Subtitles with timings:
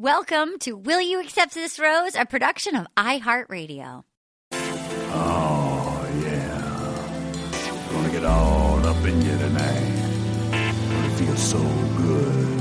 [0.00, 4.04] Welcome to Will You Accept This Rose, a production of iHeartRadio.
[4.52, 7.90] Oh, yeah.
[7.90, 10.52] Gonna get all up in you tonight.
[10.52, 12.60] Gonna feel so good.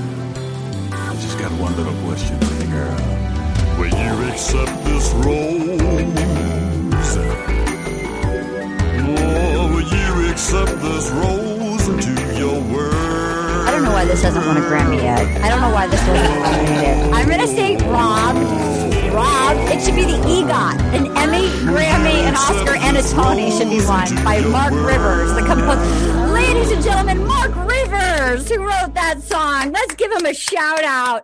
[0.92, 2.98] I just got one little question for you, girl.
[3.78, 5.80] Will you accept this rose?
[9.20, 11.67] Oh, will you accept this rose
[13.98, 15.26] why this hasn't won a Grammy yet.
[15.42, 17.14] I don't know why this wasn't nominated.
[17.16, 18.36] I'm going to say Rob.
[19.12, 19.58] Rob.
[19.74, 20.78] It should be the EGOT.
[20.94, 25.42] An Emmy, Grammy, an Oscar, and a Tony should be won by Mark Rivers, the
[25.42, 26.28] composer.
[26.32, 29.72] Ladies and gentlemen, Mark Rivers, who wrote that song.
[29.72, 31.24] Let's give him a shout out.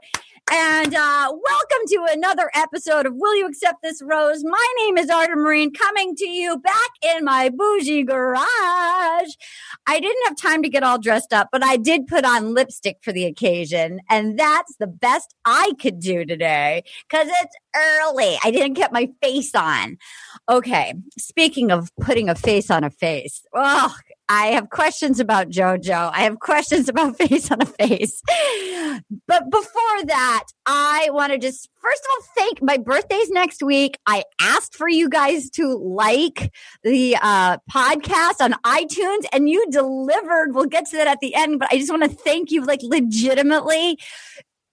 [0.51, 4.43] And uh, welcome to another episode of Will You Accept This Rose?
[4.43, 9.35] My name is Arden Myrin, coming to you back in my bougie garage.
[9.85, 12.97] I didn't have time to get all dressed up, but I did put on lipstick
[13.01, 13.99] for the occasion.
[14.09, 18.37] And that's the best I could do today because it's early.
[18.43, 19.97] I didn't get my face on.
[20.49, 20.93] Okay.
[21.17, 23.95] Speaking of putting a face on a face, oh,
[24.33, 26.09] I have questions about JoJo.
[26.11, 28.23] I have questions about face on a face.
[29.27, 33.99] But before that, I want to just first of all thank my birthday's next week.
[34.07, 36.51] I asked for you guys to like
[36.83, 40.53] the uh, podcast on iTunes and you delivered.
[40.55, 42.81] We'll get to that at the end, but I just want to thank you like
[42.81, 43.99] legitimately.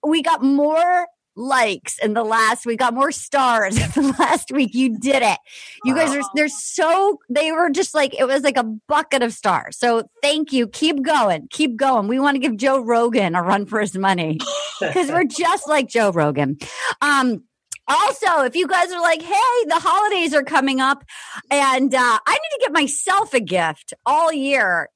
[0.03, 4.73] We got more likes in the last we got more stars the last week.
[4.73, 5.37] You did it.
[5.85, 9.33] You guys are they're so they were just like it was like a bucket of
[9.33, 9.77] stars.
[9.77, 10.67] So thank you.
[10.67, 11.47] Keep going.
[11.49, 12.07] Keep going.
[12.07, 14.39] We want to give joe rogan a run for his money
[14.79, 16.57] because we're just like joe rogan.
[17.01, 17.43] Um
[17.87, 21.03] also, if you guys are like, hey, the holidays are coming up
[21.49, 24.89] and uh, I need to get myself a gift all year,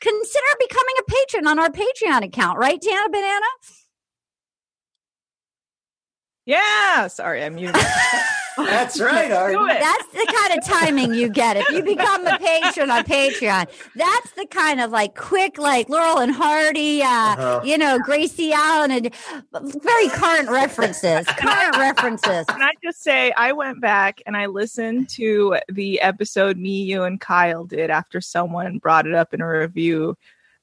[0.00, 3.46] consider becoming a patron on our Patreon account, right, Tana Banana?
[6.46, 7.06] Yeah.
[7.08, 7.76] Sorry, I'm muted.
[8.56, 9.66] That's right, Arden.
[9.66, 13.66] That's the kind of timing you get if you become a patron on Patreon.
[13.96, 17.60] That's the kind of like quick, like Laurel and Hardy, uh, Uh-huh.
[17.64, 19.12] you know, Gracie Allen, and
[19.52, 21.26] very current references.
[21.26, 22.46] Current references.
[22.46, 27.02] Can I just say, I went back and I listened to the episode me, you,
[27.02, 30.16] and Kyle did after someone brought it up in a review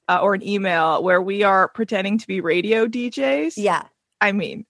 [0.07, 3.55] uh, or an email where we are pretending to be radio DJs.
[3.57, 3.83] Yeah,
[4.21, 4.65] I mean,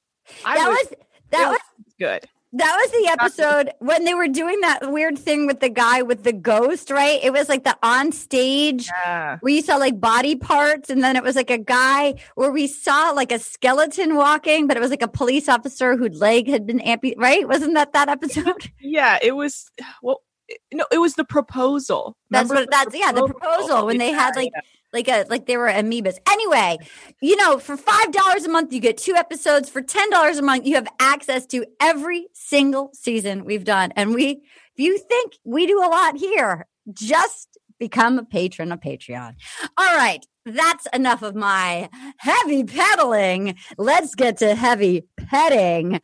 [0.45, 0.93] I that was, was
[1.31, 1.59] that it was
[1.99, 2.29] good.
[2.53, 6.23] That was the episode when they were doing that weird thing with the guy with
[6.25, 7.17] the ghost, right?
[7.23, 9.37] It was like the on stage Yeah.
[9.39, 12.67] where you saw like body parts, and then it was like a guy where we
[12.67, 16.67] saw like a skeleton walking, but it was like a police officer whose leg had
[16.67, 17.47] been amputated, right?
[17.47, 18.69] Wasn't that that episode?
[18.81, 19.17] Yeah.
[19.21, 19.71] It was,
[20.03, 20.21] well,
[20.73, 22.17] no, it was the proposal.
[22.31, 24.51] That's Remember what that's yeah, the proposal when they had like
[24.93, 26.17] like a like they were amoebas.
[26.29, 26.77] Anyway,
[27.21, 29.69] you know, for five dollars a month, you get two episodes.
[29.69, 33.91] For ten dollars a month, you have access to every single season we've done.
[33.95, 34.41] And we,
[34.75, 39.35] if you think we do a lot here, just become a patron of Patreon.
[39.77, 40.25] All right.
[40.45, 43.55] That's enough of my heavy pedaling.
[43.77, 45.99] Let's get to heavy petting.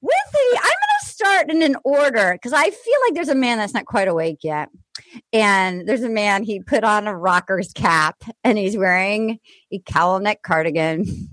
[0.00, 3.34] With the, I'm going to start in an order because I feel like there's a
[3.34, 4.68] man that's not quite awake yet
[5.32, 9.38] and there's a man he put on a rocker's cap and he's wearing
[9.72, 11.30] a cowl neck cardigan.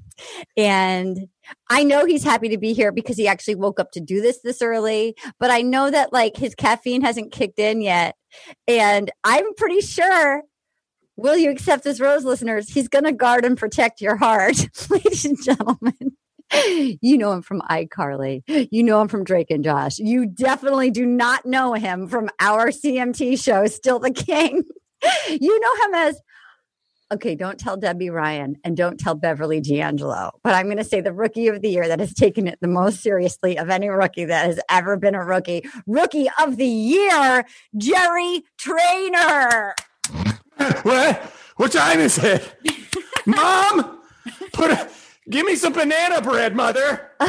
[0.55, 1.27] And
[1.69, 4.39] i know he's happy to be here because he actually woke up to do this
[4.43, 8.15] this early but i know that like his caffeine hasn't kicked in yet.
[8.65, 10.43] And i'm pretty sure
[11.17, 12.69] will you accept this rose listeners?
[12.69, 14.55] He's going to guard and protect your heart
[14.89, 16.15] ladies and gentlemen
[17.01, 18.43] you know him from iCarly.
[18.71, 19.97] You know him from Drake and Josh.
[19.97, 24.63] You definitely do not know him from our CMT show, Still the King.
[25.29, 26.21] you know him as,
[27.13, 31.01] okay, don't tell Debby Ryan and don't tell Beverly D'Angelo, but I'm going to say
[31.01, 34.25] the rookie of the year that has taken it the most seriously of any rookie
[34.25, 35.67] that has ever been a rookie.
[35.87, 37.45] Rookie of the year,
[37.77, 39.75] Jerry Trainor.
[40.83, 41.21] What?
[41.57, 42.57] What time is it?
[43.25, 43.99] Mom,
[44.53, 44.89] put a,
[45.29, 47.11] give me some banana bread, mother.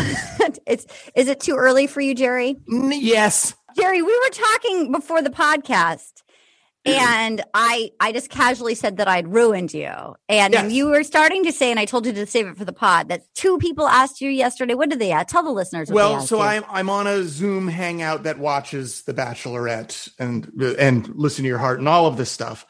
[0.66, 2.56] it's, is it too early for you, Jerry?
[2.72, 3.54] N- yes.
[3.76, 6.22] Jerry, we were talking before the podcast
[6.86, 9.90] and I I just casually said that I'd ruined you.
[10.28, 10.72] And Yes.
[10.72, 13.08] you were starting to say, and I told you to save it for the pod,
[13.08, 14.74] that two people asked you yesterday.
[14.74, 15.26] What did they ask?
[15.26, 16.42] Tell the listeners Well, so you.
[16.42, 20.46] I'm I'm on a Zoom hangout that watches The Bachelorette and
[20.78, 22.64] and listen to your heart and all of this stuff.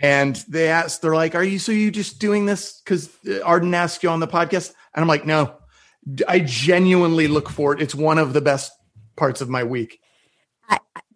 [0.00, 3.10] And they asked, they're like, "Are you so you just doing this because
[3.44, 5.54] Arden asked you on the podcast?" And I'm like, "No,
[6.28, 7.80] I genuinely look forward.
[7.80, 8.72] It's one of the best
[9.16, 10.00] parts of my week."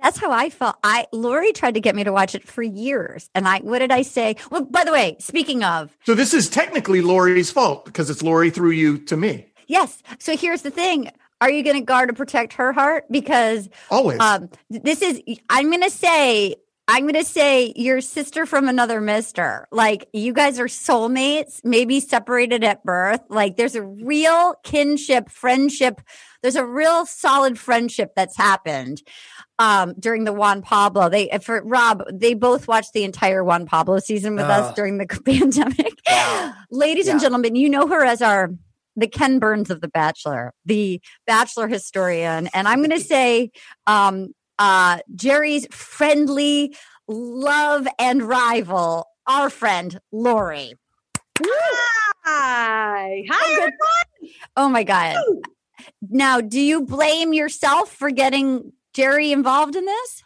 [0.02, 0.76] That's how I felt.
[0.82, 3.28] I Lori tried to get me to watch it for years.
[3.34, 4.36] And I what did I say?
[4.50, 8.50] Well, by the way, speaking of, So this is technically Lori's fault because it's Lori
[8.50, 9.46] through you to me.
[9.66, 10.02] Yes.
[10.18, 11.10] So here's the thing.
[11.40, 13.04] Are you going to guard and protect her heart?
[13.10, 14.20] Because Always.
[14.20, 16.56] um, this is, I'm going to say,
[16.92, 19.68] I'm going to say your sister from another mister.
[19.70, 23.20] Like you guys are soulmates, maybe separated at birth.
[23.28, 26.00] Like there's a real kinship, friendship.
[26.42, 29.02] There's a real solid friendship that's happened
[29.60, 31.08] um, during the Juan Pablo.
[31.08, 34.74] They for Rob, they both watched the entire Juan Pablo season with us Oh.
[34.74, 35.94] during the pandemic.
[36.08, 36.54] Wow.
[36.70, 38.50] Ladies and gentlemen, you know her as our
[38.96, 43.52] the Ken Burns of The Bachelor, the Bachelor historian, and I'm going to say
[43.86, 46.76] um, uh, Jerry's friendly
[47.08, 50.74] love and rival, our friend Lori.
[52.24, 53.24] Hi.
[53.28, 53.60] Oh, Hi.
[53.64, 54.30] good.
[54.56, 55.16] Oh my God!
[56.02, 60.22] Now, do you blame yourself for getting Jerry involved in this?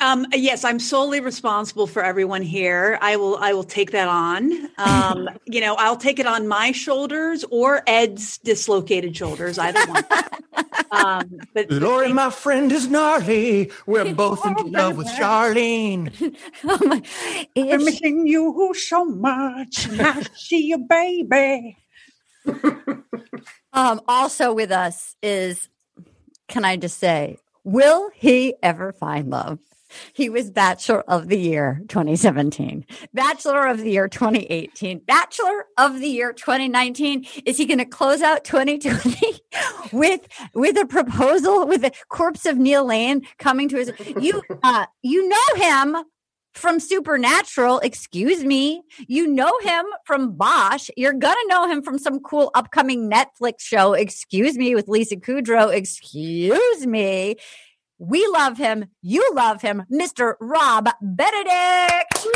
[0.00, 2.98] Um, yes, I'm solely responsible for everyone here.
[3.02, 4.52] I will I will take that on.
[4.78, 10.04] Um, you know, I'll take it on my shoulders or Ed's dislocated shoulders, either one.
[10.92, 13.72] um, but Lori, my friend, is gnarly.
[13.86, 16.36] We're both in love with Charlene.
[16.64, 17.02] Oh my!
[17.56, 19.88] I'm If, missing you so much.
[19.88, 21.76] and I see you, baby.
[23.72, 25.68] um, also with us is,
[26.46, 29.58] can I just say, will he ever find love?
[30.12, 36.08] He was Bachelor of the Year 2017, Bachelor of the Year 2018, Bachelor of the
[36.08, 37.26] Year 2019.
[37.44, 39.40] Is he going to close out 2020
[39.92, 40.20] with
[40.54, 43.92] with a proposal with the corpse of Neil Lane coming to his?
[44.20, 45.96] You uh, you know him
[46.54, 47.78] from Supernatural.
[47.80, 50.90] Excuse me, you know him from Bosch.
[50.96, 53.94] You're gonna know him from some cool upcoming Netflix show.
[53.94, 55.72] Excuse me, with Lisa Kudrow.
[55.72, 57.36] Excuse me.
[57.98, 58.86] We love him.
[59.02, 60.34] You love him, Mr.
[60.40, 62.26] Rob Benedict.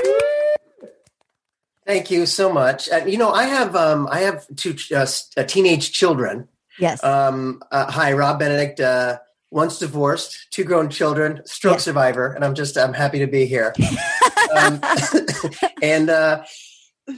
[1.86, 2.88] Thank you so much.
[2.90, 5.06] Uh, you know, I have um, I have two uh,
[5.36, 6.48] uh, teenage children.
[6.78, 7.02] Yes.
[7.02, 8.80] Um, uh, hi, Rob Benedict.
[8.80, 9.18] Uh,
[9.50, 11.80] once divorced, two grown children, stroke Yeah.
[11.80, 13.74] survivor, and I'm just I'm happy to be here.
[14.56, 14.80] um,
[15.82, 16.44] and uh,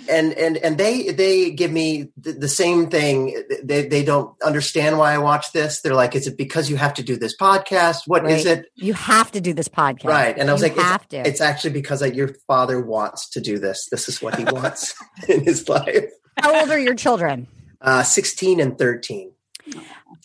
[0.09, 3.43] and and and they they give me the, the same thing.
[3.63, 5.81] They they don't understand why I watch this.
[5.83, 8.03] They're like, is it because you have to do this podcast?
[8.07, 8.59] What is Right.
[8.59, 8.67] it?
[8.77, 10.05] you have to do this podcast.
[10.05, 10.37] Right.
[10.39, 11.17] And I was You like, it's- have to.
[11.29, 13.89] It's actually because your father wants to do this.
[13.91, 14.95] This is what he wants
[15.29, 16.07] in his life.
[16.41, 17.47] How old are your children?
[17.81, 19.33] Uh, 16 and 13.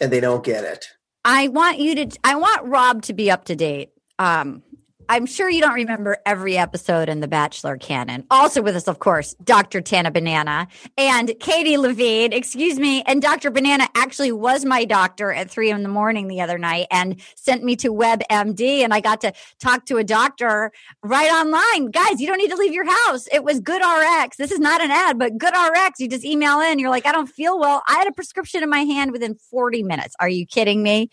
[0.02, 0.86] And they don't get it.
[1.26, 2.18] I want you to.
[2.24, 3.90] I want Rob to be up to date.
[4.18, 4.64] Um,
[5.10, 8.28] I'm sure you don't remember every episode in the Bachelor canon.
[8.30, 9.82] Also with us, of course, Dr.
[9.82, 10.68] Tana Banana
[11.00, 12.32] and Katie Levine.
[12.32, 13.02] Excuse me.
[13.08, 13.50] And Dr.
[13.50, 17.64] Banana actually was my doctor at three in the morning the other night and sent
[17.64, 20.72] me to WebMD, and I got to talk to a doctor
[21.02, 21.90] right online.
[21.90, 23.28] Guys, you don't need to leave your house.
[23.32, 24.38] It was Good RX.
[24.38, 26.00] This is not an ad, but Good RX.
[26.00, 26.78] You just email in.
[26.78, 27.82] You're like, I don't feel well.
[27.88, 30.16] I had a prescription in my hand within 40 minutes.
[30.20, 31.10] Are you kidding me?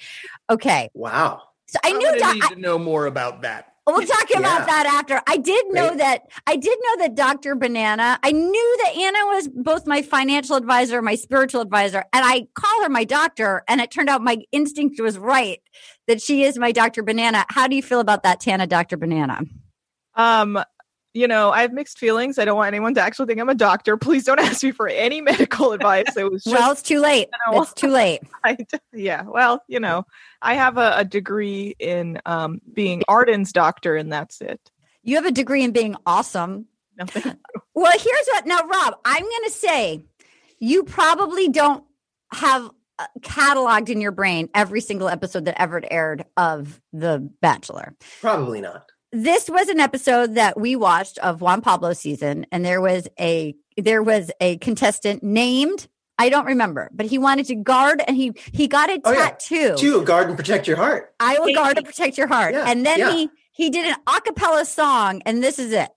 [0.51, 0.91] Okay.
[0.93, 1.45] Wow.
[1.69, 3.73] So I I'm knew gonna need to know more about that.
[3.87, 4.67] We'll talk about Yeah.
[4.67, 5.21] that after.
[5.29, 5.99] I did know Great.
[5.99, 7.55] that I did know that Dr.
[7.55, 12.49] Banana, I knew that Anna was both my financial advisor, my spiritual advisor, and I
[12.55, 13.63] call her my doctor.
[13.69, 15.61] And it turned out my instinct was right
[16.09, 17.05] that she is my Dr.
[17.05, 17.45] Banana.
[17.49, 18.97] How do you feel about that, Tana, Dr.
[18.97, 19.43] Banana?
[20.15, 20.59] Um,
[21.17, 22.39] you know, I have mixed feelings.
[22.39, 23.97] I don't want anyone to actually think I'm a doctor.
[24.07, 26.15] Please don't ask me for any medical advice.
[26.17, 27.29] It was just, well, it's too late.
[27.49, 28.21] you know, It's too late.
[28.45, 28.59] I,
[28.93, 29.23] yeah.
[29.23, 30.05] Well, you know,
[30.43, 34.61] I have a, a degree in um, being Arden's doctor, and that's it.
[35.03, 36.67] You have a degree in being awesome.
[36.97, 37.37] Nothing.
[37.75, 40.03] Well, here's what now, Rob, I'm going to say
[40.61, 41.85] you probably don't
[42.33, 47.95] have uh, cataloged in your brain every single episode that ever aired of The Bachelor.
[48.23, 48.91] Probably not.
[49.17, 53.55] This was an episode that we watched of Juan Pablo season, and there was a
[53.79, 58.33] there was a contestant named I don't remember, but he wanted to guard and he
[58.53, 59.31] he got a Oh, yeah.
[59.31, 59.75] tattoo.
[59.79, 61.15] Two, guard and protect your heart.
[61.19, 62.53] I will guard and protect your heart.
[62.53, 63.13] Yeah, and then yeah.
[63.13, 65.89] he he did an acapella song, and this is it.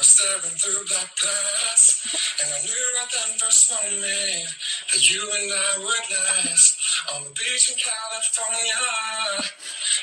[0.00, 2.08] Was staring through black glass,
[2.40, 4.48] and I knew right then first moment
[4.92, 6.72] that you and I would last.
[7.14, 9.52] On the beach in California,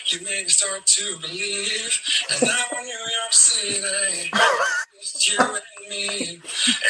[0.06, 4.30] you made me start to believe, and now in New York City,
[5.02, 6.42] just you and me.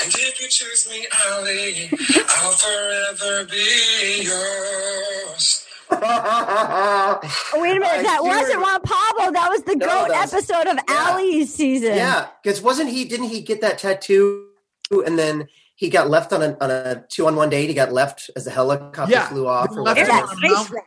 [0.04, 1.90] And if you choose me, Ali,
[2.28, 5.67] I'll forever be yours.
[5.89, 7.20] Oh,
[7.56, 8.60] wait a minute, I that hear wasn't it.
[8.60, 9.32] Juan Pablo.
[9.32, 11.10] That was the No, goat was- episode of yeah.
[11.12, 11.96] Ali's season.
[11.96, 13.06] yeah, because wasn't he?
[13.06, 14.46] Didn't he get that tattoo?
[14.91, 17.67] And then he got left on a on a two on one date.
[17.67, 19.27] He got left as the helicopter Yeah.
[19.27, 19.70] flew off.
[19.72, 20.12] Or Left whatever.
[20.12, 20.75] on a Nice, mountain.
[20.75, 20.84] Rob.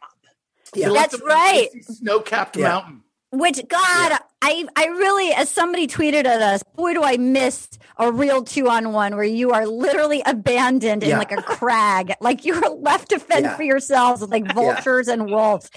[0.75, 0.88] Yeah.
[0.90, 1.69] That's right.
[1.85, 2.69] Snow capped Yeah.
[2.69, 3.02] mountain.
[3.33, 7.68] Which God, I I really, as somebody tweeted at us, boy, do I miss
[7.99, 11.18] a real two on one where you are literally abandoned in Yeah.
[11.18, 13.56] like a crag, like you are left to fend Yeah.
[13.56, 15.70] for yourselves with like vultures and wolves.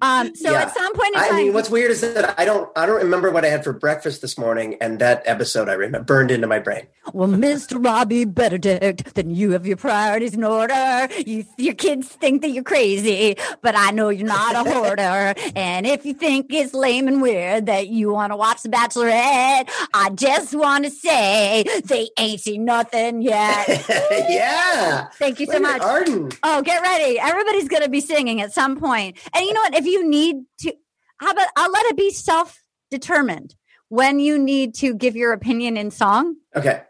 [0.00, 0.62] Um, so Yeah.
[0.62, 3.02] at some point in time, I mean, what's weird is that I don't I don't
[3.02, 6.46] remember what I had for breakfast this morning, and that episode I remember burned into
[6.46, 6.86] my brain.
[7.12, 7.84] Well, Mr.
[7.84, 11.08] Robbie Benedict, then you have your priorities in order.
[11.26, 15.34] You, your kids think that you're crazy, but I know you're not a hoarder.
[15.54, 19.68] and if you think it's lame and weird that you want to watch The Bachelorette,
[19.92, 23.68] I just want to say they ain't seen nothing yet.
[24.28, 25.08] yeah.
[25.18, 25.82] Thank you so Look much.
[25.82, 26.30] Arden.
[26.42, 27.18] Oh, get ready.
[27.18, 29.18] Everybody's going to be singing at some point.
[29.34, 29.73] And you know what?
[29.74, 30.72] If you need to,
[31.18, 33.54] how about I'll let it be self determined
[33.88, 36.82] when you need to give your opinion in song Okay.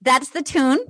[0.00, 0.80] that's the tune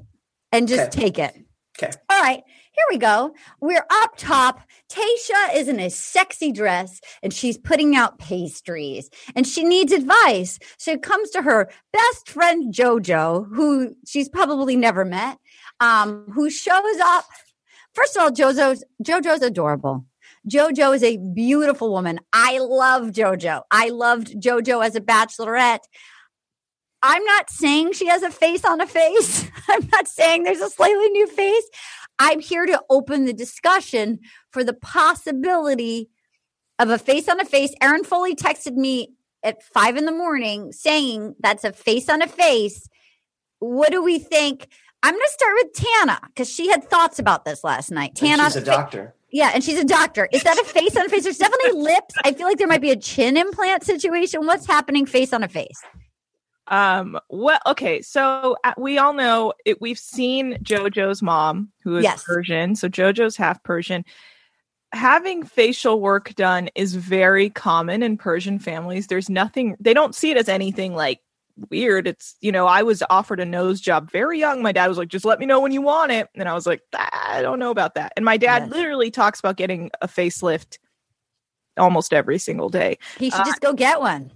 [0.53, 1.01] and just Okay.
[1.01, 1.35] take it.
[1.79, 1.91] Okay.
[2.11, 3.35] All right, here we go.
[3.61, 4.61] We're up top.
[4.91, 10.59] Tayshia is in a sexy dress and she's putting out pastries and she needs advice.
[10.79, 15.39] So it comes to her best friend JoJo, who she's probably never met,
[15.81, 17.25] um, who shows up.
[17.95, 20.07] First of all, JoJo's JoJo's adorable.
[20.51, 22.19] JoJo is a beautiful woman.
[22.33, 23.63] I love JoJo.
[23.71, 25.85] I loved JoJo as a bachelorette.
[27.03, 29.49] I'm not saying she has a face on a face.
[29.69, 31.69] I'm not saying there's a slightly new face.
[32.19, 34.21] I'm here to open the discussion
[34.51, 36.11] for the possibility
[36.79, 37.75] of a face on a face.
[37.81, 42.29] Aaron Foley texted me at five in the morning saying that's a face on a
[42.29, 42.89] face.
[43.59, 44.69] What do we think?
[45.03, 48.11] I'm going to start with Tana because she had thoughts about this last night.
[48.11, 49.15] And Tana, she's a doctor.
[49.33, 50.29] Yeah, and she's a doctor.
[50.33, 51.25] Is that a face on a face?
[51.25, 52.15] There's definitely lips.
[52.25, 54.47] I feel like there might be a chin implant situation.
[54.47, 55.83] What's happening face on a face?
[56.69, 57.19] Um.
[57.29, 58.03] Well, okay.
[58.03, 59.81] So uh, we all know it.
[59.81, 62.23] We've seen JoJo's mom, who is Yes.
[62.23, 62.77] Persian.
[62.77, 64.05] So JoJo's half Persian.
[64.93, 69.07] Having facial work done is very common in Persian families.
[69.07, 69.75] There's nothing.
[69.81, 71.21] They don't see it as anything like
[71.71, 72.07] weird.
[72.07, 72.67] It's you know.
[72.67, 74.63] I was offered a nose job very young.
[74.63, 76.67] My dad was like, "Just let me know when you want it," and I was
[76.67, 80.09] like, "Ah, "I don't know about that." And my dad literally talks about getting a
[80.09, 80.79] facelift
[81.77, 82.99] almost every single day.
[83.19, 84.31] He should Uh, just go get one.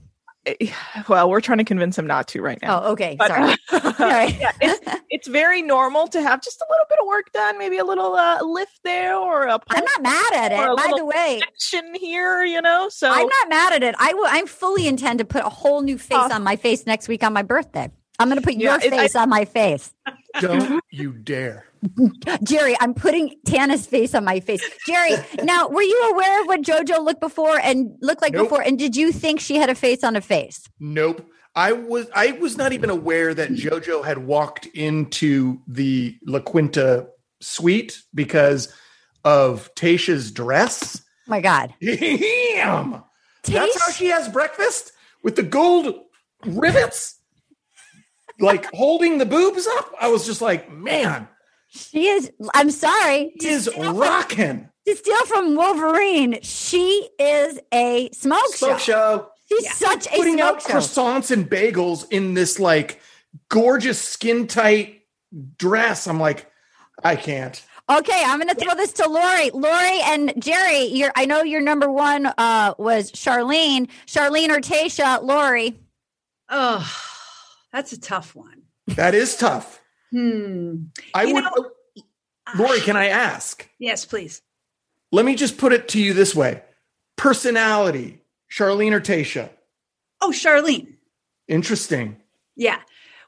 [0.47, 0.71] Eh,
[1.09, 2.83] Well, we're trying to convince him not to right now.
[2.83, 3.17] Oh, okay.
[3.19, 3.57] But, Sorry.
[3.97, 4.29] Sorry.
[4.41, 7.79] yeah, it's, it's very normal to have just a little bit of work done, maybe
[7.79, 10.77] a little uh, lift there or a I'm not mad at it.
[10.77, 12.89] By the way, section here, you know.
[12.89, 13.95] So I'm not mad at it.
[13.99, 14.27] I will.
[14.27, 16.35] I fully intend to put a whole new face Oh.
[16.35, 17.91] on my face next week on my birthday.
[18.19, 19.93] I'm going to put Yeah, your it- I- face on my face,
[20.41, 21.65] Don't you dare.
[22.43, 22.75] Jerry.
[22.81, 25.13] I'm putting Tana's face on my face, Jerry.
[25.45, 28.47] now, were you aware of what JoJo looked before and looked like Nope.
[28.49, 28.63] before?
[28.63, 30.69] And did you think she had a face on a face?
[30.81, 31.25] Nope.
[31.55, 37.07] I was I was not even aware that JoJo had walked into the La Quinta
[37.41, 38.73] suite because
[39.25, 41.03] of Tayshia's dress.
[41.27, 43.03] My God, Damn.
[43.45, 44.93] That's how she has breakfast
[45.23, 45.95] with the gold
[46.45, 47.16] rivets,
[48.41, 49.93] like holding the boobs up.
[50.01, 51.29] I was just like, man,
[51.69, 52.31] she is.
[52.55, 53.35] I'm sorry.
[53.41, 54.69] he is rocking.
[54.87, 58.85] To steal from Wolverine, she is a smoke, Smoke show.
[58.85, 59.29] show.
[59.49, 60.69] She's such a Putting smoke out show.
[60.75, 63.01] croissants and bagels in this like
[63.49, 65.03] gorgeous skin tight
[65.59, 66.07] dress.
[66.07, 66.51] I'm like,
[67.03, 67.61] I can't.
[67.89, 69.51] Okay, I'm going to throw this to Lori.
[69.51, 73.89] Lori and Jerry, your I know your number one uh, was Charlene.
[74.07, 75.79] Charlene or Tayshia, Lori.
[76.49, 76.89] Oh,
[77.73, 78.63] that's a tough one.
[78.89, 79.81] That is tough.
[80.13, 80.85] Hmm.
[81.15, 81.45] I You would.
[81.45, 81.71] know-
[82.57, 83.69] Lori, can I ask?
[83.81, 84.41] Yes, please.
[85.11, 86.63] Let me just put it to you this way:
[87.17, 89.51] personality, Charlene or Tayshia.
[90.21, 90.95] Oh, Charlene.
[91.49, 92.17] Interesting.
[92.57, 92.81] Yeah.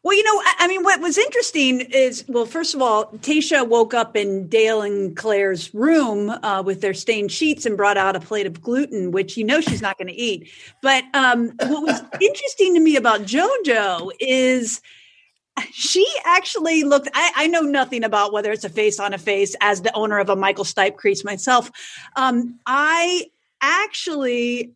[0.05, 3.95] Well, you know, I, mean, what was interesting is, well, first of all, Tayshia woke
[3.95, 8.21] up in Dale and Clare's room uh, with their stained sheets and brought out a
[8.21, 10.49] plate of gluten, which you know she's not going to eat.
[10.83, 14.81] But um, what was interesting to me about JoJo is
[15.73, 17.09] she actually looked.
[17.15, 20.19] I, I know nothing about whether it's a face on a face as the owner
[20.19, 21.71] of a Michael Stipe crease myself.
[22.17, 23.27] Um, I
[23.61, 24.73] actually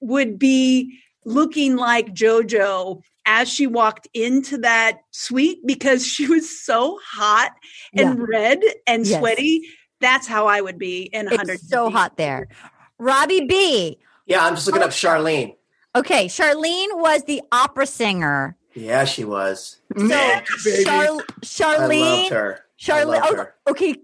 [0.00, 6.98] would be looking like JoJo as she walked into that suite because she was so
[7.04, 7.52] hot
[7.96, 9.18] and red and Yes.
[9.18, 9.62] sweaty.
[10.00, 11.60] That's how I would be in a 100.
[11.60, 12.48] So hot there.
[12.98, 13.98] Robbie B.
[14.26, 15.54] Yeah, I'm just looking up Charlene.
[15.96, 18.56] Okay, Charlene was the opera singer.
[18.74, 19.78] Yeah, she was.
[19.94, 20.84] Nick, baby.
[20.84, 22.30] Char- I loved Charlene.
[22.30, 22.60] her.
[22.78, 23.20] Charlene.
[23.22, 23.94] Oh, okay,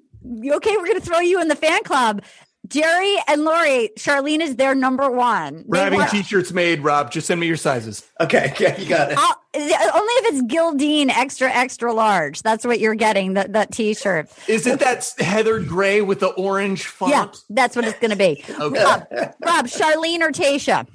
[0.53, 2.23] okay, we're gonna throw you in the fan club.
[2.71, 5.65] Jerry and Lori, Charlene is their number one.
[5.67, 7.11] We're They having want- t-shirts made, Rob.
[7.11, 8.09] Just send me your sizes.
[8.21, 9.19] Okay, yeah, you got it.
[9.19, 12.43] I'll- only if it's Gildan extra extra large.
[12.43, 13.35] That's what you're getting.
[13.35, 14.29] That that T-shirt.
[14.47, 17.11] Is it that Heather Gray with the orange font?
[17.13, 18.45] Yeah, that's what it's going to be.
[18.49, 18.85] Okay.
[18.85, 20.87] Rob, Rob, Charlene or Tayshia?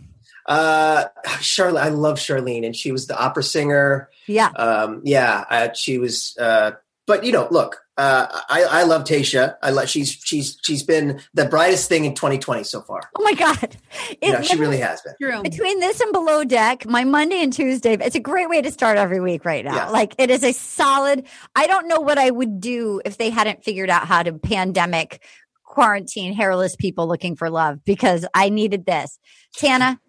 [0.46, 1.05] Uh,
[1.39, 4.10] Charlene, I love Charlene, and she was the opera singer.
[4.27, 4.48] Yeah.
[4.55, 6.38] Um, yeah, uh, she was.
[6.39, 6.72] Uh,
[7.07, 9.55] but you know, look, uh, I, I love Tayshia.
[9.63, 13.01] I love she's she's she's been the brightest thing in 2020 so far.
[13.17, 13.77] Oh my God.
[14.21, 15.13] You know, she really has been.
[15.21, 15.41] True.
[15.43, 18.97] between this and below deck my monday and tuesday it's a great way to start
[18.97, 19.89] every week right now Yeah.
[19.89, 23.63] like it is a solid i don't know what i would do if they hadn't
[23.63, 25.24] figured out how to pandemic
[25.63, 29.19] quarantine hairless people looking for love because i needed this
[29.57, 30.00] tana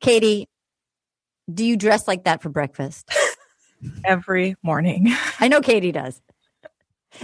[0.00, 0.48] katie
[1.52, 3.10] do you dress like that for breakfast
[4.04, 5.08] every morning.
[5.40, 6.27] i know katie does I dress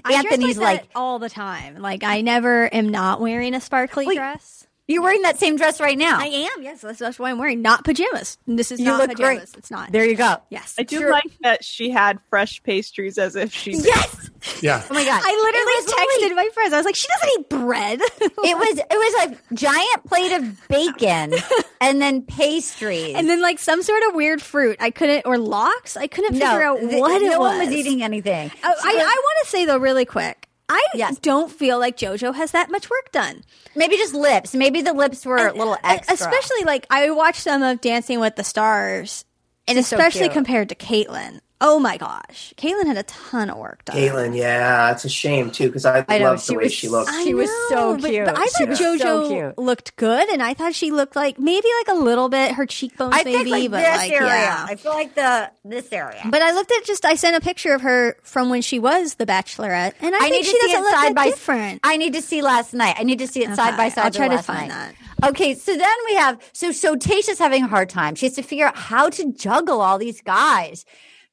[0.05, 1.79] Anthony's like, like, all the time.
[1.79, 4.17] Like I never am not wearing a sparkly Wait.
[4.17, 4.64] dress.
[4.87, 6.63] You're wearing that same dress right now I am.
[6.63, 7.63] Yes, that's, that's what I'm wearing.
[7.63, 8.37] Not pajamas.
[8.47, 9.41] This is You not look great.
[9.57, 9.93] It's not.
[9.93, 10.75] there you go Yes.
[10.79, 11.11] I do Sure.
[11.11, 14.31] like that she had fresh pastries as if she yes
[14.63, 14.83] Yeah.
[14.91, 16.73] oh my god I literally literally- texted my friends.
[16.75, 18.01] I was like, she doesn't eat bread.
[18.21, 21.35] it was it was a giant plate of bacon
[21.81, 24.77] and then pastries and then like some sort of weird fruit.
[24.81, 25.97] I couldn't or locks.
[25.97, 27.31] I couldn't figure out th- what no it was.
[27.31, 28.51] No one was eating anything.
[28.63, 30.49] Oh, I, I want to say though, really quick.
[30.69, 31.19] I Yes.
[31.19, 33.43] don't feel like JoJo has that much work done.
[33.77, 34.55] Maybe just lips.
[34.55, 36.15] Maybe the lips were a little uh, extra.
[36.15, 39.25] Especially like I watched some of Dancing with the Stars,
[39.69, 40.33] and especially cute.
[40.33, 41.41] compared to Kaitlyn.
[41.61, 43.97] Oh my gosh, Kaitlyn had a ton of work done.
[43.97, 46.89] Kaitlyn, yeah, it's a shame too because I, I know, love the way was she
[46.89, 47.11] looks.
[47.11, 48.27] I She was so but- cute.
[48.27, 49.59] But, I She thought was JoJo so cute.
[49.59, 53.15] looked good, and I thought she looked like maybe like a little bit her cheekbones,
[53.15, 54.29] I maybe, think like but this like area.
[54.29, 54.67] yeah.
[54.69, 56.23] I feel like the this area.
[56.29, 59.15] But I looked at just I sent a picture of her from when she was
[59.15, 61.15] the Bachelorette, and I, I think need she to see doesn't it look side that
[61.15, 61.81] by different.
[61.85, 62.97] I need to see last night.
[62.99, 64.01] I need to see it side by side.
[64.03, 64.95] I'll with try to find night.
[65.21, 65.31] that.
[65.31, 68.17] Okay, so then we have so so Tayshia's having a hard time.
[68.17, 70.85] She has to figure out how to juggle all these guys.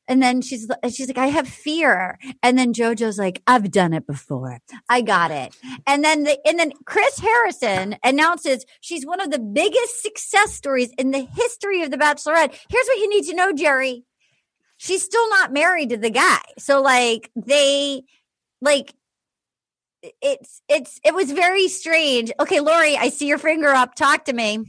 [0.08, 2.18] And then she's she's like, I have fear.
[2.44, 4.60] And then JoJo's like, I've done it before.
[4.90, 5.56] I got it.
[5.88, 10.92] And then the and then Chris Harrison announces she's one of the biggest success stories
[10.98, 12.58] in the history of the Bachelorette.
[12.70, 14.04] Here's what you need to know, Jerry.
[14.78, 16.42] She's still not married to the guy.
[16.58, 18.04] So like they
[18.62, 18.94] like
[20.22, 22.32] it's it's it was very strange.
[22.40, 23.96] Okay, Lori, I see your finger up.
[23.96, 24.66] Talk to me.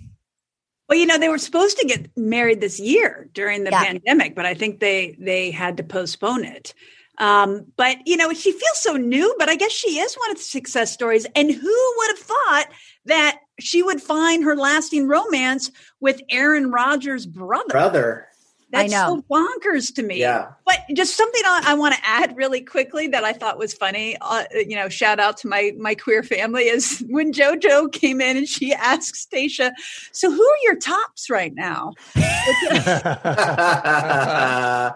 [0.88, 3.85] Well, you know, they were supposed to get married this year during the Yeah.
[3.85, 6.75] pandemic, but I think they they had to postpone it.
[7.18, 10.38] Um, but you know, she feels so new, but I guess she is one of
[10.38, 11.27] the success stories.
[11.37, 12.68] And who would have thought
[13.07, 17.68] that she would find her lasting romance with Aaron Rodgers' brother?
[17.71, 18.32] Brother, I
[18.72, 19.22] That's know.
[19.22, 20.18] so bonkers to me.
[20.18, 20.52] Yeah.
[20.64, 24.16] But just something I, I want to add really quickly that I thought was funny.
[24.22, 28.38] Uh, you know, shout out to my my queer family is when JoJo came in
[28.38, 29.72] and she asks Tayshia,
[30.12, 32.24] "So who are your tops right now?" I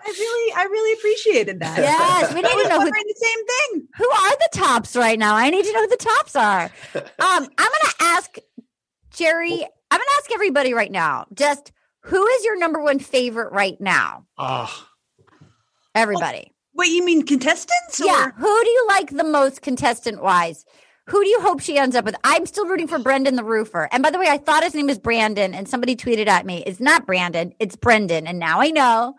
[0.06, 1.78] really, I really apprecited that.
[1.78, 3.88] Yes, we need to know who, the same thing.
[3.98, 5.36] who are the tops right now.
[5.36, 6.70] I need to know who the tops are.
[7.18, 8.36] Um, I'm gonna ask
[9.10, 9.52] Jerry.
[9.52, 11.26] I'm gonna ask everybody right now.
[11.34, 11.72] Just
[12.06, 14.26] who is your number one favorite right now?
[14.38, 14.88] Ah,
[15.94, 16.52] Everybody.
[16.72, 18.00] What you mean, contestants?
[18.04, 18.30] yeah.
[18.36, 20.64] Who do you like the most, contestant wise?
[21.08, 22.16] Who do you hope she ends up with?
[22.24, 23.88] I'm still rooting for Brendan the roofer.
[23.92, 26.62] And by the way, I thought his name was Brandon, and somebody tweeted at me,
[26.66, 29.14] "It's not Brandon, it's Brendan." And now I know.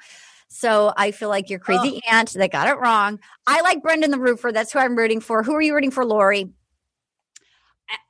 [0.50, 3.20] So I feel like you're crazy aunt that got it wrong.
[3.48, 4.52] I like Brendan the roofer.
[4.52, 5.44] That's who I'm rooting for.
[5.44, 6.50] Who are you rooting for, Lori?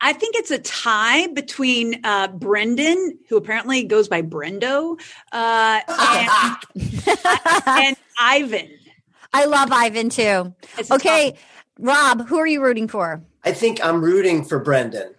[0.02, 5.00] I think it's a tie between uh, Brendan, who apparently goes by Brendo,
[5.32, 5.82] uh,
[6.76, 7.18] and,
[7.68, 8.70] and Ivan.
[9.34, 10.54] I love Ivan too.
[10.78, 11.40] It's Okay, tough-
[11.80, 13.22] Rob, who are you rooting for?
[13.44, 15.14] I think I'm rooting for Brendan.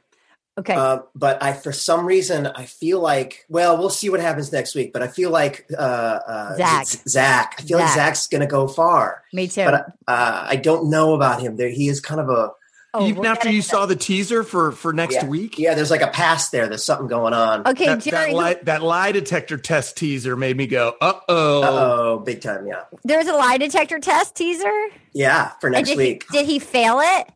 [0.59, 0.75] Okay.
[0.75, 4.75] Uh, but I, for some reason, I feel like, well, we'll see what happens next
[4.75, 4.93] week.
[4.93, 5.81] But I feel like uh,
[6.27, 6.87] uh, Zach.
[6.87, 7.55] Z- Zach.
[7.61, 9.23] I feel like Zach's going to go far.
[9.33, 9.65] Me too.
[9.65, 9.75] But
[10.09, 11.55] uh, I don't know about him.
[11.57, 12.51] There, he is kind of a
[12.95, 15.91] Oh, even after you into saw the teaser for for next yeah, week, Yeah, there's
[15.91, 16.69] like a past there.
[16.69, 17.67] There's something going on.
[17.67, 18.17] Okay, that, Jerry.
[18.17, 21.63] that, who- lie, that lie detector test teaser made me go, uh oh.
[21.65, 22.67] oh, big time.
[22.67, 24.73] Yeah, there's a lie detector test teaser.
[25.13, 25.53] yeah.
[25.61, 27.29] For next did week, He, did he fail it?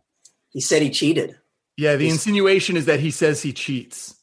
[0.50, 1.36] he said he cheated.
[1.76, 4.14] Yeah, the He's- insinuation is that he says he cheats.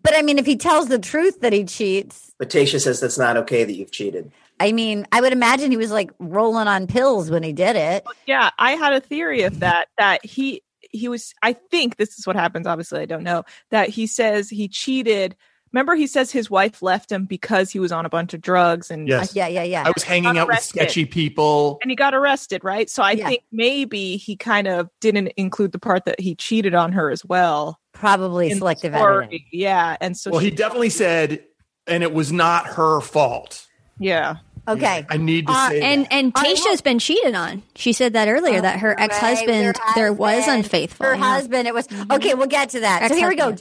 [0.00, 3.18] But I mean, if he tells the truth that he cheats, But Tayshia says that's
[3.18, 4.32] not okay that you've cheated.
[4.62, 8.04] I mean, I would imagine he was like rolling on pills when he did it.
[8.26, 9.88] Yeah, I had a theory of that.
[9.98, 11.34] That he he was.
[11.42, 12.66] I think this is what happens.
[12.66, 13.42] Obviously, I don't know.
[13.70, 15.34] That he says he cheated.
[15.72, 18.90] Remember, he says his wife left him because he was on a bunch of drugs
[18.90, 19.34] and Yes.
[19.34, 19.84] Yeah, yeah, yeah.
[19.86, 21.78] I was hanging out with sketchy people.
[21.80, 22.90] and he got arrested, right?
[22.90, 23.28] So I Yeah.
[23.28, 27.24] think maybe he kind of didn't include the part that he cheated on her as
[27.24, 27.80] well.
[27.94, 29.24] Probably selective story.
[29.24, 29.46] editing.
[29.50, 31.42] Yeah, and so Well, he definitely said,
[31.86, 33.66] and it was not her fault.
[33.98, 34.36] yeah.
[34.68, 35.04] Okay.
[35.10, 36.12] I need to Uh, say And that.
[36.12, 37.62] and I Tayshia's been cheated on.
[37.74, 41.04] She said that earlier that her Right, ex husband her there was unfaithful.
[41.04, 41.16] Her yeah.
[41.16, 41.24] Mm-hmm.
[41.24, 42.34] husband, it was okay.
[42.34, 43.08] We'll get to that.
[43.08, 43.52] So here we go.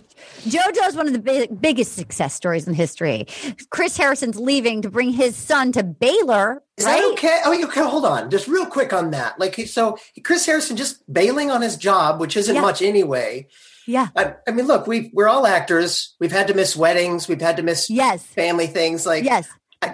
[0.44, 3.26] JoJo is one of the big, biggest success stories in history.
[3.72, 6.62] Chris Harrison's leaving to bring his son to Baylor.
[6.78, 7.02] Is right?
[7.02, 7.42] that okay?
[7.46, 7.82] Oh, you okay.
[7.82, 9.40] Hold on, just real quick on that.
[9.40, 12.62] Like, so Chris Harrison just bailing on his job, which isn't Yeah.
[12.62, 13.48] much anyway.
[13.88, 14.10] Yeah.
[14.16, 16.16] I, I mean, look, we we're all actors.
[16.20, 17.28] We've had to miss weddings.
[17.28, 18.24] We've had to miss Yes.
[18.24, 19.08] family things.
[19.08, 19.48] Like, Yes.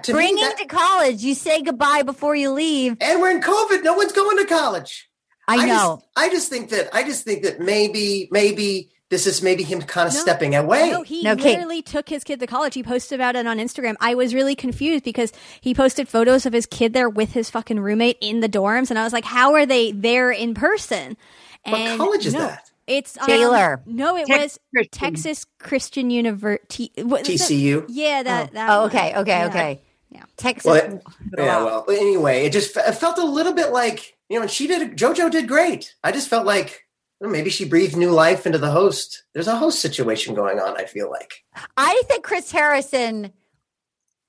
[0.04, 2.98] To Bringing that- to college, you say goodbye before you leave.
[3.02, 3.84] and we're in COVID.
[3.84, 5.10] No one's going to college.
[5.48, 6.00] I know.
[6.02, 9.82] Just, I just think that I just think that maybe maybe this is maybe him
[9.82, 10.20] kind of No.
[10.20, 10.92] stepping away.
[10.92, 11.54] No, he No, Kate.
[11.56, 12.74] literally took his kid to college.
[12.74, 13.96] He posted about it on Instagram.
[14.02, 17.80] I was really confused because he posted photos of his kid there with his fucking
[17.80, 21.16] roommate in the dorms, and I was like, "How are they there in person?"
[21.64, 22.67] what college is no, that?
[22.88, 23.82] It's um, Baylor.
[23.86, 25.00] No, it Texas was Christian.
[25.14, 26.92] Texas Christian University.
[26.98, 27.86] TCU.
[27.90, 28.54] Yeah, that.
[28.54, 28.90] that Oh, one.
[28.90, 29.16] okay.
[29.18, 29.32] Okay.
[29.32, 29.48] Yeah.
[29.48, 29.82] Okay.
[30.10, 30.24] Yeah.
[30.38, 30.66] Texas.
[30.66, 31.04] Well, it-
[31.38, 31.64] yeah.
[31.64, 34.98] Well, anyway, it just it felt a little bit like you know, and she did.
[34.98, 35.96] JoJo did great.
[36.04, 36.86] I just felt like
[37.20, 39.24] well, maybe she breathed new life into the host.
[39.34, 40.78] There's a host situation going on.
[40.78, 41.44] I feel like.
[41.76, 43.34] I think Chris Harrison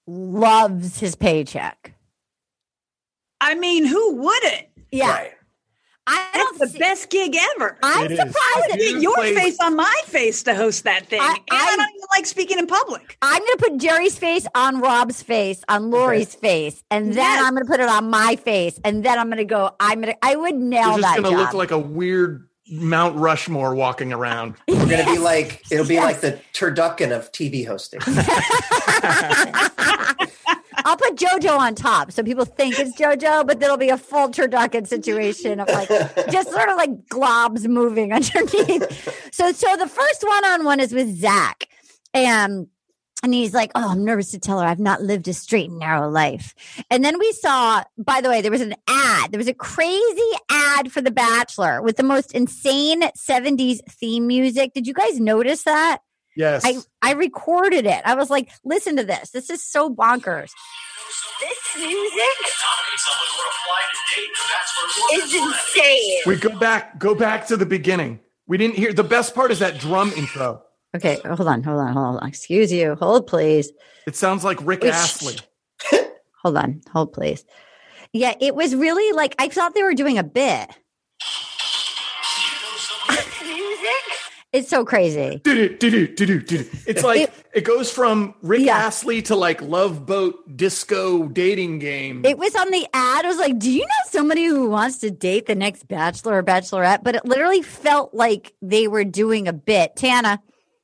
[0.06, 1.94] loves his paycheck.
[3.40, 4.66] I mean, who wouldn't?
[4.90, 5.10] Yeah.
[5.12, 5.32] Right.
[6.10, 7.76] I That's don't the see- best gig ever.
[7.82, 8.18] I'm It is.
[8.18, 11.20] surprised that It Get your plays- face on my face to host that thing.
[11.20, 13.18] I- and I, I- don't even like speaking in public.
[13.20, 17.42] I'm going to put Jerry's face on Rob's face, on Lori's face, and then Yes.
[17.44, 19.70] I'm going to put it on my face, and then I'm going to go.
[19.78, 20.24] I'm going to.
[20.24, 24.12] I would nail You're just that going to look like a weird Mount Rushmore walking
[24.12, 24.54] around.
[24.68, 28.00] We're gonna be like it'll be like the turducken of TV hosting.
[30.84, 34.28] I'll put JoJo on top, so people think it's JoJo, but there'll be a full
[34.28, 35.88] turducken situation of like
[36.30, 39.32] just sort of like globs moving underneath.
[39.32, 41.68] So, so the first one-on-one is with Zach,
[42.14, 42.68] and
[43.22, 45.78] and he's like, "Oh, I'm nervous to tell her I've not lived a straight and
[45.78, 46.54] narrow life."
[46.90, 49.32] And then we saw, by the way, there was an ad.
[49.32, 54.72] There was a crazy ad for The Bachelor with the most insane '70s theme music.
[54.72, 55.98] Did you guys notice that?
[56.38, 56.62] Yes.
[56.64, 58.00] I I recorded it.
[58.04, 59.30] I was like, listen to this.
[59.30, 60.52] This is so bonkers.
[61.40, 62.22] This music
[65.14, 66.20] is insane.
[66.26, 68.20] we go back go back to the beginning.
[68.46, 70.62] We didn't hear the best part is that drum intro.
[70.94, 72.28] Okay, hold on, hold on, hold on.
[72.28, 72.94] Excuse you.
[72.94, 73.72] Hold please.
[74.06, 75.36] It sounds like Rick Wait, Astley.
[76.44, 77.44] Hold on, hold please.
[78.12, 80.70] Yeah, it was really like I thought they were doing a bit.
[84.52, 85.42] It's so crazy.
[85.44, 88.78] It's like It- it, goes from Rick Yeah.
[88.78, 92.24] Astley to like Love Boat disco dating game.
[92.24, 93.24] It was on the ad.
[93.24, 96.42] I was like, do you know somebody who wants to date the next bachelor or
[96.42, 97.02] bachelorette?
[97.02, 99.96] But it literally felt like they were doing a bit.
[99.96, 100.40] Tana,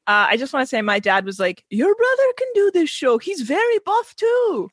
[0.06, 2.90] Uh, I just want to say my dad was like, Your brother can do this
[2.90, 3.16] show.
[3.16, 4.68] He's very buff too.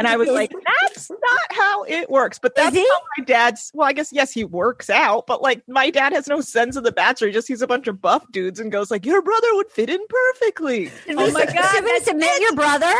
[0.00, 0.50] And I was like,
[0.82, 2.38] That's not how it works.
[2.38, 2.82] But that's how
[3.18, 6.40] my dad's well, I guess yes, he works out, but like my dad has no
[6.40, 7.28] sense of the bachelor.
[7.28, 9.90] He just sees a bunch of buff dudes and goes like, Your brother would fit
[9.90, 10.90] in perfectly.
[11.10, 12.92] Oh my God, Did we submit your brother?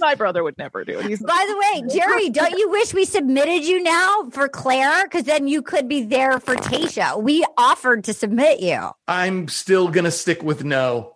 [0.00, 1.06] My brother would never do it.
[1.06, 5.04] He's By the way, Jerry, don't you wish we submitted you now for Clare?
[5.04, 7.20] Because then you could be there for Tayshia.
[7.22, 8.90] We offered to submit you.
[9.08, 11.12] I'm still gonna stick with no.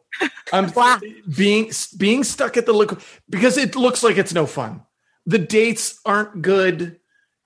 [0.53, 1.01] I'm Wow.
[1.37, 4.83] being being stuck at the look because it looks like it's no fun.
[5.29, 6.99] The dates aren't good.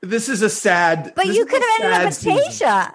[0.02, 1.14] This is a sad.
[1.16, 2.86] But you could have ended up with season.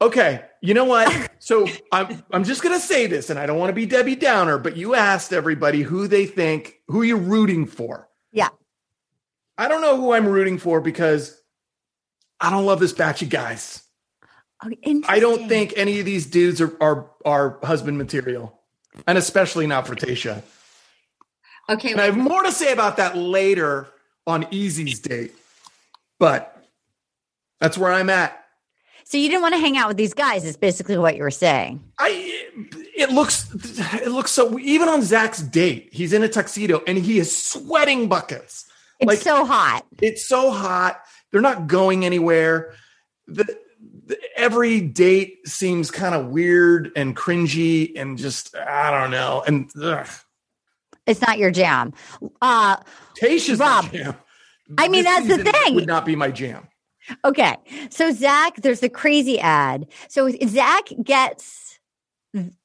[0.00, 1.30] Okay, you know what?
[1.40, 4.58] So I'm I'm just gonna say this, and I don't want to be Debbie Downer,
[4.58, 8.08] but you asked everybody who they think who you're rooting for.
[8.32, 8.48] Yeah.
[9.56, 11.40] I don't know who I'm rooting for because
[12.40, 13.82] I don't love this batch of guys.
[14.62, 14.70] Oh,
[15.06, 18.60] I don't think any of these dudes are are, are husband material,
[19.06, 20.42] and especially not for Tayshia.
[21.68, 21.92] Okay.
[21.92, 23.88] And I have more to say about that later
[24.26, 25.32] on Eazy's date,
[26.18, 26.62] but
[27.60, 28.44] that's where I'm at.
[29.04, 31.30] So you didn't want to hang out with these guys, is basically what you were
[31.30, 31.82] saying.
[31.98, 32.08] I
[32.94, 33.48] it looks
[34.02, 38.08] it looks so even on Zach's date, he's in a tuxedo and he is sweating
[38.08, 38.66] buckets.
[39.00, 39.86] It's Like- so hot.
[40.02, 41.00] It's so hot.
[41.30, 42.74] They're not going anywhere.
[43.26, 43.44] The,
[44.06, 49.42] the every date seems kind of weird and cringy and just I don't know.
[49.46, 50.06] And ugh.
[51.08, 51.92] It's not your jam.
[52.40, 52.76] Uh,
[53.20, 54.14] Tayshia's Rob, jam.
[54.76, 55.74] I mean, This that's the thing.
[55.74, 56.68] Would not be my jam.
[57.24, 57.56] Okay.
[57.90, 59.86] So Zach, there's a crazy ad.
[60.08, 61.78] So Zach gets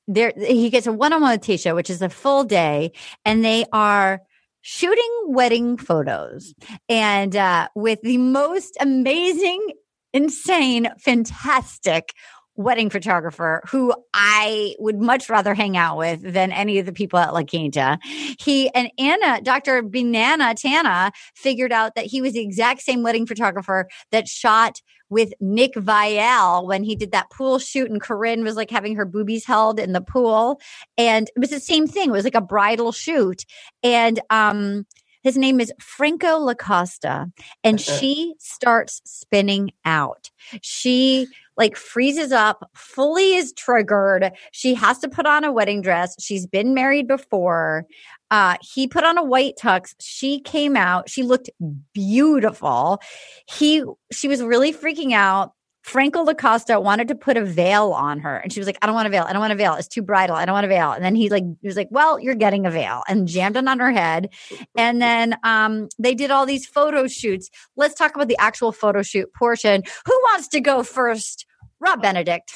[0.08, 2.92] there he gets a one-on-one with Tayshia, which is a full day,
[3.24, 4.22] and they are
[4.62, 6.54] shooting wedding photos
[6.88, 9.66] and uh with the most amazing,
[10.14, 12.14] insane, fantastic
[12.56, 17.20] wedding photographer who I would much rather hang out with than any of the people
[17.20, 17.98] at La Quinta.
[18.40, 19.82] He and Anna, Dr.
[19.82, 25.32] Banana Tana, figured out that he was the exact same wedding photographer that shot with
[25.40, 29.46] Nick Viall when he did that pool shoot and Corinne was like having her boobies
[29.46, 30.60] held in the pool.
[30.98, 32.10] And it was the same thing.
[32.10, 33.46] It was like a bridal shoot.
[33.84, 34.86] And um
[35.24, 37.32] his name is Franco Lacosta
[37.64, 40.30] and she starts spinning out.
[40.62, 44.32] She like freezes up, fully is triggered.
[44.52, 46.16] She has to put on a wedding dress.
[46.22, 47.86] She's been married before.
[48.32, 49.94] Uh, he put on a white tux.
[50.00, 51.10] She came out.
[51.10, 51.50] She looked
[51.94, 53.00] beautiful.
[53.48, 55.54] He, she was really freaking out.
[55.84, 58.96] Franco Lacosta wanted to put a veil on her and she was like, I don't
[58.96, 59.26] want a veil.
[59.28, 59.76] I don't want a veil.
[59.76, 60.36] It's too bridal.
[60.36, 60.92] I don't want a veil.
[60.92, 63.68] And then he like, he was like, well, you're getting a veil and jammed it
[63.68, 64.34] on her head.
[64.78, 67.50] And then, um, they did all these photo shoots.
[67.76, 69.84] Let's talk about the actual photo shoot portion.
[70.06, 71.46] Who wants to go first?
[71.84, 72.50] Rob Benedict.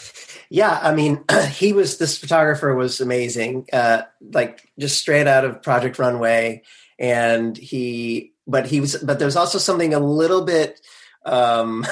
[0.49, 5.61] Yeah, I mean, he was this photographer was amazing, uh, like just straight out of
[5.61, 6.63] Project Runway,
[6.97, 10.79] and he, but he was, but there was also something a little bit,
[11.27, 11.85] um,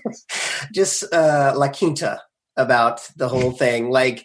[0.72, 2.20] just uh, La Quinta
[2.56, 3.90] about the whole thing.
[3.90, 4.24] Like,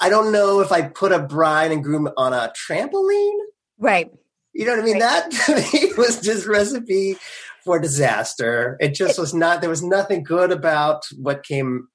[0.00, 3.38] I don't know if I put a bride and groom on a trampoline.
[3.78, 4.10] Right.
[4.52, 4.98] You know what I mean?
[4.98, 7.16] That to me was just recipe
[7.64, 8.76] for disaster.
[8.80, 9.60] It just was not.
[9.60, 11.88] There was nothing good about what came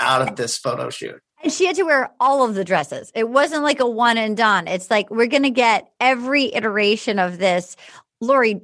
[0.00, 1.20] out of this photo shoot.
[1.42, 3.12] And she had to wear all of the dresses.
[3.14, 4.66] It wasn't like a one and done.
[4.66, 7.76] It's like we're going to get every iteration of this.
[8.20, 8.62] Lori,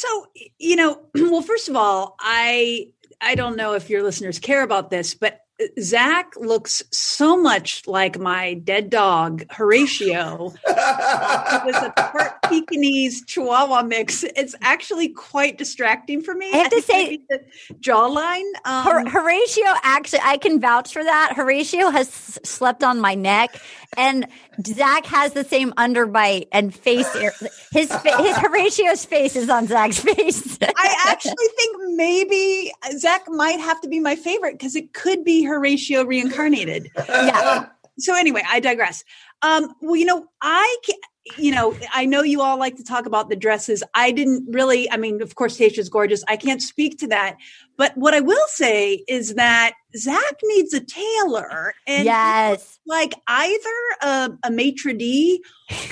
[0.00, 0.26] So,
[0.58, 2.88] you know, well, first of all, I
[3.20, 7.86] I don't know if your listeners care about this, but uh, Zach looks so much
[7.86, 10.54] like my dead dog Horatio.
[10.66, 14.22] it was a part Pekingese Chihuahua mix.
[14.24, 16.50] It's actually quite distracting for me.
[16.50, 17.36] I have to think say-
[17.68, 18.48] the jawline.
[18.64, 21.34] Um, Hor- Horatio actually, I can vouch for that.
[21.36, 23.60] Horatio has s- slept on my neck,
[23.96, 24.26] and
[24.66, 27.10] Zach has the same underbite and face.
[27.72, 30.58] His his Horatio's face is on Zach's face.
[30.62, 35.42] I actually think maybe Zach might have to be my favorite because it could be
[35.42, 36.88] Horatio reincarnated.
[37.08, 37.66] yeah.
[37.98, 39.04] so anyway, I digress.
[39.42, 40.76] Um, well, you know, I,
[41.36, 43.82] you know, I know you all like to talk about the dresses.
[43.94, 44.90] I didn't really.
[44.90, 46.24] I mean, of course, Tayshia's gorgeous.
[46.28, 47.36] I can't speak to that,
[47.76, 52.78] but what I will say is that Zach needs a tailor, and yes.
[52.86, 53.70] like either
[54.02, 55.44] a, a maitre d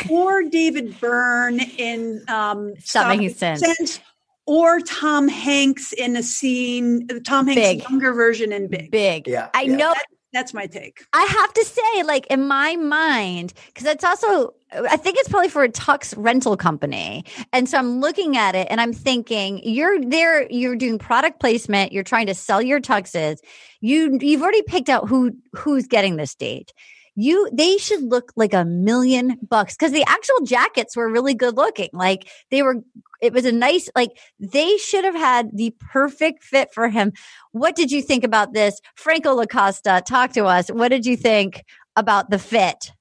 [0.08, 4.00] or David Byrne in um, Stop making Stop sense.
[4.46, 7.82] or Tom Hanks in a scene, Tom Hanks' Big.
[7.82, 8.90] younger version in Big.
[8.90, 9.28] Big.
[9.28, 9.76] Yeah, I yeah.
[9.76, 9.94] know.
[10.32, 11.06] That's my take.
[11.12, 15.48] I have to say, like in my mind, because it's also, I think it's probably
[15.48, 19.98] for a tux rental company, and so I'm looking at it and I'm thinking, you're
[20.00, 23.38] there, you're doing product placement, you're trying to sell your tuxes,
[23.80, 26.72] you you've already picked out who who's getting this date.
[27.20, 31.56] You, they should look like a million bucks because the actual jackets were really good
[31.56, 31.88] looking.
[31.92, 32.76] Like they were,
[33.20, 37.12] it was a nice, like they should have had the perfect fit for him.
[37.50, 38.80] What did you think about this?
[38.94, 40.68] Franco Lacosta, talk to us.
[40.68, 41.64] What did you think
[41.96, 42.92] about the fit?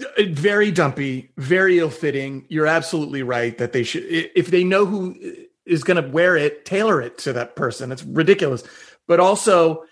[0.00, 2.46] Uh, very dumpy, very ill-fitting.
[2.48, 5.14] You're absolutely right that they should, if they know who
[5.64, 7.92] is going to wear it, tailor it to that person.
[7.92, 8.64] It's ridiculous.
[9.06, 9.84] But also,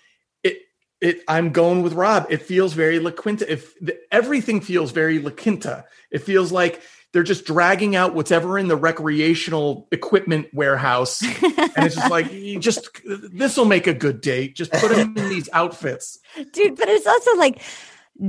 [1.04, 1.22] it, it.
[1.28, 2.26] I'm going with Rob.
[2.30, 3.50] It feels very La Quinta.
[3.50, 6.80] If the, everything feels very La Quinta, it feels like
[7.12, 12.28] they're just dragging out whatever in the recreational equipment warehouse, and it's just like,
[12.60, 14.56] just this will make a good date.
[14.56, 16.18] Just put them in these outfits.
[16.52, 17.60] Dude, but it's also like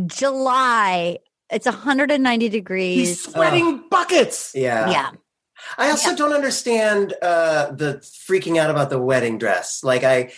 [0.07, 1.19] July.
[1.51, 3.07] It's 190 degrees.
[3.07, 3.33] He's degrees.
[3.33, 4.51] sweating buckets.
[4.55, 4.89] Yeah.
[4.89, 5.11] Yeah.
[5.77, 6.15] I also Yeah.
[6.15, 7.95] don't understand uh, the
[8.27, 9.83] freaking out about the wedding dress.
[9.83, 10.31] Like, I,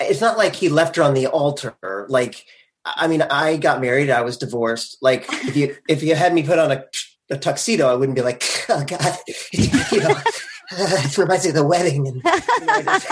[0.00, 1.74] it's not like he left her on the altar.
[2.08, 2.44] Like,
[2.84, 4.10] I mean, I got married.
[4.10, 4.98] I was divorced.
[5.00, 6.84] Like, if you if you had me put on a,
[7.30, 9.16] a tuxedo, I wouldn't be like, oh god,
[9.52, 10.14] you know,
[10.72, 12.06] it reminds me of the wedding.
[12.08, 12.32] And, you know,
[12.72, 13.10] I, just-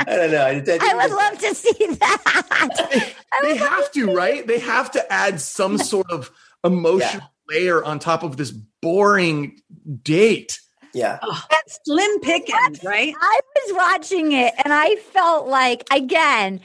[0.00, 0.44] I don't know.
[0.44, 3.14] I, I would love to see that.
[3.42, 4.46] They have to, right?
[4.46, 6.30] They have to add some sort of
[6.64, 9.60] emotional layer on top of this boring
[10.02, 10.60] date.
[10.94, 11.18] Yeah.
[11.22, 11.42] Oh,
[11.84, 13.14] slim pickings, right?
[13.20, 16.60] I was watching it and I felt like again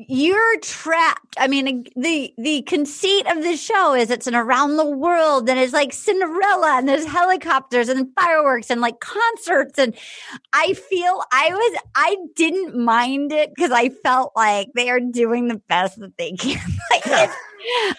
[0.00, 1.34] you're trapped.
[1.38, 5.58] I mean the the conceit of the show is it's an around the world and
[5.58, 9.94] it's like Cinderella and there's helicopters and fireworks and like concerts and
[10.52, 15.48] I feel I was I didn't mind it because I felt like they are doing
[15.48, 16.60] the best that they can.
[16.90, 17.36] like it's-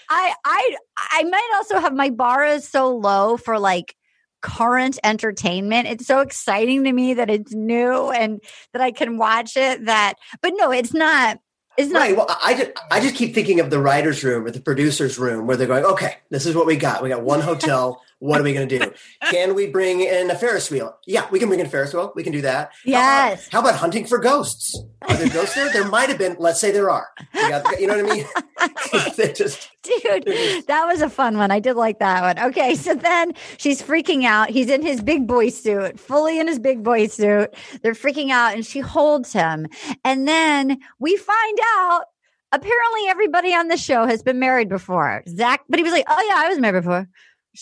[0.10, 0.78] I I
[1.12, 3.94] I might also have my bar is so low for like
[4.42, 5.88] current entertainment.
[5.88, 8.42] It's so exciting to me that it's new and
[8.74, 9.86] that I can watch it.
[9.86, 11.40] That, but no, it's not.
[11.78, 12.00] It's not.
[12.00, 12.18] Right.
[12.18, 15.48] Well, I just, I just keep thinking of the writer's room or the producer's room
[15.48, 17.02] where they're going, okay, this is what we got.
[17.02, 18.02] We got one hotel.
[18.20, 18.94] What are we going to do?
[19.32, 20.98] Can we bring in a Ferris wheel?
[21.08, 22.12] Yeah, we can bring in a Ferris wheel.
[22.16, 22.72] We can do that.
[22.86, 23.48] Yes.
[23.52, 24.78] How about, how about hunting for ghosts?
[25.04, 25.72] Are there ghosts there?
[25.72, 26.36] There might have been.
[26.40, 27.08] Let's say there are.
[27.34, 29.14] You, got, you know what I mean?
[29.18, 30.26] they just, Dude,
[30.68, 31.52] that was a fun one.
[31.52, 32.48] I did like that one.
[32.50, 34.50] Okay, so then she's freaking out.
[34.50, 37.54] He's in his big boy suit, fully in his big boy suit.
[37.82, 39.68] They're freaking out and she holds him.
[40.04, 42.06] And then we find out
[42.52, 45.24] apparently everybody on the show has been married before.
[45.28, 47.08] Zach, but he was like, oh, yeah, I was married before.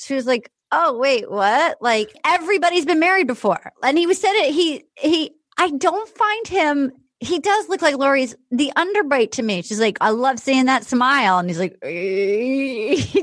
[0.05, 1.81] She was like, oh, wait, what?
[1.81, 3.71] Like everybody's been married before.
[3.83, 7.97] And he was said it, he, he, I don't find him he does look like
[7.97, 9.61] Lori's the underbite to me.
[9.61, 11.39] She's like, I love seeing that smile.
[11.39, 11.79] And he's like,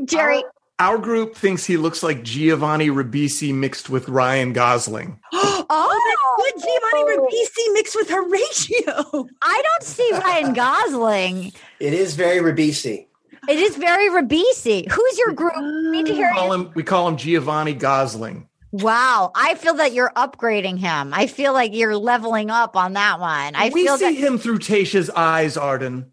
[0.06, 0.42] Jerry.
[0.78, 5.20] Our, our group thinks he looks like Giovanni Ribisi mixed with Ryan Gosling.
[5.32, 6.68] oh, that's good.
[6.68, 7.28] Giovanni oh.
[7.30, 9.28] Ribisi mixed with Horatio.
[9.42, 11.52] I don't see Ryan Gosling.
[11.78, 13.06] it is very Ribisi.
[13.48, 14.90] It is very Ribisi.
[14.90, 15.54] Who's your group?
[15.92, 16.52] Need to hear We call you.
[16.66, 18.48] him, we call him Giovanni Gosling.
[18.72, 19.30] Wow.
[19.34, 21.14] I feel that you're upgrading him.
[21.14, 23.54] I feel like you're leveling up on that one.
[23.54, 24.14] I we feel see that.
[24.14, 26.10] him through Tayshia's eyes, Arden.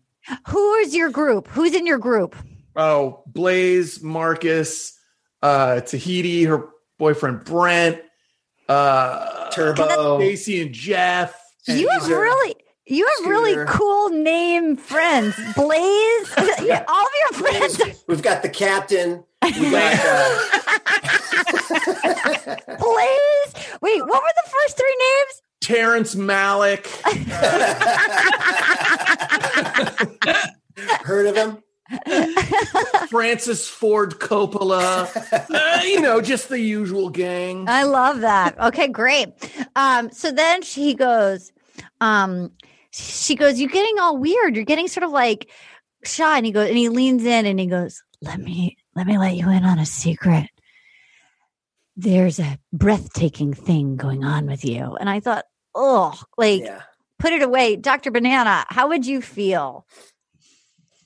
[0.50, 1.48] Who is your group?
[1.48, 2.36] Who's in your group?
[2.76, 4.98] Oh, Blaze, Marcus,
[5.41, 8.00] uh, Tahiti, her boyfriend Brent,
[8.70, 10.20] uh, Turbo.
[10.20, 11.36] Stacy and Jeff.
[11.67, 12.56] and you have really.
[12.88, 15.36] You have really cool name friends.
[15.56, 18.04] Blaze, Yeah, all of your friends.
[18.08, 19.24] We've got the captain.
[19.44, 20.50] We got, uh,
[22.80, 23.54] Blaze.
[23.82, 25.41] Wait, what were the first three names?
[25.62, 26.88] Terrence Malick.
[31.04, 31.63] heard of him?
[33.10, 35.08] Francis Ford Coppola.
[35.54, 37.67] Uh, you know, just the usual gang.
[37.67, 38.60] I love that.
[38.60, 39.30] Okay, great.
[39.76, 41.52] Um, so then she goes,
[42.00, 42.52] um,
[42.91, 44.56] she goes, You're getting all weird.
[44.56, 45.49] You're getting sort of like
[46.04, 46.38] shy.
[46.38, 49.36] And he goes, and he leans in and he goes, Let me let me let
[49.36, 50.47] you in on a secret.
[51.95, 54.95] There's a breathtaking thing going on with you.
[54.99, 56.82] And I thought, oh, like Yeah.
[57.19, 57.75] put it away.
[57.75, 58.12] Dr.
[58.12, 59.86] Banana, how would you feel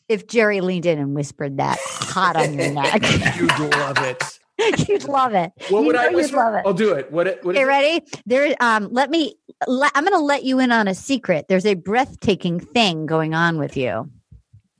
[0.08, 3.02] if Jerry leaned in and whispered that hot on your neck?
[3.36, 4.40] You'd love it.
[4.88, 5.52] You'd love it.
[5.70, 6.38] What You would I you'd whisper?
[6.38, 6.64] love it.
[6.66, 7.12] I'll do it.
[7.12, 7.28] What?
[7.28, 7.68] it- what is Okay, it?
[7.68, 8.02] ready?
[8.26, 8.56] There.
[8.60, 8.88] Um.
[8.92, 9.36] Let me.
[9.68, 11.46] Let, I'm going to let you in on a secret.
[11.50, 14.10] There's a breathtaking thing going on with you.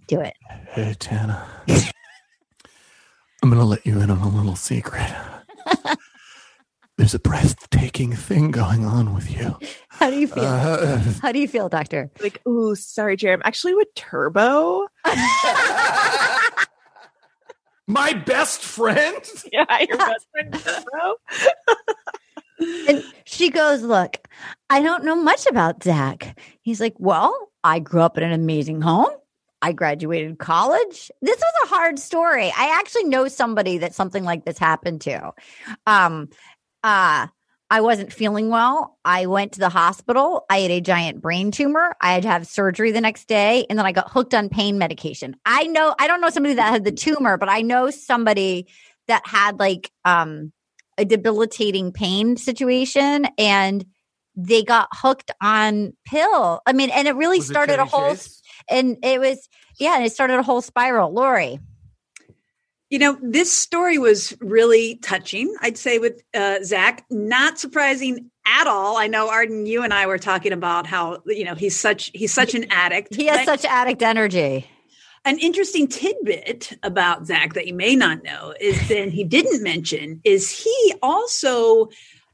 [0.08, 0.34] Do it.
[0.70, 1.46] Hey, Tana.
[3.44, 5.12] I'm going to let you in on a little secret.
[6.98, 9.58] There's a breathtaking thing going on with you.
[9.90, 10.44] How do you feel?
[10.46, 12.10] Uh, How do you feel, Doctor?
[12.22, 13.34] Like, ooh, sorry, Jerry.
[13.34, 14.88] I'm actually with Turbo.
[17.88, 19.24] my best friend?
[19.52, 21.16] Yeah, your best friend Turbo.
[22.88, 24.18] And she goes, "Look,
[24.70, 28.80] I don't know much about Zach." He's like, "Well, I grew up in an amazing
[28.82, 29.12] home.
[29.62, 31.12] I graduated college.
[31.22, 32.54] This was a hard story.
[32.56, 35.34] I actually know somebody that something like this happened to.
[35.86, 36.30] Um,
[36.84, 37.28] uh,
[37.70, 38.98] I wasn't feeling well.
[39.04, 40.46] I went to the hospital.
[40.50, 41.96] I had a giant brain tumor.
[42.00, 44.78] I had to have surgery the next day, and then I got hooked on pain
[44.78, 45.36] medication.
[45.46, 45.96] I know.
[46.00, 48.68] I don't know somebody that had the tumor, but I know somebody
[49.08, 50.52] that had like um
[50.98, 53.86] a debilitating pain situation and
[54.36, 56.62] they got hooked on pill.
[56.66, 58.42] I mean, and it really Was it started a whole Chase?
[58.70, 59.50] and it was
[59.80, 61.12] yeah, and it started a whole spiral.
[61.14, 61.60] Lori.
[62.96, 67.04] You know, this story was really touching, I'd say, with uh, Zach.
[67.10, 68.96] Not surprising at all.
[68.96, 72.34] I know, Arden, you and I were talking about how, you know, he's such he's
[72.34, 73.14] such an addict.
[73.14, 74.66] He has But such addict energy.
[75.26, 80.22] an interesting tidbit about Zach that you may not know is then he didn't mention
[80.24, 81.90] is he also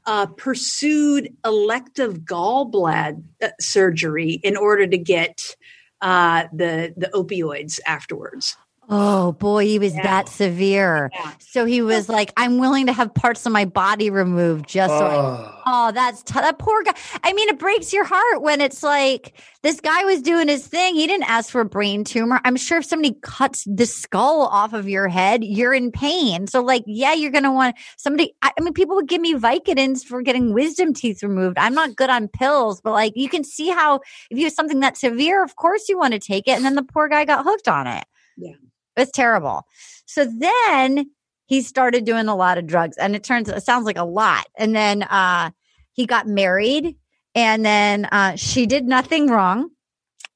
[0.06, 5.56] uh, pursued elective gallbladder uh, surgery in order to get
[6.02, 8.56] uh, the the opioids afterwards.
[8.88, 10.02] Oh boy, he was Yeah.
[10.02, 11.10] that severe.
[11.14, 11.32] Yeah.
[11.38, 15.06] So he was like, I'm willing to have parts of my body removed just so
[15.06, 15.58] I Oh.
[15.64, 16.92] Oh, that's t- that poor guy.
[17.22, 20.96] I mean, it breaks your heart when it's like this guy was doing his thing.
[20.96, 22.40] He didn't ask for a brain tumor.
[22.44, 26.48] I'm sure if somebody cuts the skull off of your head, you're in pain.
[26.48, 28.34] So, like, yeah, you're going to want somebody.
[28.42, 31.56] I, I mean, people would give me Vicodins for getting wisdom teeth removed.
[31.58, 34.80] I'm not good on pills, but like, you can see how if you have something
[34.80, 36.56] that severe, of course you want to take it.
[36.56, 38.04] And then the poor guy got hooked on it.
[38.36, 38.54] Yeah.
[38.96, 39.66] It's terrible.
[40.06, 41.10] So then
[41.46, 44.46] he started doing a lot of drugs and it turns it sounds like a lot.
[44.56, 45.50] And then uh
[45.92, 46.96] he got married
[47.34, 49.70] and then uh she did nothing wrong.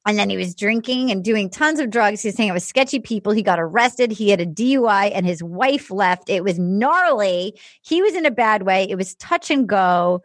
[0.07, 2.23] And then he was drinking and doing tons of drugs.
[2.23, 3.33] He was hanging out with sketchy people.
[3.33, 4.13] He got arrested.
[4.13, 6.31] He had a DUI and his wife left.
[6.31, 7.59] It was gnarly.
[7.83, 8.87] He was in a bad way.
[8.89, 10.23] It was touch and go.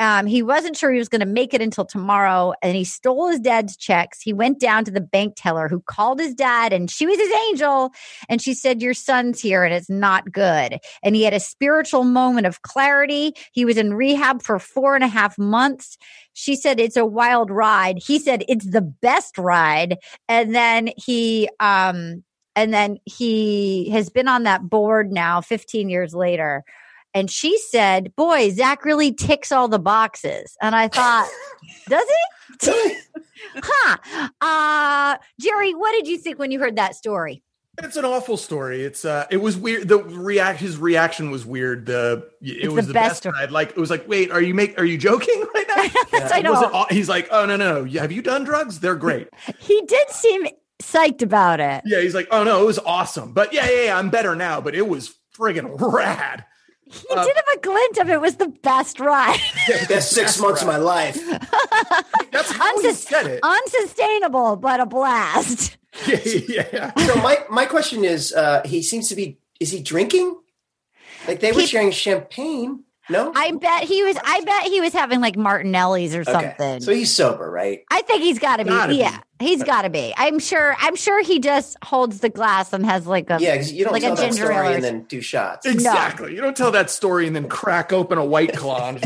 [0.00, 3.28] Um, he wasn't sure he was going to make it until tomorrow, and he stole
[3.28, 4.20] his dad's checks.
[4.20, 7.32] He went down to the bank teller who called his dad, and she was his
[7.48, 7.90] angel.
[8.28, 10.78] And she said, Your son's here, and it's not good.
[11.02, 13.32] And he had a spiritual moment of clarity.
[13.52, 15.98] He was in rehab for four and a half months.
[16.32, 17.98] She said, It's a wild ride.
[17.98, 19.96] He said, It's the best ride.
[20.28, 22.22] And then he, um,
[22.54, 26.64] and then he has been on that board now 15 years later.
[27.14, 30.56] And she said, Boy, Zach really ticks all the boxes.
[30.60, 31.28] And I thought,
[31.88, 32.04] Does
[32.60, 32.96] he?
[33.56, 34.28] huh.
[34.40, 37.42] Uh, Jerry, what did you think when you heard that story?
[37.80, 38.82] It's an awful story.
[38.82, 39.86] It's uh, it was weird.
[39.86, 41.86] The react, his reaction was weird.
[41.86, 43.36] The it It's was the the, best best.
[43.36, 43.52] ride.
[43.52, 44.76] Like it was like, wait, are you make?
[44.80, 46.00] Are you joking right now?
[46.12, 46.86] Yes, I know.
[46.90, 48.00] he's like, oh no, no, no.
[48.00, 48.80] Have you done drugs?
[48.80, 49.28] They're great.
[49.60, 50.46] He did seem
[50.82, 51.82] psyched about it.
[51.86, 53.32] yeah, he's like, oh no, it was awesome.
[53.32, 54.60] But yeah, yeah, yeah I'm better now.
[54.60, 56.44] But it was friggin' rad.
[56.90, 59.38] He Uh, did have a glint of it was the best ride.
[59.88, 61.16] Best six months of my life.
[62.32, 63.40] That's how he Unsus- said it.
[63.42, 65.76] Unsustainable, but a blast.
[66.06, 66.92] yeah, yeah.
[67.06, 69.38] So my my question is, uh, he seems to be.
[69.60, 70.36] Is he drinking?
[71.26, 72.84] Like they were He- sharing champagne.
[73.10, 73.32] No.
[73.34, 74.16] I bet he was.
[74.22, 76.32] I bet he was having like Martinelli's or Okay.
[76.32, 76.80] something.
[76.80, 77.84] So he's sober, right?
[77.90, 78.70] I think he's got to be.
[78.70, 78.98] Gotta be.
[78.98, 80.12] yeah, he's got to be.
[80.16, 80.76] I'm sure.
[80.78, 83.38] I'm sure he just holds the glass and has like a.
[83.40, 85.64] Yeah, you don't like a that ginger ale story and then do shots.
[85.66, 86.34] Exactly.
[86.34, 88.94] You don't tell that story and then crack open a white claw.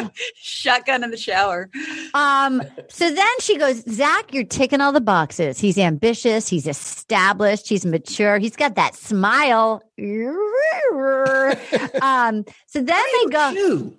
[0.34, 1.70] Shotgun in the shower.
[2.14, 2.62] Um.
[2.88, 5.58] So then she goes, Zach, you're ticking all the boxes.
[5.58, 6.48] He's ambitious.
[6.48, 7.68] He's established.
[7.68, 8.38] He's mature.
[8.38, 9.82] He's got that smile.
[12.02, 12.44] um.
[12.66, 13.50] So then they go.
[13.50, 13.98] Ew.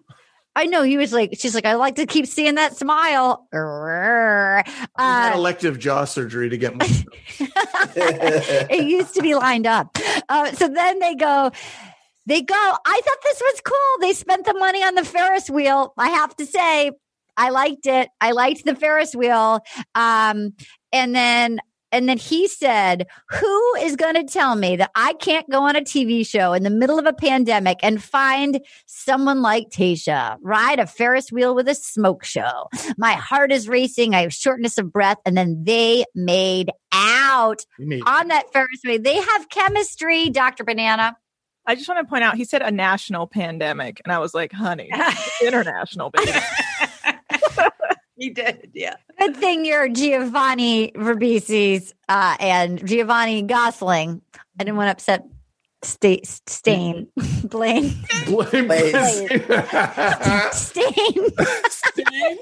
[0.55, 1.31] I know he was like.
[1.39, 3.47] She's like, I like to keep seeing that smile.
[3.51, 4.63] Had
[4.95, 6.73] Uh, elective jaw surgery to get
[7.95, 9.97] it used to be lined up.
[10.29, 11.51] Uh, so then they go,
[12.25, 12.55] they go.
[12.55, 13.99] I thought this was cool.
[14.01, 15.93] They spent the money on the Ferris wheel.
[15.97, 16.91] I have to say,
[17.35, 18.09] I liked it.
[18.21, 19.59] I liked the Ferris wheel.
[19.95, 20.53] Um,
[20.91, 21.59] and then,
[21.91, 25.75] and then he said, "Who is going to tell me that I can't go on
[25.75, 30.79] a TV show in the middle of a pandemic and find someone like Tayshia ride
[30.79, 32.67] a Ferris wheel with a smoke show?
[32.97, 34.15] My heart is racing.
[34.15, 38.99] I have shortness of breath." And then they made out made- on that Ferris wheel.
[38.99, 40.63] They have chemistry, Dr.
[40.63, 41.15] Banana.
[41.65, 44.51] I just want to point out he said a national pandemic, and I was like,
[44.51, 44.89] honey,
[45.41, 46.31] international, baby.
[48.17, 48.95] he did, yeah.
[49.19, 54.21] Good thing you're Giovanni Ribisi's uh, and Giovanni Gosling.
[54.59, 55.25] I didn't want to upset
[55.83, 57.07] Sta- Stain.
[57.45, 57.93] Blaine.
[58.25, 59.17] Blame Blaze.
[60.51, 61.29] Stain.
[61.69, 62.37] Stain?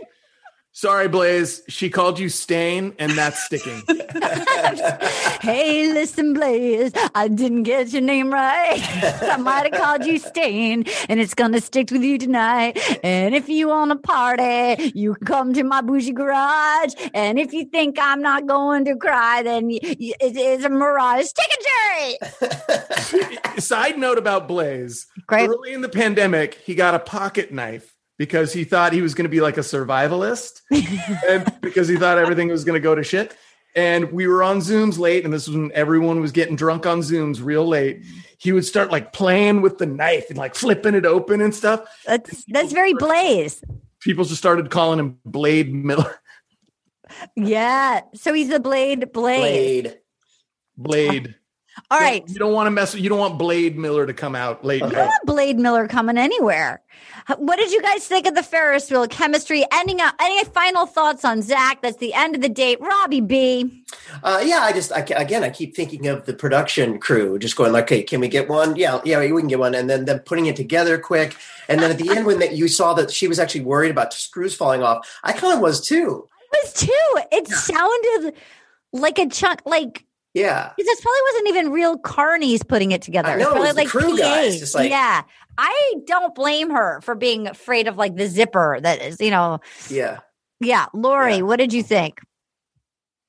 [0.82, 1.62] Sorry, Blaze.
[1.68, 3.84] She called you Stain, and that's sticking.
[5.42, 6.92] hey, listen, Blaze.
[7.14, 8.82] I didn't get your name right.
[9.22, 12.80] I might have called you Stain, and it's going to stick with you tonight.
[13.04, 16.96] And if you want to party, you come to my bougie garage.
[17.14, 20.70] And if you think I'm not going to cry, then y- y- it is a
[20.70, 21.28] mirage.
[21.32, 23.38] Take a Jerry.
[23.60, 25.06] Side note about Blaze.
[25.28, 25.48] Great.
[25.48, 29.24] Early in the pandemic, he got a pocket knife because he thought he was going
[29.24, 30.62] to be like a survivalist
[31.28, 33.36] and because he thought everything was going to go to shit.
[33.76, 37.00] And we were on Zooms late, and this was when everyone was getting drunk on
[37.00, 38.06] Zooms real late.
[38.38, 41.82] He would start like playing with the knife and like flipping it open and stuff.
[42.06, 43.64] That's that's very Blaze.
[44.02, 46.20] People just started calling him Blade Miller.
[47.36, 48.02] Yeah.
[48.14, 49.98] So he's the Blade Blade.
[50.78, 51.10] Blade.
[51.10, 51.36] Blade.
[51.90, 52.24] All right.
[52.28, 54.82] You don't want to mess you don't want Blade Miller to come out late.
[54.82, 54.96] Okay.
[54.96, 56.82] I don't want Blade Miller coming anywhere.
[57.38, 59.66] What did you guys think of the Ferris wheel chemistry?
[59.72, 61.82] Ending up, any final thoughts on Zach?
[61.82, 62.80] That's the end of the date.
[62.82, 63.84] Robbie B.
[64.24, 67.72] Uh, yeah, I just I, again I keep thinking of the production crew, just going
[67.72, 68.76] like, okay, can we get one?
[68.76, 71.36] Yeah, yeah, we can get one, and then them putting it together quick,
[71.68, 74.14] and then at the end when that you saw that she was actually worried about
[74.14, 76.28] screws falling off, I kind of was too.
[76.54, 77.22] It was two.
[77.32, 78.34] It sounded
[78.92, 83.30] like a chunk, like Yeah, Because this probably wasn't even real carnies putting it together.
[83.30, 85.24] I It's know, it probably was the crew guys, just like- yeah.
[85.58, 89.60] I don't blame her for being afraid of like the zipper that is, you know.
[89.90, 90.20] yeah.
[90.62, 90.86] Yeah.
[90.94, 91.42] Lori, Yeah.
[91.42, 92.20] what did you think?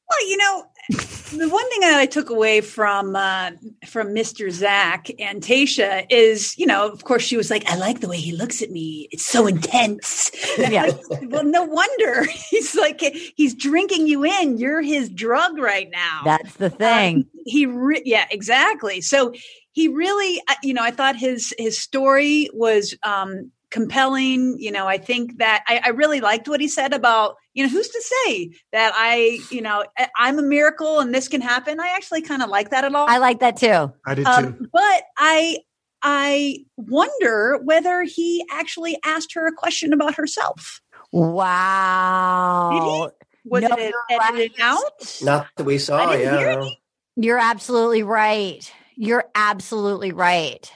[0.09, 3.53] Well, you know, the one thing that I took away from uh,
[3.87, 4.51] from Mr.
[4.51, 8.18] Zach and Tayshia is, you know, of course, she was like, "I like the way
[8.18, 9.09] he looks at me.
[9.12, 10.91] It's so intense." Yeah.
[11.22, 13.01] well, no wonder he's like
[13.37, 14.59] he's drinking you in.
[14.59, 16.22] You're his drug right now.
[16.24, 17.16] That's the thing.
[17.16, 19.01] Um, he, re- yeah, exactly.
[19.01, 19.33] So
[19.72, 24.56] he really, uh, you know, I thought his his story was um, compelling.
[24.60, 27.68] You know, I think that I, I really liked what he said about, you know,
[27.70, 31.80] who's to say that I, you know, I- I'm a miracle and this can happen.
[31.80, 33.08] I actually kind of like that at all.
[33.08, 33.92] I like that too.
[34.06, 34.30] I did too.
[34.30, 35.58] Um, but I
[36.04, 40.80] I wonder whether he actually asked her a question about herself.
[41.12, 43.10] Wow.
[43.44, 44.60] Was No, it you're edited right.
[44.60, 45.18] out?
[45.22, 45.96] Not that we saw.
[46.10, 46.38] I didn't Yeah.
[46.38, 46.70] hear no.
[47.16, 48.72] You're absolutely right.
[48.96, 50.70] You're absolutely right.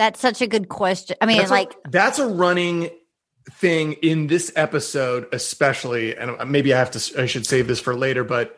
[0.00, 1.14] That's such a good question.
[1.20, 2.88] I mean, that's like, a, that's a running
[3.52, 6.16] thing in this episode, especially.
[6.16, 8.56] And maybe I have to, I should save this for later, but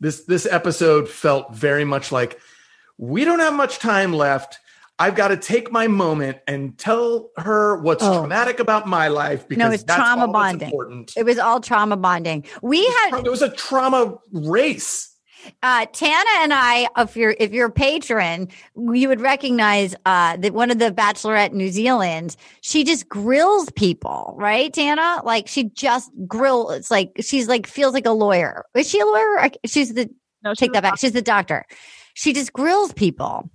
[0.00, 2.40] this this episode felt very much like
[2.98, 4.58] we don't have much time left.
[4.98, 8.18] I've got to take my moment and tell her what's Oh.
[8.18, 10.66] traumatic about my life because it's that's trauma bonding.
[10.70, 11.12] important.
[11.16, 12.46] it was all trauma bonding.
[12.62, 15.09] We had It was a trauma race.
[15.62, 20.52] Uh Tana and I, if you're if you're a patron, you would recognize uh that
[20.54, 25.22] one of the Bachelorette New Zealand, she just grills people, right, Tana?
[25.24, 26.70] Like she just grill.
[26.70, 28.64] It's like she's like feels like a lawyer.
[28.74, 29.50] Is she a lawyer?
[29.66, 30.10] She's the
[30.42, 30.98] No, she take that back.
[30.98, 31.64] She's the doctor.
[32.14, 33.50] She just grills people.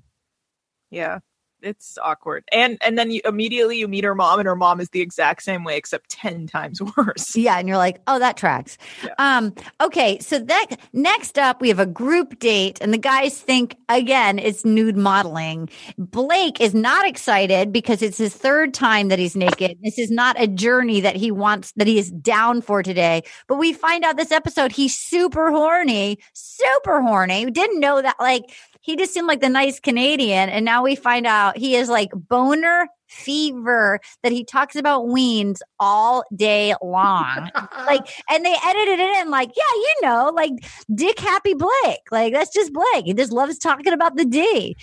[0.91, 1.19] Yeah,
[1.65, 2.43] it's awkward.
[2.51, 5.43] And and then you immediately you meet her mom, and her mom is the exact
[5.43, 7.35] same way, except ten times worse.
[7.35, 8.77] Yeah, and you're like, oh, that tracks.
[9.03, 9.13] Yeah.
[9.17, 13.75] Um, okay, so that next up we have a group date, and the guys think
[13.89, 15.69] again it's nude modeling.
[15.97, 19.77] Blake is not excited because it's his third time that he's naked.
[19.83, 23.23] This is not a journey that he wants that he is down for today.
[23.47, 27.45] But we find out this episode he's super horny, super horny.
[27.45, 28.43] We didn't know that like
[28.85, 32.11] he just seemed like the nice Canadian, and now we find out he is like
[32.13, 37.49] boner fever that he talks about weens all day long.
[37.87, 40.51] like, and they edited it in like, yeah, you know, like
[40.93, 42.11] Dick Happy Blake.
[42.11, 43.05] Like that's just Blake.
[43.05, 44.77] He just loves talking about the D.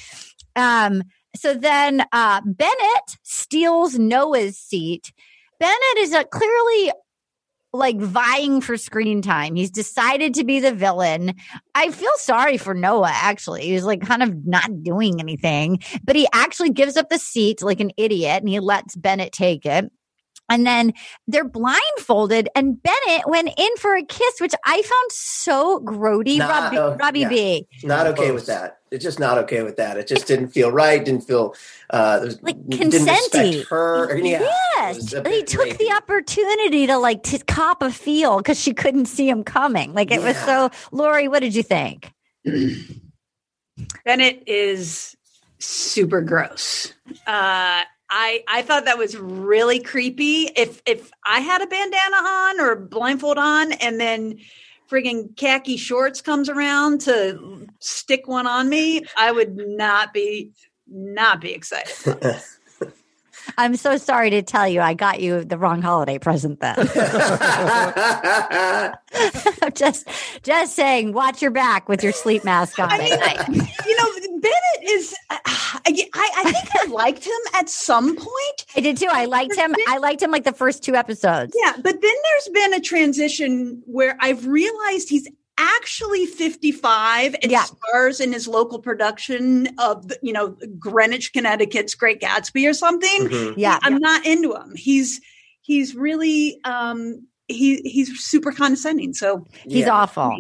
[0.57, 1.05] Um,
[1.37, 5.13] so then uh Bennett steals Noah's seat.
[5.61, 6.91] Bennett is a, clearly
[7.73, 9.55] like vying for screen time.
[9.55, 11.35] He's decided to be the villain.
[11.75, 13.63] I feel sorry for Noah actually.
[13.63, 17.81] He's like kind of not doing anything, but he actually gives up the seat like
[17.81, 19.91] an idiot and he lets Bennett take it.
[20.49, 20.93] And then
[21.27, 26.39] they're blindfolded, and Bennett went in for a kiss, which I found so grody.
[26.39, 27.29] Nah, Robbie, uh, Robbie yeah.
[27.29, 27.67] B.
[27.85, 28.79] Not okay with that.
[28.91, 29.97] It's just not okay with that.
[29.97, 31.03] It just didn't feel right.
[31.03, 31.55] Didn't feel
[31.89, 33.67] uh, Like didn't respect consenty.
[33.69, 34.15] her.
[34.19, 34.41] Yeah,
[34.77, 35.79] Yes, was he took rapey.
[35.79, 39.95] the opportunity to like to cop a feel because she couldn't see him coming.
[39.95, 40.69] Like it was so.
[40.91, 42.13] Lori, what did you think?
[44.05, 45.17] Bennett is
[45.59, 46.93] super gross.
[47.27, 47.83] Uh,
[48.15, 50.51] I I thought that was really creepy.
[50.55, 54.39] If if I had a bandana on or a blindfold on, and then
[54.91, 60.53] friggin' khaki shorts comes around to stick one on me, I would not be
[60.87, 62.21] not be excited.
[63.59, 66.61] I'm so sorry to tell you, I got you the wrong holiday present.
[66.61, 66.77] Then
[69.63, 70.07] I'm just
[70.43, 72.91] just saying, watch your back with your sleep mask on.
[72.91, 73.49] I mean, night.
[73.49, 75.15] you know, Bennett is.
[75.31, 78.67] I, I, I think I liked him at some point.
[78.77, 79.09] I did too.
[79.11, 79.75] I liked him.
[79.89, 81.55] I liked him like the first two episodes.
[81.63, 85.29] Yeah, but then there's been a transition where I've realized he's
[85.59, 87.63] actually 55 and Yeah.
[87.65, 93.29] stars in his local production of you know Greenwich, Connecticut's Great Gatsby or something.
[93.29, 93.55] Mhm.
[93.57, 93.79] Yeah.
[93.83, 94.73] I'm not into him.
[94.77, 95.21] He's
[95.61, 99.15] he's really um he he's super condescending.
[99.15, 99.91] So He's Yeah.
[99.91, 100.37] awful.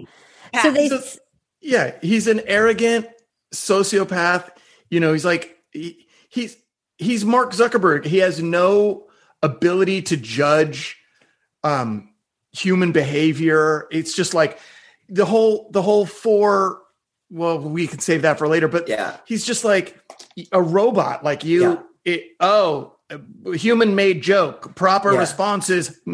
[0.62, 1.00] So they So-
[1.60, 3.06] yeah, he's an arrogant
[3.52, 4.50] sociopath.
[4.90, 6.56] You know, he's like he, he's
[6.98, 8.04] he's Mark Zuckerberg.
[8.04, 9.06] He has no
[9.42, 10.96] ability to judge
[11.64, 12.10] um
[12.52, 13.86] human behavior.
[13.90, 14.58] It's just like
[15.08, 16.80] the whole the whole four
[17.30, 19.16] well, we can save that for later, but Yeah.
[19.24, 19.98] he's just like
[20.52, 21.76] a robot like you Yeah.
[22.04, 22.96] it, oh
[23.54, 25.18] human made joke proper Yeah.
[25.18, 26.00] response is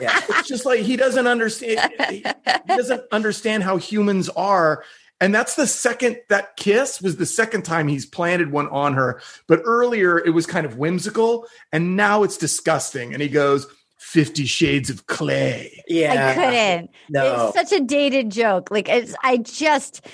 [0.00, 0.20] Yeah.
[0.30, 2.24] it's just like he doesn't understand he
[2.66, 4.84] doesn't understand how humans are
[5.20, 9.20] and that's the second that kiss was the second time he's planted one on her
[9.46, 13.66] but earlier it was kind of whimsical and now it's disgusting and he goes
[13.98, 16.28] 50 shades of clay Yeah.
[16.30, 16.90] I couldn't.
[17.10, 17.48] No.
[17.48, 18.70] It's such a dated joke.
[18.70, 20.06] Like it's I just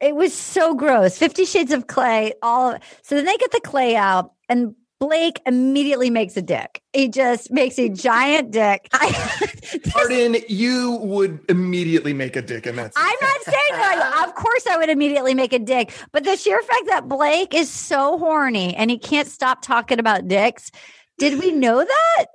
[0.00, 1.18] it was so gross.
[1.18, 6.10] Fifty Shades of Clay, all so then they get the clay out and Blake immediately
[6.10, 6.82] makes a dick.
[6.92, 8.86] He just makes a giant dick.
[8.92, 9.48] I,
[9.96, 13.04] Arden, you would immediately make a dick in that scene.
[13.06, 14.24] I'm not saying that.
[14.28, 15.92] Of course, I would immediately make a dick.
[16.12, 20.28] But the sheer fact that Blake is so horny and he can't stop talking about
[20.28, 20.70] dicks.
[21.18, 22.26] Did we know that?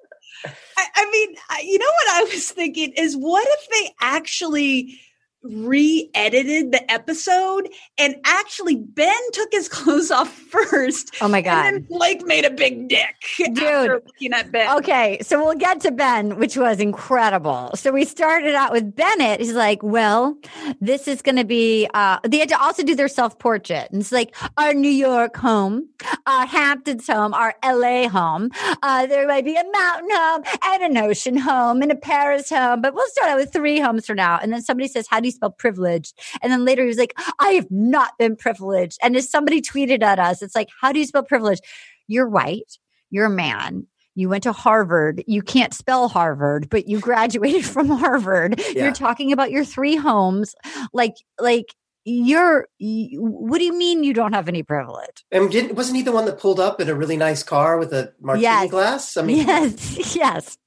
[0.77, 4.99] I, I mean, I- you know what I was thinking is what if they actually
[5.45, 11.15] re-edited the episode and actually Ben took his clothes off first.
[11.21, 11.65] Oh my God.
[11.65, 13.57] And then Blake made a big dick Dude.
[13.59, 14.77] after looking at Ben.
[14.77, 17.71] Okay, so we'll get to Ben, which was incredible.
[17.75, 19.39] So we started out with Bennett.
[19.39, 20.37] He's like, "Well,
[20.81, 24.01] this is going to be." Uh, they had to also do their self portrait, and
[24.01, 25.87] it's like our New York home,
[26.25, 28.07] our Hamptons home, our L.A.
[28.07, 28.51] home.
[28.81, 32.81] Uh, there might be a mountain home and an ocean home and a Paris home,
[32.81, 34.39] but we'll start out with three homes for now.
[34.41, 37.13] And then somebody says, "How do you spell privileged?" And then later he was like,
[37.39, 40.99] "I have not been privileged." And as somebody tweeted at us, it's like, "How do
[40.99, 41.63] you spell privileged?"
[42.07, 42.77] You're white.
[43.09, 45.23] You're a man you went to Harvard.
[45.27, 48.59] You can't spell Harvard, but you graduated from Harvard.
[48.59, 48.85] Yeah.
[48.85, 50.55] You're talking about your three homes.
[50.93, 51.75] Like, like
[52.07, 55.25] you're, you, what do you mean you don't have any privilege?
[55.31, 57.91] And didn't, wasn't he the one that pulled up in a really nice car with
[57.93, 58.69] a martini Yes.
[58.69, 59.17] glass?
[59.17, 60.57] I mean, Yes, yes.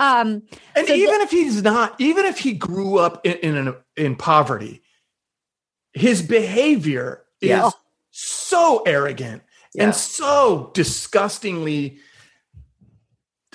[0.00, 0.42] Um,
[0.74, 4.16] And So even if he's not, even if he grew up in in, an, in
[4.16, 4.82] poverty,
[5.92, 7.66] his behavior Yeah.
[7.68, 7.74] is
[8.10, 9.42] so arrogant
[9.74, 9.84] Yeah.
[9.84, 11.98] and so disgustingly.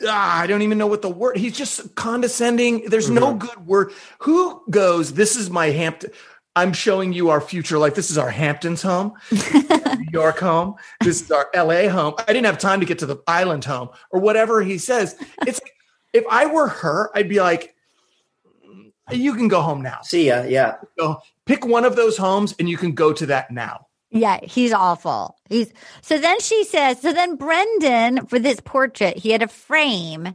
[0.08, 1.38] Ah, I don't even know what the word.
[1.38, 2.86] He's just condescending.
[2.90, 3.40] There's no Mhm.
[3.40, 3.92] good word.
[4.20, 5.14] Who goes?
[5.14, 6.12] This is my Hampton.
[6.58, 7.94] I'm showing you our future life.
[7.94, 10.74] This is our Hamptons home, New York home.
[11.02, 12.16] This is our LA home.
[12.18, 15.16] I didn't have time to get to the island home or whatever he says.
[15.46, 15.74] It's like,
[16.14, 17.76] if I were her, I'd be like,
[19.12, 20.00] you can go home now.
[20.02, 20.46] see ya.
[20.48, 20.78] Yeah.
[20.98, 23.86] Go pick one of those homes and you can go to that now.
[24.10, 25.37] Yeah, he's awful.
[25.50, 25.72] He's
[26.02, 30.34] so then she says, so then Brendan for this portrait, he had a frame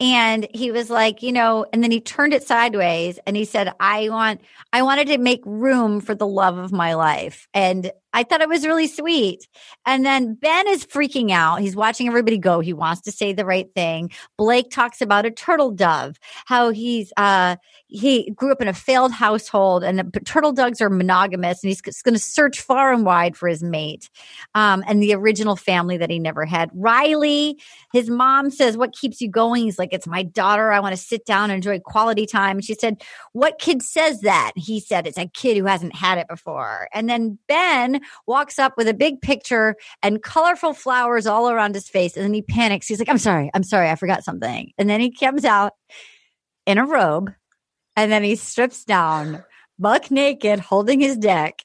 [0.00, 3.72] and he was like, you know, and then he turned it sideways and he said,
[3.80, 4.40] I want
[4.72, 7.48] I wanted to make room for the love of my life.
[7.54, 9.48] And I thought it was really sweet.
[9.84, 11.60] And then Ben is freaking out.
[11.60, 12.60] He's watching everybody go.
[12.60, 14.12] He wants to say the right thing.
[14.38, 17.56] Blake talks about a turtle dove, how he's uh
[17.86, 21.80] he grew up in a failed household and the turtle doves are monogamous and he's
[21.80, 24.10] going to search far and wide for his mate
[24.54, 26.70] um, and the original family that he never had.
[26.74, 27.58] Riley
[27.92, 29.64] his mom says what keeps you going?
[29.64, 30.72] He's like it's my daughter.
[30.72, 32.56] I want to sit down and enjoy quality time.
[32.56, 33.02] And she said
[33.32, 34.52] what kid says that?
[34.56, 36.88] He said it's a kid who hasn't had it before.
[36.92, 41.88] And then ben walks up with a big picture and colorful flowers all around his
[41.88, 42.86] face and then he panics.
[42.86, 43.50] He's like i'm sorry.
[43.54, 43.90] I'm sorry.
[43.90, 44.72] I forgot something.
[44.78, 45.74] And then he comes out
[46.66, 47.32] in a robe
[47.96, 49.44] and then he strips down,
[49.78, 51.64] buck naked, holding his dick.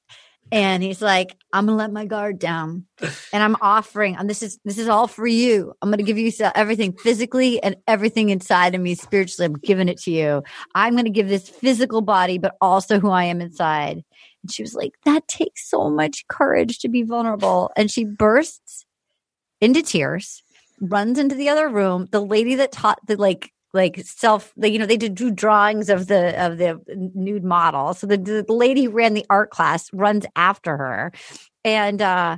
[0.52, 2.86] And he's like, I'm gonna let my guard down,
[3.32, 4.16] and I'm offering.
[4.16, 5.74] And this is this is all for you.
[5.82, 9.46] I'm gonna give you everything physically and everything inside of me spiritually.
[9.46, 10.44] I'm giving it to you.
[10.74, 14.04] I'm gonna give this physical body, but also who I am inside.
[14.44, 17.72] And she was like, that takes so much courage to be vulnerable.
[17.76, 18.86] And she bursts
[19.62, 20.42] into tears,
[20.82, 22.08] runs into the other room.
[22.12, 25.90] The lady that taught the like like self like, you know they did do drawings
[25.90, 26.82] of the of the
[27.16, 27.94] nude model.
[27.94, 31.12] So the, the lady who ran the art class runs after her.
[31.64, 32.38] And uh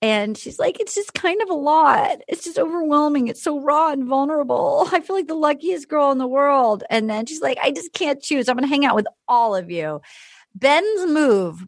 [0.00, 2.18] and she's like it's just kind of a lot.
[2.28, 3.28] It's just overwhelming.
[3.28, 4.88] It's so raw and vulnerable.
[4.92, 6.84] I feel like the luckiest girl in the world.
[6.90, 8.48] And then she's like i just can't choose.
[8.48, 10.00] I'm gonna hang out with all of you.
[10.54, 11.66] Ben's move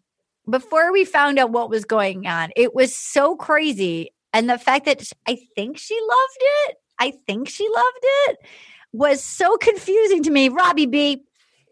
[0.49, 4.11] before we found out what was going on it was so crazy.
[4.33, 6.39] And the fact that i think she loved
[6.69, 6.77] it.
[6.97, 8.39] I think she loved it
[8.95, 10.49] was so confusing to me.
[10.49, 11.23] Robbie B.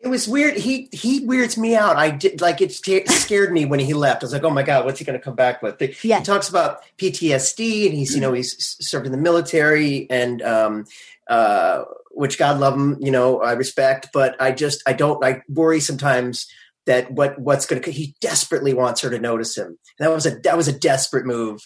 [0.03, 0.57] It was weird.
[0.57, 1.95] He he weirds me out.
[1.95, 4.25] I did like it scared me when he left.
[4.25, 5.79] I was like, oh my god, what's he going to come back with?
[5.79, 6.19] He, Yeah.
[6.19, 10.87] he talks about PTSD, and he's you know he's served in the military, and um,
[11.29, 15.43] uh, which God love him, you know I respect, but I just I don't I
[15.49, 16.49] worry sometimes
[16.87, 19.79] that what what's going to he desperately wants her to notice him.
[20.01, 21.61] That was a that was a desperate move.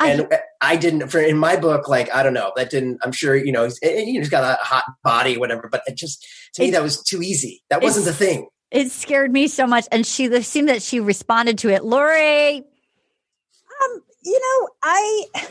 [0.00, 0.28] I- and
[0.60, 3.52] I didn't for in my book like I don't know that didn't I'm sure you
[3.52, 7.02] know he's, he's got a hot body whatever but it just to me that was
[7.02, 9.86] too easy that wasn't the thing It scared me so much.
[9.92, 11.84] And she seemed that she responded to it.
[11.84, 15.26] Lori, Um, you know, I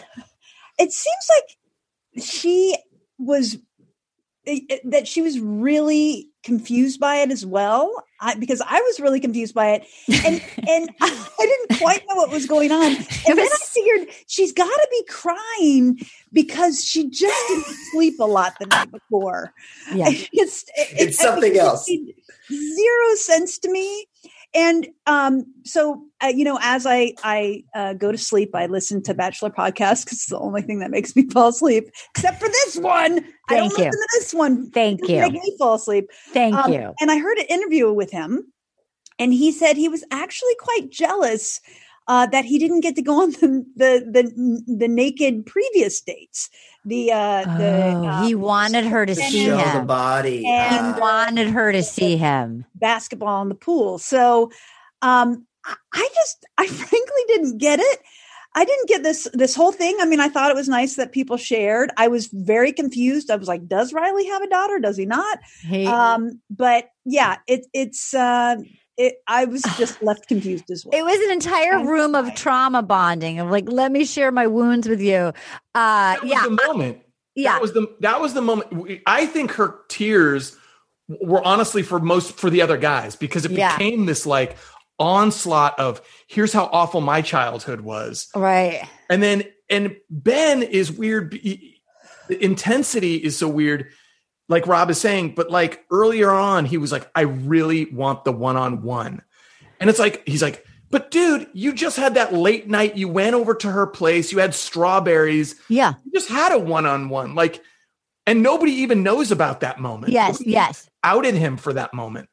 [0.80, 2.76] it seems like she
[3.18, 3.58] was
[4.86, 7.91] that she was really confused by it as well
[8.22, 9.88] I, because I was really confused by it
[10.26, 14.51] and and I didn't quite know what was going on and then I figured she's
[14.51, 15.99] got to be crying
[16.34, 19.53] because she just didn't sleep a lot the night before
[19.93, 20.09] yeah.
[20.09, 21.89] it's it- It's I mean, something it else.
[21.89, 22.13] made
[22.51, 24.05] zero sense to me
[24.54, 29.02] and um so uh, you know as i i uh, go to sleep i listen
[29.02, 32.47] to bachelor podcasts because it's the only thing that makes me fall asleep except for
[32.47, 33.20] this one
[33.50, 33.86] i don't Thank you.
[33.86, 35.20] listen to this one Thank you.
[35.22, 36.93] make me fall asleep Thank Um, you.
[37.00, 38.52] and i heard an interview with him
[39.20, 41.60] and he said he was actually quite jealous
[42.10, 46.49] uh, that he didn't get to go on the the the, the naked previous dates.
[46.86, 50.45] The uh, the Oh, he um, wanted her to and see Show the body.
[50.45, 50.97] And- He Ah.
[50.99, 52.66] wanted her to see him.
[52.76, 53.99] basketball in the pool.
[53.99, 54.51] So
[55.01, 57.99] um I- I just I frankly didn't get it.
[58.55, 59.95] I didn't get this this whole thing.
[60.01, 61.91] I mean, I thought it was nice that people shared.
[61.97, 63.30] I was very confused.
[63.30, 64.80] I was like, does Riley have a daughter?
[64.80, 65.38] Does he not?
[65.68, 68.55] He, Um, but yeah, it it's uh
[69.00, 70.97] it I was just left confused as well.
[71.00, 74.45] it was an entire I'm room of trauma bonding of like, let me share my
[74.45, 75.16] wounds with you.
[75.16, 75.34] Uh,
[75.74, 77.00] That was yeah, the moment.
[77.36, 77.54] yeah.
[77.54, 79.02] That was the that was the moment.
[79.08, 80.56] I think her tears
[81.08, 83.76] were honestly for most for the other guys because it Yeah.
[83.78, 84.58] became this like
[85.00, 88.28] onslaught of here's how awful my childhood was.
[88.36, 88.88] right.
[89.10, 91.34] And then and Ben is weird.
[91.34, 91.82] he-
[92.28, 93.88] The intensity is so weird,
[94.50, 95.36] like Rob is saying.
[95.36, 99.22] But like earlier on, he was like, "I really want the one on one,"
[99.80, 102.97] and it's like he's like, "But dude, you just had that late night.
[102.97, 104.32] You went over to her place.
[104.32, 105.56] You had strawberries.
[105.70, 105.93] Yeah.
[106.04, 107.36] You just had a one on one.
[107.36, 107.64] Like,
[108.28, 110.12] and nobody even knows about that moment.
[110.12, 110.34] Yes.
[110.39, 110.89] Nobody Yes.
[111.04, 112.28] outed him for that moment.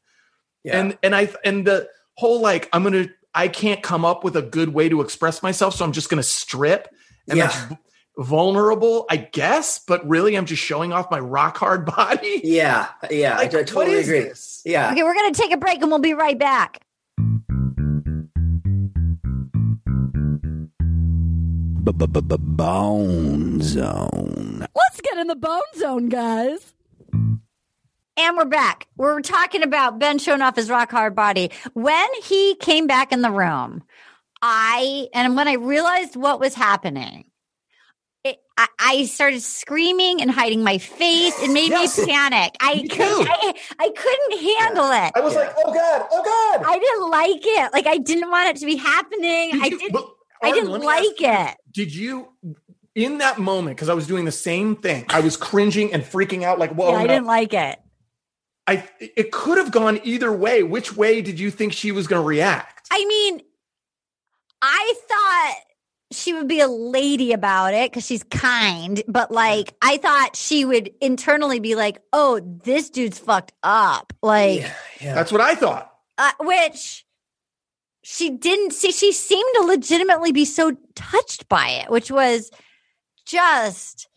[0.64, 0.78] Yeah.
[0.80, 4.42] And and I and the whole like I'm gonna I can't come up with a
[4.42, 6.88] good way to express myself, so I'm just gonna strip.
[7.28, 7.46] And Yeah.
[7.48, 7.76] that's v-
[8.18, 12.40] vulnerable, I guess, but really I'm just showing off my rock hard body.
[12.44, 14.20] yeah, yeah, Like, I, I totally is agree.
[14.20, 14.62] this?
[14.64, 16.82] Yeah, Okay, we're gonna take a break and we'll be right back.
[22.26, 24.66] Bone Zone.
[24.74, 26.72] Let's get in the bone zone, guys.
[27.12, 28.88] And we're back.
[28.96, 31.50] We're talking about Ben showing off his rock hard body.
[31.74, 33.84] When he came back in the room,
[34.42, 37.25] I, and when I realized what was happening,
[38.28, 41.34] it, I, I started screaming and hiding my face.
[41.42, 41.98] It made Yes.
[41.98, 42.54] me panic.
[42.60, 43.28] I Me couldn't.
[43.30, 45.12] I, I couldn't handle it.
[45.14, 45.40] I was Yeah.
[45.40, 46.64] like, oh God, oh God.
[46.66, 47.72] I didn't like it.
[47.72, 49.52] Like I didn't want it to be happening.
[49.52, 49.92] Did I you- didn't.
[49.92, 50.08] but,
[50.42, 51.56] I didn't like ask it.
[51.72, 52.28] Did you
[52.94, 56.42] in that moment, because I was doing the same thing, I was cringing and freaking
[56.44, 57.78] out like, whoa, Yeah, I didn't like it.
[58.66, 60.62] I it could have gone either way.
[60.62, 62.88] Which way did you think she was going to react?
[62.90, 63.42] I mean,
[64.62, 65.54] I thought
[66.12, 70.64] she would be a lady about it because she's kind, but like I thought she
[70.64, 75.14] would internally be like, "Oh, this dude's fucked up," like yeah, yeah.
[75.14, 75.92] That's what I thought.
[76.18, 77.04] uh, which
[78.02, 78.92] she didn't see.
[78.92, 82.52] She seemed to legitimately be so touched by it, which was
[83.26, 84.08] just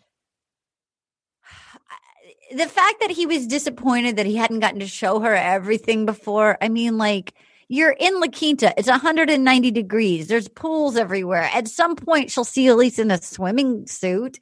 [2.55, 6.57] the fact that he was disappointed that he hadn't gotten to show her everything before.
[6.61, 7.33] I mean, like,
[7.69, 8.73] you're in La Quinta.
[8.77, 10.27] It's 190 degrees.
[10.27, 11.49] There's pools everywhere.
[11.53, 14.39] At some point, she'll see Elise in a swimming suit.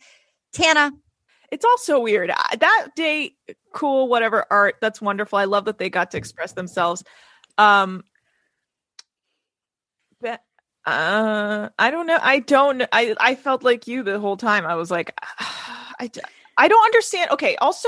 [0.53, 0.91] Tana,
[1.51, 2.31] it's also weird.
[2.31, 3.35] I- That day,
[3.73, 4.75] cool, whatever art.
[4.81, 5.37] That's wonderful.
[5.37, 7.03] I love that they got to express themselves.
[7.57, 8.03] Um,
[10.21, 10.41] but
[10.85, 12.19] uh, I don't know.
[12.21, 12.81] I don't.
[12.93, 14.65] I I felt like you the whole time.
[14.65, 15.13] I was like,
[15.99, 16.09] I.
[16.57, 17.31] d- I don't understand.
[17.31, 17.55] Okay.
[17.57, 17.87] Also,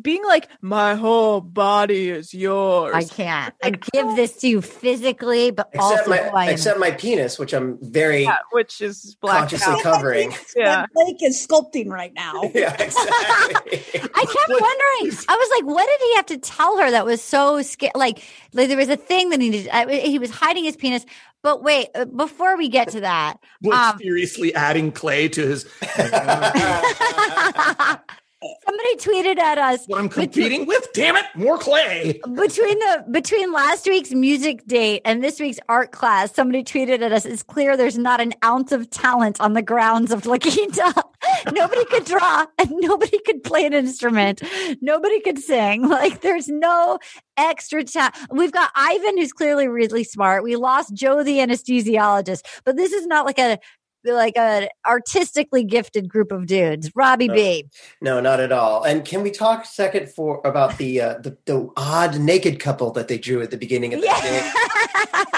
[0.00, 2.94] being like, my whole body is yours.
[2.94, 3.54] I can't.
[3.62, 6.50] I give this to you physically, but except also my who I am.
[6.50, 9.38] except my penis, which I'm very Yeah, which is black.
[9.40, 10.34] consciously covering.
[10.56, 10.86] Yeah.
[10.94, 12.42] Blake is sculpting right now.
[12.54, 13.82] yeah, exactly.
[13.94, 15.18] I kept wondering.
[15.28, 17.92] I was like, what did he have to tell her that was so scary?
[17.94, 19.68] Like, like there was a thing that he did.
[19.68, 21.04] I, he was hiding his penis.
[21.44, 25.66] But wait, uh, before we get to that, Blake Um, seriously adding clay to his
[28.64, 30.88] somebody tweeted at us what I'm competing with.
[30.92, 32.20] Damn it, more clay.
[32.34, 36.34] between the between last week's music date and this week's art class.
[36.34, 37.24] Somebody tweeted at us.
[37.24, 40.92] It's clear there's not an ounce of talent on the grounds of La Quinta.
[41.52, 44.42] nobody could draw, and nobody could play an instrument.
[44.80, 45.88] Nobody could sing.
[45.94, 46.98] Like there's no
[47.36, 48.16] extra talent.
[48.30, 50.42] We've got Ivan, who's clearly really smart.
[50.42, 53.58] We lost Joe, the anesthesiologist, but this is not like a
[54.04, 56.90] like an artistically gifted group of dudes.
[56.94, 57.34] Robbie No.
[57.34, 57.66] B.
[58.00, 58.82] No, not at all.
[58.84, 62.90] And can we talk a second for about the uh, the, the odd naked couple
[62.92, 64.12] that they drew at the beginning of the day?
[64.22, 64.52] Yeah.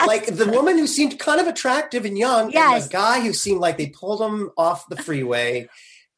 [0.07, 2.83] Like the woman who seemed kind of attractive and young, Yes.
[2.83, 5.69] and the guy who seemed like they pulled him off the freeway,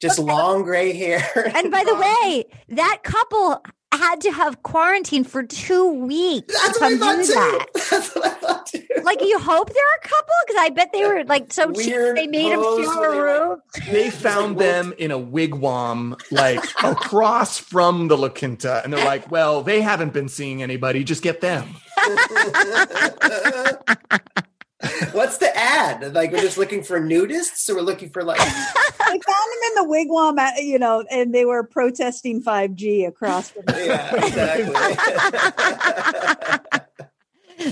[0.00, 1.24] just long gray hair.
[1.56, 2.44] And by the way,
[2.76, 3.62] that couple
[3.98, 7.32] had to have quarantine for two weeks that's to what I come thought do too.
[7.34, 7.66] that.
[7.90, 8.82] That's what I thought too.
[9.02, 11.86] Like you hope they're a couple because I bet they were like so cheap.
[11.86, 13.62] Weird They made them pose share a room.
[13.90, 19.30] They found them in a wigwam, like across from the La Quinta, and they're like,
[19.30, 21.04] "Well, they haven't been seeing anybody.
[21.04, 21.76] Just get them."
[25.12, 26.14] What's the ad?
[26.14, 29.74] Like we're just looking for nudists, so we're looking for like they found them in
[29.74, 33.62] the wigwam, at, you know, and they were protesting 5G across the.
[33.86, 34.74] yeah, exactly.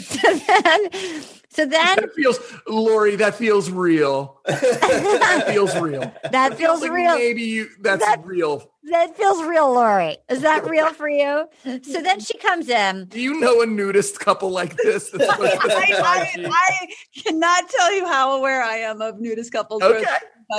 [0.00, 1.22] so then,
[1.57, 2.38] so then That feels,
[2.68, 3.16] Lori.
[3.16, 4.42] That feels real.
[4.44, 6.00] That feels real.
[6.30, 7.16] that feels Like real.
[7.16, 8.70] Maybe you, that's That- real.
[8.88, 10.16] That feels real, Lori.
[10.28, 11.48] Is that real for you?
[11.64, 13.07] So then she comes in.
[13.07, 15.11] Do you know a nudist couple like this?
[15.11, 16.88] That's supposed to I, I,
[17.24, 19.82] cannot tell you how aware I am of nudist couples.
[19.82, 20.04] Okay.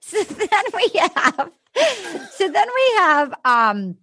[0.00, 1.50] so then we have
[2.30, 3.96] so then we have um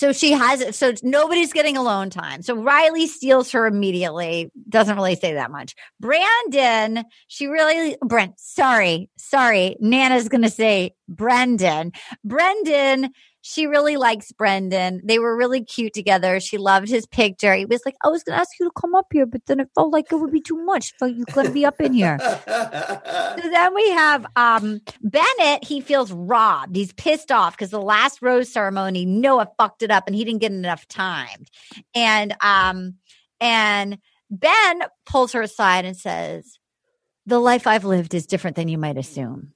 [0.00, 2.40] so she has so nobody's getting alone time.
[2.40, 4.50] So riley steals her immediately.
[4.66, 5.74] Doesn't really say that much.
[6.00, 9.76] Brandon she really brent sorry sorry.
[9.78, 11.92] Nana's gonna say brendan.
[12.24, 13.10] Brendan
[13.42, 15.00] she really likes Brendan.
[15.02, 16.40] They were really cute together.
[16.40, 17.54] She loved his picture.
[17.54, 19.60] He was like, I was going to ask you to come up here, but then
[19.60, 20.92] it felt like it would be too much.
[20.98, 22.18] So you got to be up in here.
[23.30, 25.64] So then we have um Bennett.
[25.64, 26.74] He feels robbed.
[26.74, 30.40] He's pissed off because the last rose ceremony, Noah fucked it up and he didn't
[30.40, 31.44] get enough time.
[31.94, 32.94] And um
[33.40, 33.98] and
[34.30, 36.58] Ben pulls her aside and says,
[37.24, 39.54] "The life I've lived is different than you might assume."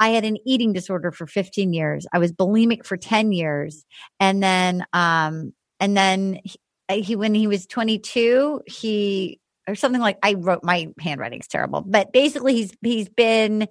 [0.00, 2.06] I had an eating disorder for 15 years.
[2.12, 3.84] I was bulimic for 10 years.
[4.18, 9.38] And then, um, and then he, he when he was 22, he,
[9.68, 13.68] or something like, I wrote my handwriting's terrible, but basically he's, he's been,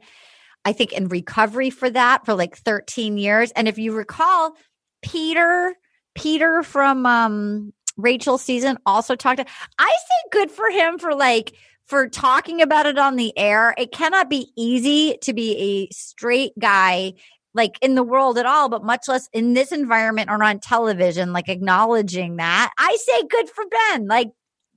[0.63, 3.51] I think in recovery for that for like 13 years.
[3.51, 4.53] And if you recall,
[5.01, 5.73] Peter,
[6.13, 9.41] Peter from, um, Rachel's season also talked,
[9.79, 11.53] I say good for him for like,
[11.89, 13.73] for talking about it on the air.
[13.77, 17.13] It cannot be easy to be a straight guy
[17.55, 21.33] like in the world at all, but much less in this environment or on television,
[21.33, 22.71] like acknowledging that.
[22.77, 24.07] I say good for Ben.
[24.07, 24.29] Like,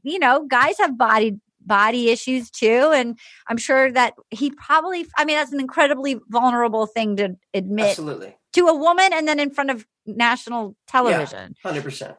[0.03, 2.91] you know, guys have body body issues too.
[2.95, 7.91] And I'm sure that he probably I mean, that's an incredibly vulnerable thing to admit
[7.91, 8.35] Absolutely.
[8.55, 11.55] to a woman and then in front of national television.
[11.63, 12.17] Hundred percent.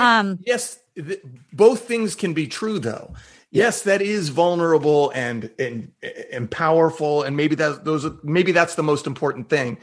[0.00, 1.22] Um Yes, th-
[1.52, 3.14] both things can be true though.
[3.54, 5.92] Yes, that is vulnerable and and
[6.32, 9.78] and powerful, and maybe that those are, maybe that's the most important thing.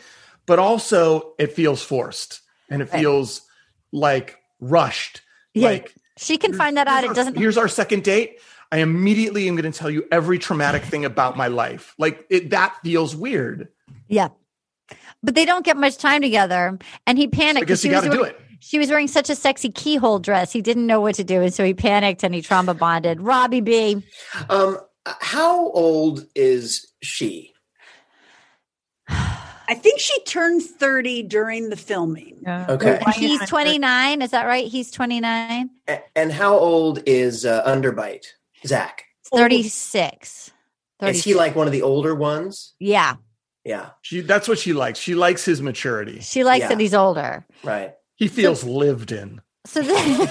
[0.45, 2.99] But also, it feels forced and it Right.
[2.99, 3.41] feels
[3.93, 5.21] like rushed.
[5.53, 7.03] Yeah, Like she can find that out.
[7.05, 8.39] It doesn't Here's our second date.
[8.73, 11.93] I immediately am going to tell you every traumatic thing about my life.
[11.97, 13.69] Like it, that feels weird.
[14.07, 14.29] Yeah.
[15.23, 16.77] But they don't get much time together.
[17.05, 17.63] And he panicked.
[17.63, 18.39] I guess you got to do it.
[18.61, 20.51] She was wearing such a sexy keyhole dress.
[20.51, 21.41] He didn't know what to do.
[21.41, 23.19] And so he panicked and he trauma bonded.
[23.19, 24.03] Robbie B.
[24.49, 27.53] Um, how old is she?
[29.09, 32.43] I think she turned 30 during the filming.
[32.47, 32.99] Okay.
[33.03, 34.21] And he's 29.
[34.21, 34.67] Is that right?
[34.67, 35.69] He's 29.
[36.15, 38.25] And how old is uh, Underbite?
[38.65, 39.05] Zach.
[39.33, 40.51] 36.
[41.01, 42.73] Is he like one of the older ones?
[42.79, 43.15] Yeah.
[43.63, 43.91] Yeah.
[44.01, 44.99] She that's what she likes.
[44.99, 46.19] She likes his maturity.
[46.19, 46.69] She likes Yeah.
[46.69, 47.45] that he's older.
[47.63, 47.93] Right.
[48.21, 49.41] He feels lived in.
[49.65, 50.27] So then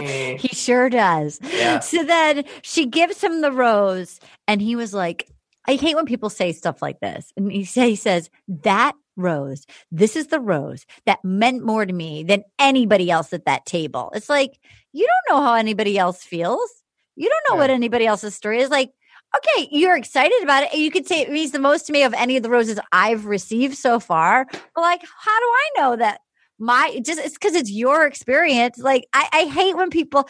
[0.38, 1.40] he sure does.
[1.42, 1.80] Yeah.
[1.80, 5.28] So then she gives him the rose, and he was like,
[5.66, 7.32] I hate when people say stuff like this.
[7.36, 11.92] And he, say, he says, That rose, this is the rose that meant more to
[11.92, 14.12] me than anybody else at that table.
[14.14, 14.56] It's like,
[14.92, 16.70] you don't know how anybody else feels.
[17.16, 18.70] You don't know what anybody else's story is.
[18.70, 18.92] Like,
[19.36, 20.74] okay, you're excited about it.
[20.74, 23.26] You could say it means the most to me of any of the roses I've
[23.26, 24.46] received so far.
[24.46, 26.20] But like, how do I know that
[26.64, 28.78] my just it's because it's your experience.
[28.78, 30.28] Like, I, I hate when people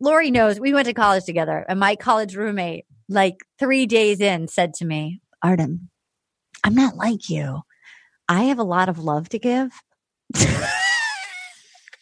[0.00, 4.48] Lori knows we went to college together, and my college roommate, like three days in,
[4.48, 5.90] said to me, Arden,
[6.64, 7.62] I'm not like you.
[8.28, 9.72] I have a lot of love to give.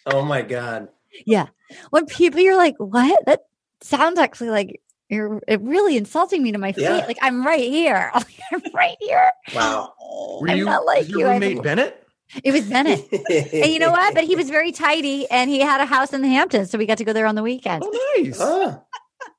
[0.07, 0.89] Oh my God.
[1.27, 1.47] Yeah.
[1.91, 3.25] When people, you're like, what?
[3.27, 3.41] That
[3.81, 6.85] sounds actually like you're it really insulting me to my face.
[6.85, 7.05] Yeah.
[7.07, 8.13] Like, I'm right here.
[8.53, 9.31] I'm right here.
[9.55, 9.93] Wow.
[10.41, 11.27] Were I'm you not like was your you.
[11.27, 12.06] I have roommate Bennett?
[12.43, 13.07] It was Bennett.
[13.13, 14.15] and you know what?
[14.15, 16.71] But he was very tidy and he had a house in the Hamptons.
[16.71, 17.87] So we got to go there on the weekends.
[17.89, 18.41] Oh, nice.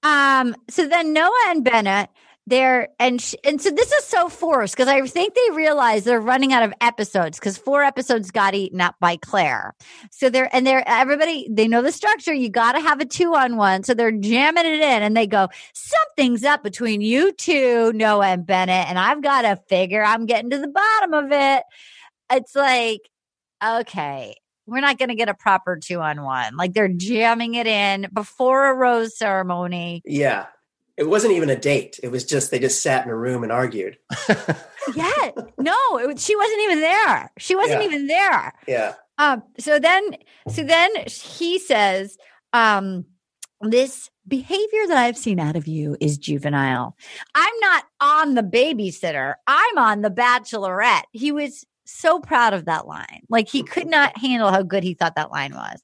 [0.04, 2.10] Um, so then Noah and Bennett,
[2.46, 6.22] they're and sh- and so this is so forced because I think they realize they're
[6.22, 9.76] running out of episodes because four episodes got eaten up by Clare.
[10.12, 12.34] So they're and they're everybody they know the structure.
[12.34, 13.84] You got to have a two on one.
[13.84, 18.46] So they're jamming it in and they go something's up between you two, Noah and
[18.46, 21.64] Bennett, and I've got to figure I'm getting to the bottom of it.
[22.32, 23.02] It's like
[23.64, 24.36] okay.
[24.66, 26.58] We're not going to get a proper two on one.
[26.58, 30.02] Like they're jamming it in before a rose ceremony.
[30.06, 30.48] yeah.
[30.98, 32.00] It wasn't even a date.
[32.02, 34.00] It was just they just sat in a room and argued.
[34.96, 37.32] Yeah, no, it, she wasn't even there.
[37.38, 37.88] She wasn't Yeah.
[37.88, 38.54] even there.
[38.68, 38.94] Yeah.
[39.20, 40.04] Um, so then,
[40.50, 42.18] so then he says,
[42.54, 43.06] um,
[43.62, 46.96] this behavior that I've seen out of you is juvenile.
[47.36, 49.36] I'm not on the babysitter.
[49.46, 51.04] I'm on the bachelorette.
[51.12, 53.22] He was so proud of that line.
[53.30, 55.84] Like he could not handle how good he thought that line was.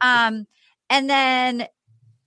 [0.00, 0.46] Um,
[0.90, 1.66] and then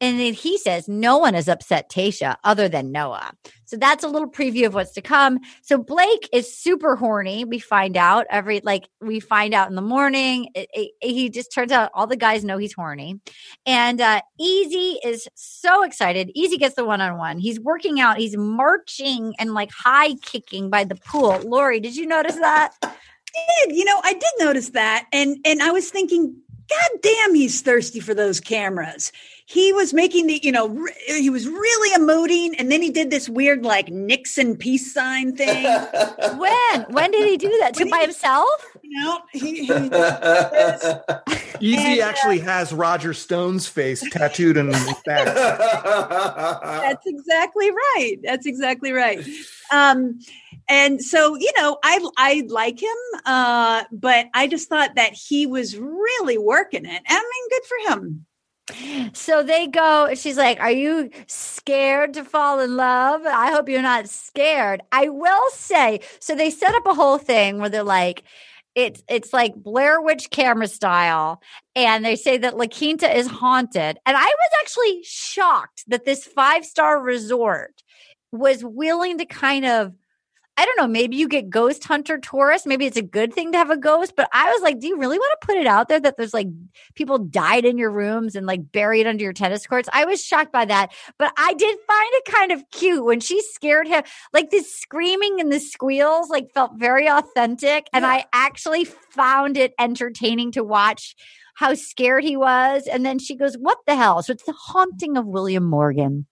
[0.01, 3.31] and then he says, no one has upset Tasha other than Noah.
[3.63, 5.39] So that's a little preview of what's to come.
[5.61, 7.45] So Blake is super horny.
[7.45, 10.49] We find out every, like, we find out in the morning.
[10.53, 13.21] It, it, he just turns out all the guys know he's horny.
[13.65, 16.29] And uh, Eazy is so excited.
[16.37, 17.39] Eazy gets the one on one.
[17.39, 18.17] He's working out.
[18.17, 21.39] He's marching and like high kicking by the pool.
[21.45, 22.73] Lori, did you notice that?
[23.65, 23.75] Did.
[23.75, 25.07] You know, I did notice that.
[25.11, 26.35] And and I was thinking,
[26.69, 29.11] God damn, he's thirsty for those cameras.
[29.47, 33.11] He was making the, you know, re- he was really emoting, and then he did
[33.11, 35.65] this weird like Nixon peace sign thing.
[36.37, 36.81] When?
[36.89, 37.75] When did he do that?
[37.75, 38.49] To When by himself?
[38.81, 39.73] You know, he, he
[41.59, 45.25] Eazy And, uh, actually has Roger Stone's face tattooed in his back.
[45.35, 48.17] That's exactly right.
[48.23, 49.25] That's exactly right.
[49.71, 50.19] Um,
[50.67, 55.45] and so you know, I I like him, uh, but I just thought that he
[55.45, 57.01] was really working it.
[57.07, 58.25] I mean, good for him.
[59.13, 63.21] So they go, she's like, Are you scared to fall in love?
[63.25, 64.81] I hope you're not scared.
[64.91, 68.23] I will say, so they set up a whole thing where they're like,
[68.73, 71.41] it's it's like Blair Witch camera style,
[71.75, 73.97] and they say that La Quinta is haunted.
[74.05, 77.81] And I was actually shocked that this five star resort
[78.33, 79.93] was willing to kind of
[80.57, 82.65] I don't know, maybe you get ghost hunter tourists.
[82.65, 84.97] Maybe it's a good thing to have a ghost, but I was like, do you
[84.97, 86.47] really want to put it out there that there's like
[86.95, 89.89] people died in your rooms and like buried under your tennis courts?
[89.91, 93.41] I was shocked by that, but I did find it kind of cute when she
[93.41, 94.03] scared him.
[94.31, 97.87] Like the screaming and the squeals like felt very authentic.
[97.91, 101.15] And I actually found it entertaining to watch
[101.55, 102.87] how scared he was.
[102.87, 104.23] And then she goes, what the hell?
[104.23, 106.27] So it's the haunting of William Morgan.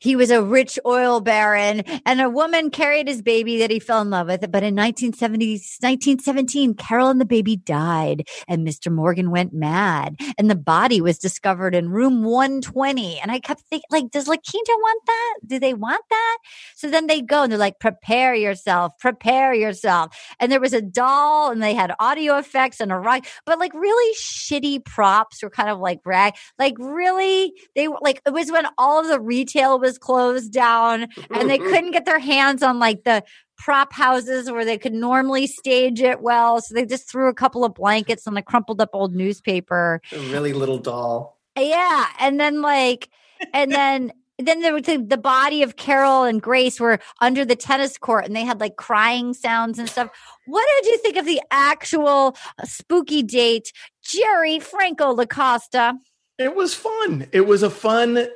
[0.00, 4.00] He was a rich oil baron, and a woman carried his baby that he fell
[4.00, 4.40] in love with.
[4.40, 8.90] But in 1970, 1917, Carol and the baby died, and Mr.
[8.92, 13.20] Morgan went mad, and the body was discovered in room 120.
[13.20, 15.34] And I kept thinking, like, does La Quinta want that?
[15.46, 16.38] Do they want that?
[16.74, 20.16] So then they go and they're like, prepare yourself, prepare yourself.
[20.40, 23.74] And there was a doll, and they had audio effects and a rock, but like
[23.74, 28.50] really shitty props were kind of like rag, like really, they were like, it was
[28.50, 32.78] when all of the retail was closed down and they couldn't get their hands on
[32.78, 33.22] like the
[33.58, 36.60] prop houses where they could normally stage it well.
[36.60, 40.00] So they just threw a couple of blankets on a crumpled up old newspaper.
[40.12, 41.38] A really little doll.
[41.56, 42.06] Yeah.
[42.18, 43.10] And then like,
[43.52, 47.56] and then, then there was the, the body of Carol and Grace were under the
[47.56, 50.10] tennis court and they had like crying sounds and stuff.
[50.46, 53.72] What did you think of the actual uh, spooky date?
[54.04, 55.94] Jerry Franco Lacosta.
[56.38, 57.26] It was fun.
[57.32, 58.28] It was a fun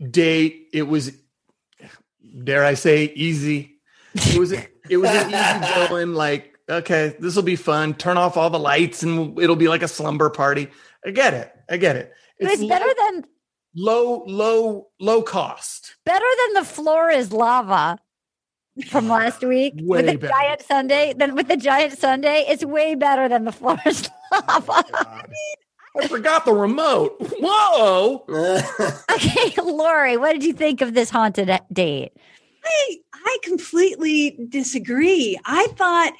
[0.00, 0.68] date.
[0.72, 1.12] It was,
[2.44, 3.78] dare I say, easy.
[4.14, 6.14] It was it was an easy going.
[6.14, 7.94] Like, okay, this will be fun.
[7.94, 10.68] Turn off all the lights, and it'll be like a slumber party.
[11.04, 11.52] I get it.
[11.68, 12.12] I get it.
[12.38, 13.24] It's, was better than
[13.74, 15.96] low, low, low cost.
[16.04, 17.98] better than the floor is lava
[18.88, 20.32] from last week Way with the better.
[20.32, 21.14] giant Sunday.
[21.16, 24.84] Then with the giant Sunday, it's way better than the floor is lava.
[24.94, 25.22] I
[26.04, 27.16] forgot the remote.
[27.40, 28.24] Whoa!
[29.12, 32.12] okay, Lori, what did you think of this haunted date?
[32.64, 35.38] I I completely disagree.
[35.44, 36.12] I thought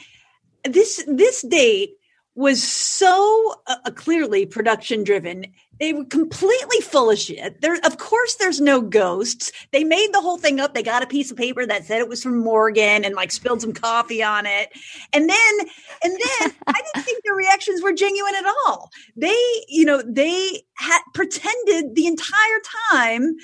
[0.64, 1.96] this this date
[2.34, 5.46] was so uh, clearly production driven.
[5.78, 7.60] They were completely full of shit.
[7.60, 9.52] There, of course, there's no ghosts.
[9.72, 10.74] They made the whole thing up.
[10.74, 13.60] They got a piece of paper that said it was from Morgan and like spilled
[13.60, 14.70] some coffee on it.
[15.12, 15.58] And then,
[16.02, 18.90] and then I didn't think their reactions were genuine at all.
[19.16, 22.60] They, you know, they had pretended the entire
[22.90, 23.36] time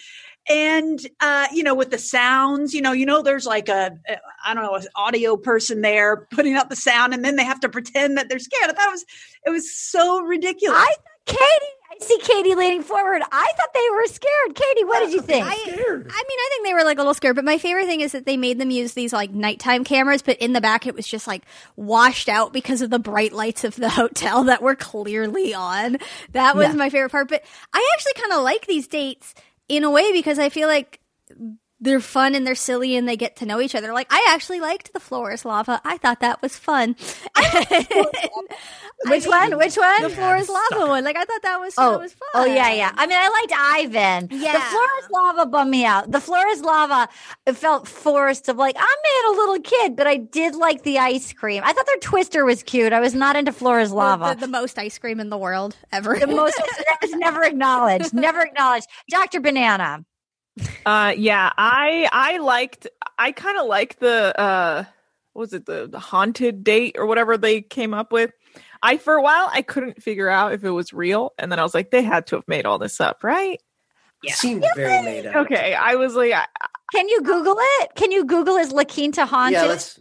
[0.49, 4.16] and uh you know with the sounds you know you know there's like a a
[4.45, 7.61] i don't know an audio person there putting out the sound and then they have
[7.61, 9.05] to pretend that they're scared i thought it was
[9.47, 11.72] it was so ridiculous I thought Katie,
[12.03, 13.23] see Katie leaning forward.
[13.31, 14.55] I thought they were scared.
[14.55, 15.47] Katie, what did you think?
[15.47, 18.01] I, I mean, I think they were like a little scared, but my favorite thing
[18.01, 20.95] is that they made them use these like nighttime cameras, but in the back it
[20.95, 21.43] was just like
[21.77, 25.99] washed out because of the bright lights of the hotel that were clearly on.
[26.33, 26.73] That was Yeah.
[26.75, 27.29] my favorite part.
[27.29, 27.43] But
[27.73, 29.35] I actually kind of like these dates
[29.69, 31.01] in a way because I feel like
[31.83, 33.93] they're fun and they're silly and they get to know each other.
[33.93, 35.80] Like I actually liked the floor is lava.
[35.85, 36.95] I thought that was fun.
[39.07, 39.59] Which one?
[39.59, 40.03] Which one?
[40.03, 41.03] the floor is lava one.
[41.03, 42.28] Like I thought that was Oh, that was fun.
[42.35, 42.93] oh yeah, yeah.
[42.95, 44.28] I mean, I liked Ivan.
[44.30, 44.39] Yeah.
[44.53, 44.70] The Yeah.
[44.70, 46.11] Flores lava bummed me out.
[46.11, 47.09] The Flores lava,
[47.47, 50.99] it felt forced of like, I'm made a little kid, but I did like the
[51.01, 51.62] ice cream.
[51.66, 52.93] I thought their twister was cute.
[52.93, 54.35] I was not into Flores The- lava.
[54.39, 56.16] The, the most ice cream in the world ever.
[56.18, 58.14] The most that was never acknowledged.
[58.14, 58.87] Never acknowledged.
[59.11, 59.41] Dr.
[59.41, 60.05] Banana.
[60.85, 62.87] Uh, yeah, I I liked
[63.19, 64.85] I kind of like the uh
[65.33, 68.33] what was it the, the haunted date or whatever they came up with.
[68.83, 71.63] I for a while I couldn't figure out if it was real, and then I
[71.63, 73.61] was like, they had to have made all this up, right?
[74.25, 75.35] It seemed very made up.
[75.47, 76.47] Okay, I was like, I,
[76.93, 77.91] Can you Google it?
[77.97, 79.55] Can you Google is La Quinta haunted?
[79.55, 79.99] Yeah, let's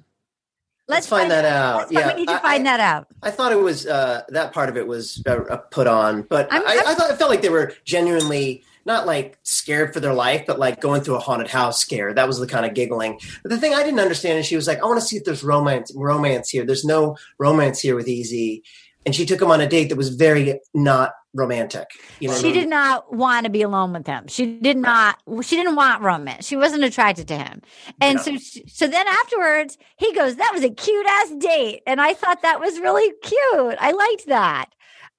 [0.87, 1.77] let's find that out.
[1.77, 3.07] Let's find- Yeah, we need to I- find I- that out.
[3.23, 6.51] I thought it was uh, that part of it was uh, uh, put on, but
[6.51, 9.99] I'm- I, I'm- I thought it felt like they were genuinely not like scared for
[9.99, 12.15] their life, but like going through a haunted house scared.
[12.17, 13.19] That was the kind of giggling.
[13.43, 15.23] But the thing I didn't understand is she was like, "I want to see if
[15.23, 16.65] there's romance romance here.
[16.65, 18.61] There's no romance here with Eazy,"
[19.05, 21.87] and she took him on a date that was very not romantic.
[22.19, 22.59] You know, what I She mean?
[22.61, 24.27] did not want to be alone with him.
[24.27, 25.17] She did not.
[25.43, 26.45] She didn't want romance.
[26.45, 27.61] She wasn't attracted to him.
[28.01, 28.23] And Yeah.
[28.23, 32.13] so, she- so then afterwards, he goes, "That was a cute ass date," and I
[32.13, 33.77] thought that was really cute.
[33.79, 34.65] I liked that.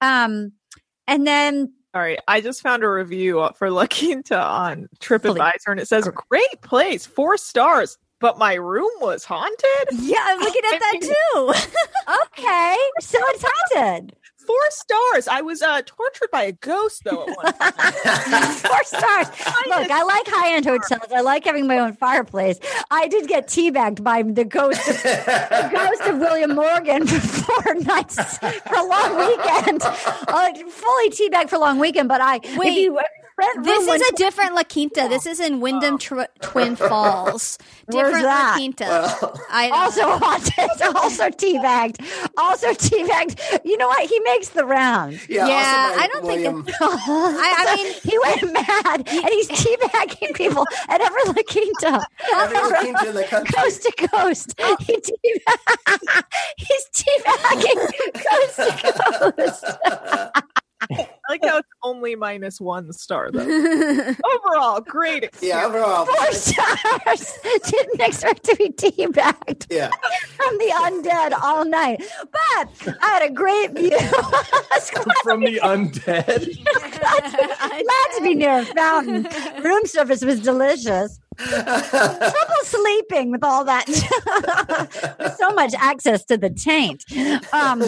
[0.01, 0.51] Um,
[1.07, 5.79] and then all right, I just found a review for La Quinta on TripAdvisor, and
[5.79, 9.87] it says, "Great place, four stars." But my room was haunted.
[9.91, 11.53] yeah, I'm looking at that too.
[12.23, 14.15] okay, so it's haunted.
[14.45, 15.27] Four stars.
[15.27, 17.73] I was uh, tortured by a ghost though at one time.
[18.53, 19.27] Four stars.
[19.67, 21.11] Look, I like high end hotels.
[21.13, 22.59] I like having my own fireplace.
[22.91, 27.75] I did get teabagged by the ghost of the ghost of William Morgan for four
[27.75, 29.81] nights for a long weekend.
[30.33, 32.99] Uh, fully teabagged for a long weekend, but I if Wait, you
[33.37, 35.07] rent This is a different La Quinta.
[35.09, 35.97] This is in Wyndham oh.
[36.25, 37.57] Tw- Twin Falls.
[37.89, 38.51] Different that?
[38.51, 39.39] La Quinta.
[39.51, 41.97] I also haunted, also teabagged,
[42.37, 43.59] also teabagged.
[43.65, 44.09] You know what?
[44.09, 45.27] He makes the rounds.
[45.29, 49.49] yeah, Yeah, also I don't think William, I, I mean, he went mad, and he's
[49.49, 52.07] teabagging people at every La Quinta.
[52.35, 53.53] every quinta in the country.
[53.53, 54.53] coast to coast.
[54.59, 54.77] Oh.
[54.79, 56.23] He teabag-
[56.57, 57.89] he's teabagging
[58.29, 60.53] coast to coast.
[60.91, 63.41] I like how it's only minus one star though.
[64.35, 65.23] Overall, great.
[65.23, 65.41] Experience.
[65.41, 66.05] Yeah, overall.
[66.05, 67.37] Four stars.
[67.69, 69.89] Didn't expect to be teabagged Yeah.
[70.35, 73.97] from the undead all night, but I had a great view.
[75.23, 76.63] From the undead.
[76.63, 79.27] glad to be near a fountain.
[79.63, 81.19] Room service was delicious.
[81.37, 83.87] Trouble sleeping with all that.
[85.19, 87.03] With so much access to the taint.
[87.53, 87.81] Um,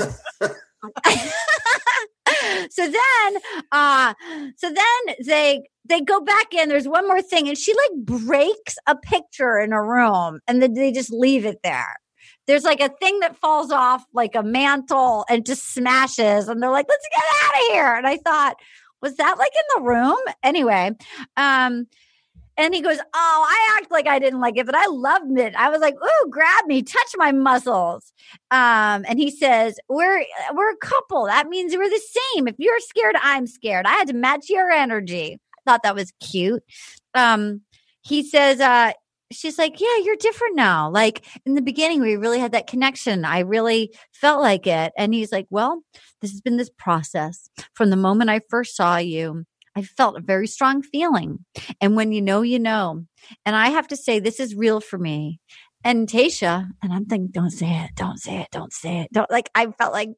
[2.69, 4.13] so then uh
[4.57, 8.78] so then they they go back in there's one more thing and she like breaks
[8.88, 11.95] a picture in a room and then they just leave it there.
[12.47, 16.71] There's like a thing that falls off like a mantle and just smashes and they're
[16.71, 17.95] like let's get out of here.
[17.95, 18.55] And i thought
[19.01, 20.17] was that like in the room?
[20.43, 20.91] Anyway
[21.38, 21.88] um
[22.58, 25.56] and he goes, Oh, I act like I didn't like it, but I loved it.
[25.56, 28.14] I was like, Ooh, grab me, touch my muscles.
[28.51, 31.26] Um, and he says, We're we're a couple.
[31.26, 32.01] That means we're the
[32.34, 32.47] same.
[32.47, 33.86] If you're scared, I'm scared.
[33.86, 35.39] I had to match your energy.
[35.58, 36.64] I thought that was cute.
[37.14, 37.62] Um,
[38.01, 38.93] he says, uh,
[39.32, 40.89] she's like, Yeah, you're different now.
[40.89, 43.26] Like in the beginning, we really had that connection.
[43.26, 44.93] I really felt like it.
[44.97, 45.82] And he's like, Well,
[46.22, 49.45] this has been this process from the moment I first saw you.
[49.76, 51.45] I felt a very strong feeling.
[51.82, 53.05] And when you know, you know.
[53.45, 55.39] And I have to say, this is real for me.
[55.84, 59.13] And Tayshia, and I'm thinking, don't say it, don't say it, don't say it.
[59.13, 60.09] Don't like I felt like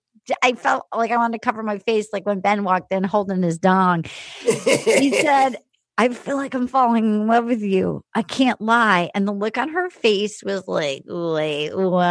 [0.41, 3.43] I felt like I wanted to cover my face like when Ben walked in holding
[3.43, 4.05] his dong.
[4.39, 5.57] He said,
[5.97, 8.03] I feel like I'm falling in love with you.
[8.13, 9.09] I can't lie.
[9.13, 12.05] And the look on her face was like, wait, what?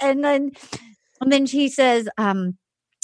[0.00, 0.52] And then
[1.20, 2.56] and then she says, um,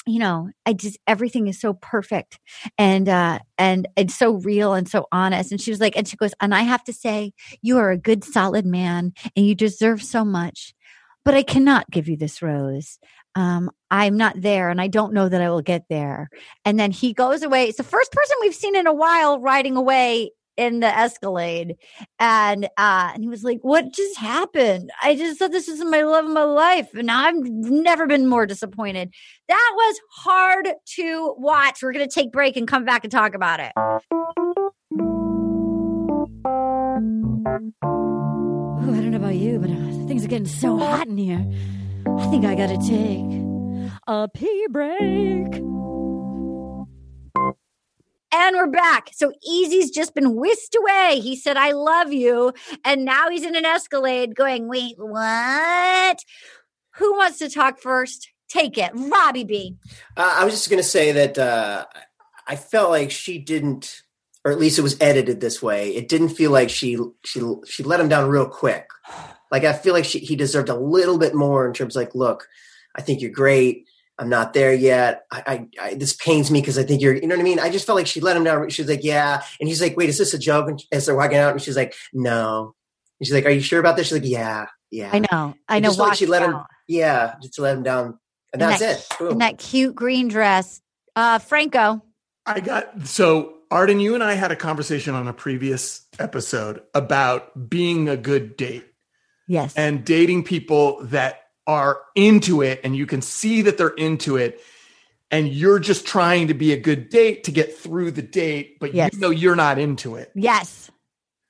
[0.06, 2.38] you know, I just everything is so perfect
[2.78, 5.52] and uh and it's so real and so honest.
[5.52, 7.98] And she was like, and she goes, and I have to say, you are a
[7.98, 10.74] good, solid man and you deserve so much.
[11.24, 12.98] But I cannot give you this rose.
[13.34, 16.28] Um, I'm not there and I don't know that I will get there.
[16.64, 17.68] And then he goes away.
[17.68, 21.76] It's the first person we've seen in a while riding away in the Escalade.
[22.18, 24.90] And uh and he was like, What just happened?
[25.02, 26.94] I just thought this is my love of my life.
[26.94, 29.12] And I've never been more disappointed.
[29.48, 31.82] That was hard to watch.
[31.82, 33.72] We're gonna take a break and come back and talk about it.
[37.84, 41.44] Ooh, I don't know about you, but uh, things are getting so hot in here.
[42.18, 43.42] I think I gotta take
[44.06, 45.81] a pee break.
[48.34, 49.10] And we're back.
[49.12, 51.20] So Eazy's just been whisked away.
[51.20, 52.54] He said, I love you.
[52.82, 56.18] And now he's in an Escalade going, wait, what?
[56.96, 58.30] Who wants to talk first?
[58.48, 58.90] Take it.
[58.94, 59.76] Robbie B.
[60.16, 61.84] Uh, I was just going to say that uh,
[62.48, 64.02] I felt like she didn't,
[64.46, 65.94] or at least it was edited this way.
[65.94, 68.88] It didn't feel like she she she let him down real quick.
[69.50, 72.14] Like I feel like she, he deserved a little bit more in terms of like,
[72.14, 72.48] look,
[72.94, 73.88] I think you're great.
[74.18, 75.24] I'm not there yet.
[75.30, 77.58] I, I, I this pains me because I think you're, you know what I mean.
[77.58, 78.68] I just felt like she let him down.
[78.70, 80.68] She was like, yeah, and he's like, wait, is this a joke?
[80.68, 82.74] And as they're walking out, and she's like, no.
[83.20, 84.08] And she's like, are you sure about this?
[84.08, 84.66] She's like, yeah.
[84.90, 85.54] Yeah, I know.
[85.68, 85.88] I know.
[85.88, 86.54] Just like she walked let him.
[86.56, 88.18] out Yeah, just let him down,
[88.52, 89.18] and In that's that- it.
[89.18, 89.32] Boom.
[89.32, 90.80] in that cute green dress.
[91.16, 92.02] Uh, Franco.
[92.44, 97.70] I got so Arden, you and I had a conversation on a previous episode about
[97.70, 98.84] being a good date
[99.48, 99.74] Yes.
[99.76, 104.60] and dating people that are into it and you can see that they're into it
[105.30, 108.94] and you're just trying to be a good date to get through the date but
[108.94, 109.12] Yes.
[109.14, 110.30] you know you're not into it.
[110.34, 110.90] yes.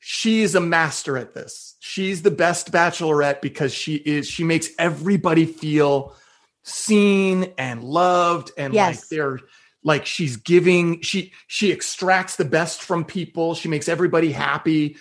[0.04, 1.76] She is a master at this.
[1.78, 6.16] She's the best bachelorette because she is she makes everybody feel
[6.64, 9.08] seen and loved and like Yes.
[9.08, 9.38] they're
[9.84, 14.96] like she's giving she she extracts the best from people she makes everybody happy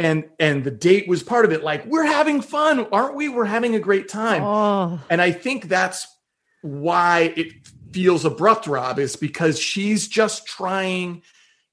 [0.00, 3.44] and and the date was part of it like we're having fun aren't we we're
[3.44, 4.98] having a great time Oh.
[5.10, 6.06] and i think that's
[6.62, 7.48] why it
[7.92, 11.22] feels abrupt rob is because she's just trying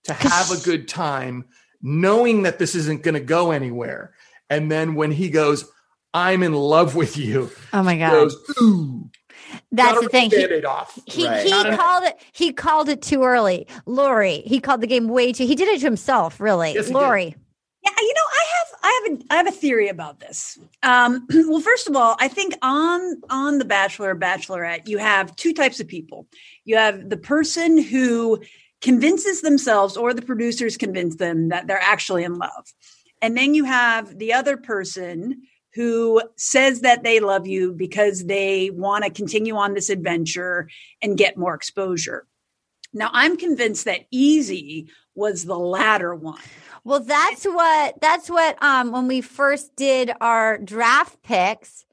[0.04, 1.46] to have a good time
[1.82, 4.14] knowing that this isn't going to go anywhere
[4.50, 5.66] and then when he goes
[6.14, 8.12] i'm in love with you Oh my God.
[8.12, 9.10] goes ooh
[9.72, 10.30] That's the thing.
[10.32, 11.44] He, off he, Right.
[11.46, 13.68] he Not an- called it he called it too early.
[13.86, 16.74] Lori, he called the game way too he did it to himself, really.
[16.74, 17.00] Yes, he did.
[17.00, 17.36] Lori.
[17.88, 20.58] Yeah, you know, I have I have a I have a theory about this.
[20.84, 25.36] Um, well, first of all, I think on on the Bachelor or Bachelorette, you have
[25.36, 26.28] two types of people.
[26.66, 28.42] You have the person who
[28.82, 32.74] convinces themselves, or the producers convince them that they're actually in love,
[33.22, 35.44] and then you have the other person
[35.74, 40.68] who says that they love you because they want to continue on this adventure
[41.02, 42.26] and get more exposure.
[42.94, 46.42] Now, I'm convinced that Eazy was the latter one.
[46.84, 51.86] Well, that's what that's what um when we first did our draft picks,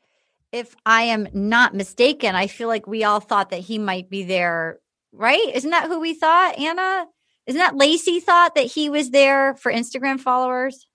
[0.53, 4.23] if I am not mistaken, I feel like we all thought that he might be
[4.25, 4.79] there,
[5.13, 5.51] right?
[5.53, 7.07] Isn't that who we thought, Anna?
[7.47, 10.87] Isn't that Lacey thought that he was there for Instagram followers?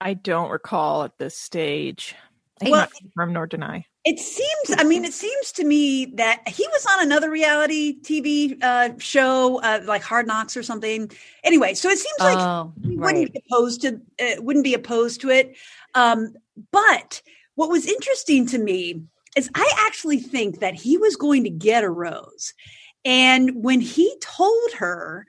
[0.00, 2.14] I don't recall at this stage.
[2.62, 3.84] I Well- cannot confirm nor deny.
[4.04, 8.56] It seems, I mean, it seems to me that he was on another reality TV
[8.62, 11.10] uh, show, uh, like Hard Knocks or something.
[11.44, 12.98] Anyway, so it seems like oh, he right.
[12.98, 15.56] wouldn't be opposed to uh, wouldn't be opposed to it.
[15.94, 16.34] Um,
[16.70, 17.20] but
[17.56, 19.02] what was interesting to me
[19.36, 22.54] is I actually think that he was going to get a rose,
[23.04, 25.26] and when he told her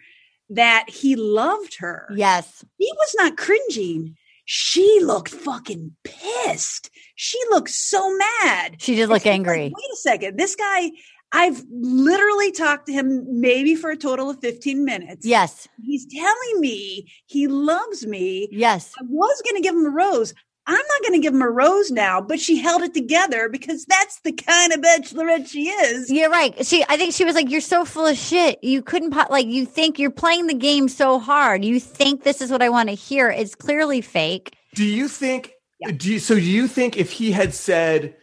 [0.52, 2.64] that he loved her, Yes.
[2.78, 4.16] he was not cringing.
[4.52, 6.90] She looked fucking pissed.
[7.14, 8.82] She looked so mad.
[8.82, 9.66] She did look she angry.
[9.66, 10.40] Like, Wait a second.
[10.40, 10.90] This guy,
[11.32, 15.24] I've literally talked to him maybe for a total of 15 minutes.
[15.24, 15.68] Yes.
[15.84, 18.50] He's telling me he loves me.
[18.52, 18.92] Yes.
[19.00, 20.34] I was going to give him a rose.
[20.70, 23.86] I'm not going to give him a rose now, but she held it together because
[23.86, 26.12] that's the kind of bachelorette she is.
[26.12, 26.54] You're right.
[26.66, 28.64] She, I think she was like, "You're so full of shit.
[28.64, 29.48] You couldn't po- like.
[29.48, 31.66] You think you're playing the game so hard.
[31.66, 33.30] You think this is what I want to hear.
[33.32, 34.56] It's clearly fake.
[34.76, 35.52] Do you think?
[35.80, 35.91] Yeah.
[35.91, 36.36] Do you, so?
[36.36, 38.16] Do you think if he had said,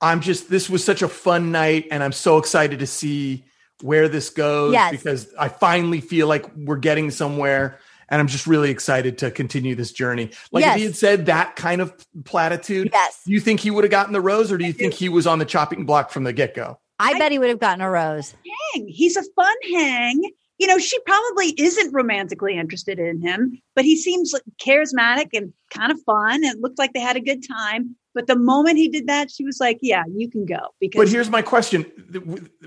[0.00, 3.44] "I'm just this was such a fun night, and I'm so excited to see
[3.82, 4.90] where this goes Yes.
[4.92, 7.80] because I finally feel like we're getting somewhere,
[8.10, 11.56] and I'm just really excited to continue this journey." Like if he had said that
[11.56, 14.64] kind of platitude, Yes, do you think he would have gotten the rose, or do
[14.64, 16.78] you think he was on the chopping block from the get go?
[17.00, 18.34] I bet he would have gotten a rose.
[18.74, 18.86] hang.
[18.86, 20.20] He's a fun hang.
[20.58, 25.90] You know, she probably isn't romantically interested in him, but he seems charismatic and kind
[25.90, 26.44] of fun.
[26.44, 27.96] It looked like they had a good time.
[28.14, 31.08] But the moment he did that, she was like, "Yeah, you can go." Because But
[31.08, 31.86] here's my question: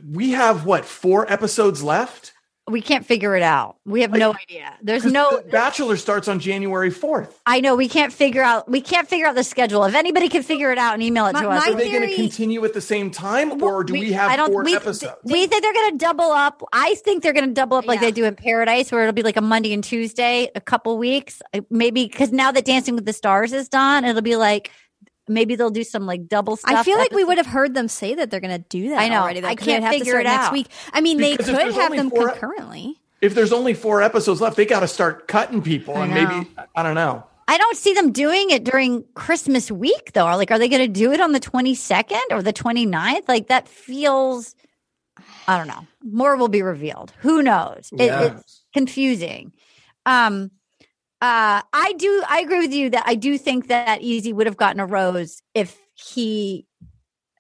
[0.10, 2.33] We have what four episodes left?
[2.70, 3.76] We can't figure it out.
[3.86, 4.74] We have no idea.
[4.82, 5.42] There's no.
[5.44, 7.42] The Bachelor starts on January fourth.
[7.46, 8.70] I know we can't figure out.
[8.72, 9.84] We can't figure out the schedule.
[9.84, 11.92] If anybody can figure it out and email it My- to us, my Are they
[11.92, 14.64] going to continue at the same time, or do we, we- have I don't- four
[14.64, 15.18] we- episodes?
[15.26, 16.64] we think they're going to double up.
[16.72, 18.08] I think they're going to double up like Yeah.
[18.08, 21.42] they do in Paradise, where it'll be like a Monday and Tuesday, a couple weeks,
[21.70, 24.72] maybe because now that Dancing with the Stars is done, it'll be like
[25.28, 26.74] maybe they'll do some like double stuff.
[26.76, 29.00] I feel like we would have heard them say that they're going to do that
[29.00, 29.22] I know.
[29.22, 29.40] already.
[29.40, 30.54] Though, I 'cause they'd can't have to figure start it next out.
[30.54, 30.68] week.
[30.92, 32.96] I mean, they Because if could have them four- concurrently.
[33.22, 36.28] if there's only four episodes left, they got to start cutting people, and know.
[36.28, 37.24] maybe I don't know.
[37.48, 40.26] I don't see them doing it during Christmas week though.
[40.38, 43.28] Like, are they going to do it on the 22nd or the 29th?
[43.28, 44.56] Like, that feels,
[45.48, 45.86] I don't know.
[46.02, 47.12] More will be revealed.
[47.20, 47.90] Who knows?
[47.94, 48.22] It- Yeah.
[48.38, 49.52] it's confusing.
[50.06, 50.52] Um,
[51.24, 54.58] uh, I do, I agree with you that I do think that Eazy would have
[54.58, 56.68] gotten a rose if he,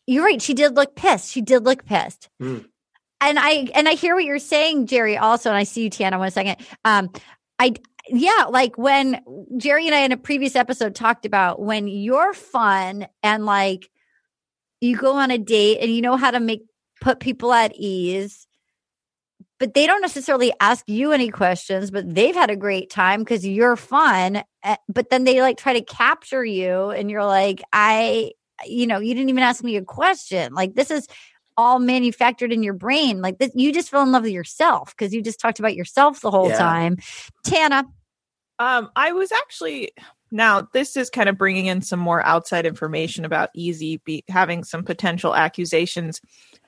[0.07, 0.41] you're right.
[0.41, 1.29] She did look pissed.
[1.29, 2.29] She did look pissed.
[2.39, 2.59] Hmm.
[3.19, 5.49] And I, and I hear what you're saying, Jerry, also.
[5.49, 6.65] And I see you, Tiana, one second.
[6.85, 7.09] Um,
[7.59, 7.73] I,
[8.07, 9.21] yeah, like when
[9.57, 13.89] Jerry and I in a previous episode talked about when you're fun and like
[14.79, 16.61] you go on a date and you know how to make
[17.01, 18.47] put people at ease,
[19.63, 23.47] but they don't necessarily ask you any questions, but they've had a great time because
[23.47, 28.33] you're fun eh, but then they like try to capture you and you're like i
[28.65, 30.53] you know you didn't even ask me a question.
[30.53, 31.07] Like this is
[31.55, 35.13] all manufactured in your brain like this you just fell in love with yourself because
[35.13, 36.57] you just talked about yourself the whole Yeah.
[36.57, 36.97] time.
[37.45, 37.85] Tana?
[38.59, 39.91] Um, I was actually
[40.33, 44.63] now this is kind of bringing in some more outside information about Eazy be, having
[44.63, 46.19] some potential accusations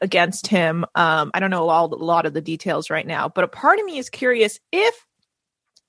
[0.01, 0.85] against him.
[0.95, 3.79] Um, I don't know all, a lot of the details right now, but a part
[3.79, 5.05] of me is curious if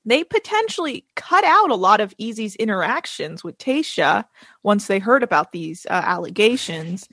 [0.06, 4.24] they potentially cut out a lot of Eazy's interactions with Tayshia
[4.62, 7.08] once they heard about these uh, allegations.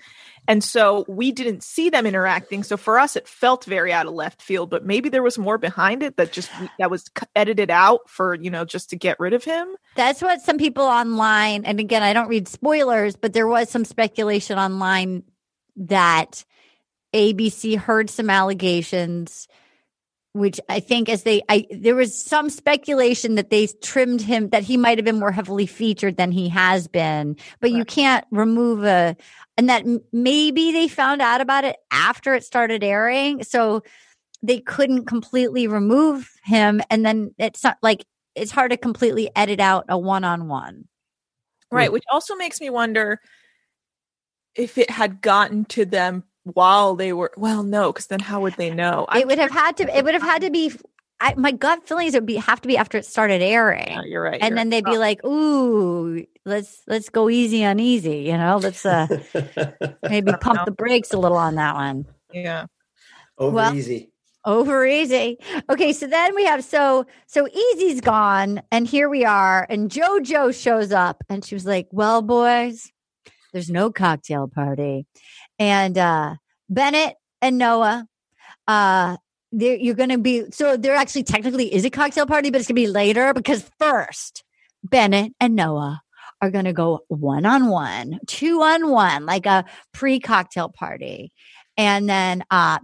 [0.48, 2.64] And so we didn't see them interacting.
[2.64, 4.70] So for us, it felt very out of left field.
[4.70, 8.49] But maybe there was more behind it that just that was edited out for you
[8.49, 9.68] know just to get rid of him.
[9.95, 13.86] That's what some people online, and again, I don't read spoilers, but there was some
[13.86, 15.24] speculation online
[15.76, 16.44] that
[17.14, 19.48] ABC heard some allegations,
[20.34, 24.64] which I think as they, I, there was some speculation that they trimmed him, that
[24.64, 28.84] he might have been more heavily featured than he has been, but you can't remove
[28.84, 29.15] a,
[29.57, 33.43] and that m- maybe they found out about it after it started airing.
[33.43, 33.84] So
[34.41, 36.81] they couldn't completely remove him.
[36.89, 38.05] And then it's not like,
[38.35, 40.88] it's hard to completely edit out a one on one.
[41.71, 43.19] Right, which also makes me wonder
[44.55, 48.53] if it had gotten to them while they were well, no, because then how would
[48.53, 49.07] they know?
[49.15, 49.97] It would have had to.
[49.97, 50.71] It would have had to be.
[51.19, 53.88] I, my gut feeling is it would be have to be after it started airing,
[53.88, 54.39] Yeah, you're right.
[54.39, 58.57] and you're then they'd be like, "Ooh, let's let's go easy on Eazy," you know.
[58.61, 59.07] Let's uh
[60.10, 62.06] maybe pump the brakes a little on that one.
[62.32, 62.65] yeah.
[63.38, 64.10] Over Well- easy.
[64.45, 65.38] Over easy.
[65.70, 70.53] Okay, so then we have so so Eazy's gone, and here we are, and JoJo
[70.53, 72.91] shows up, and she was like, "Well, boys,
[73.53, 75.06] there's no cocktail party,"
[75.60, 76.36] and uh
[76.70, 78.06] Bennett and Noah,
[78.68, 79.15] uh,
[79.53, 82.68] they're, you're going to be so there actually technically is a cocktail party, but it's
[82.68, 84.44] going to be later because first
[84.84, 86.02] Bennett and Noah
[86.44, 89.64] are going to go one on one, two on one, like a
[89.94, 91.32] pre cocktail party,
[91.78, 92.80] and then uh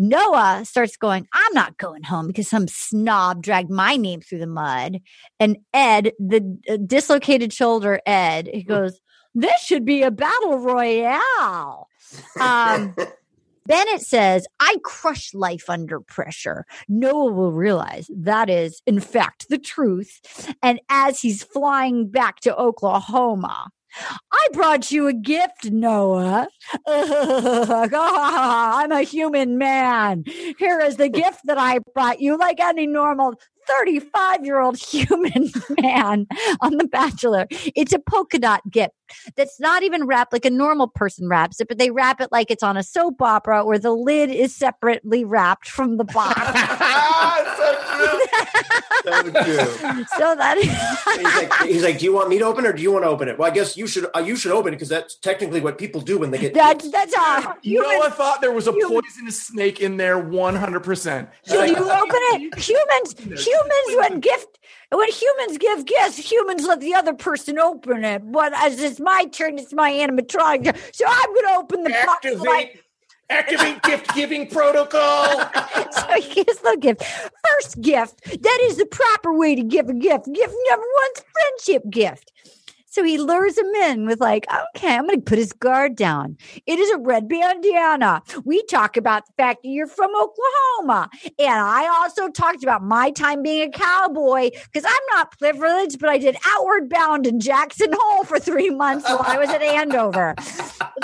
[0.00, 4.46] Noah starts going, I'm not going home because some snob dragged my name through the
[4.46, 5.00] mud.
[5.40, 9.00] And Ed, the uh, dislocated shoulder Ed, he goes,
[9.34, 11.88] This should be a battle royale.
[12.40, 12.94] Um,
[13.68, 16.64] Bennett says, I crush life under pressure.
[16.88, 20.20] Noah will realize that is, in fact, the truth.
[20.62, 23.70] And as he's flying back to Oklahoma,
[24.32, 26.48] I brought you a gift, Noah.
[26.86, 30.24] I'm a human man.
[30.58, 33.34] Here is the gift that I brought you, like any normal
[33.68, 35.50] 35 year old human
[35.80, 36.26] man
[36.60, 37.46] on The Bachelor.
[37.50, 38.94] It's a polka dot gift
[39.36, 42.50] that's not even wrapped like a normal person wraps it, but they wrap it like
[42.50, 46.38] it's on a soap opera where the lid is separately wrapped from the box.
[49.04, 50.04] So true.
[50.18, 52.82] so that he's like, he's like, do you want me to open it or do
[52.82, 53.38] you want to open it?
[53.38, 54.06] Well, I guess you should.
[54.14, 56.52] Uh, you should open it because that's technically what people do when they get.
[56.54, 60.22] that's that's how You know, I thought there was a human- poisonous snake in there
[60.22, 61.28] 100%.
[61.44, 62.58] So you open it.
[62.58, 63.46] Humans, humans,
[63.96, 64.58] when gift,
[64.90, 68.30] when humans give gifts, humans let the other person open it.
[68.30, 70.76] But as it's my turn, it's my animatronic.
[70.94, 72.26] So I'm going to open the box.
[72.26, 72.80] Activate,
[73.30, 75.28] activate gift giving protocol.
[75.90, 77.02] so here's the gift.
[77.02, 78.24] First gift.
[78.24, 80.26] That is the proper way to give a gift.
[80.32, 82.32] Gift number one's friendship gift.
[82.90, 84.46] So he lures him in with like,
[84.76, 86.36] okay, I'm going to put his guard down.
[86.66, 88.22] It is a red bandana.
[88.44, 91.10] We talk about the fact that you're from Oklahoma.
[91.38, 96.08] And I also talked about my time being a cowboy because I'm not privileged, but
[96.08, 100.34] I did outward bound in Jackson Hole for three months while I was at Andover.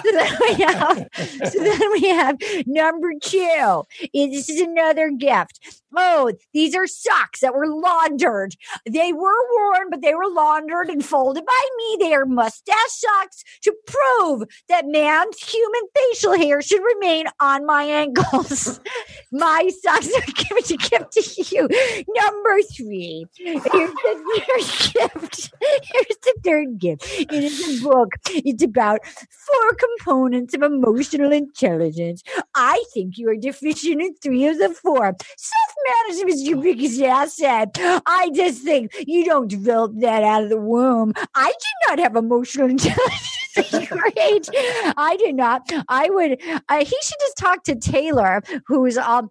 [0.04, 1.08] so then we have,
[1.50, 3.82] so then we have number two.
[4.12, 5.83] This is another gift.
[5.96, 8.54] Oh, these are socks that were laundered.
[8.88, 11.96] They were worn, but they were laundered and folded by me.
[12.00, 17.84] They are mustache socks to prove that man's human facial hair should remain on my
[17.84, 18.80] ankles.
[19.32, 21.68] my socks are given to gift to you.
[22.08, 23.26] Number three.
[23.36, 25.52] Here's the third gift.
[25.82, 27.04] Here's the third gift.
[27.18, 28.14] It is a book.
[28.26, 32.22] It's about four components of emotional intelligence.
[32.54, 35.14] I think you are deficient in three of the four.
[35.36, 37.76] Self management is your biggest asset.
[38.06, 41.12] I just think you don't develop that out of the womb.
[41.34, 44.50] I did not have emotional intelligence.
[44.96, 45.70] I did not.
[45.88, 49.30] I would, uh, he should just talk to Taylor, who's, um,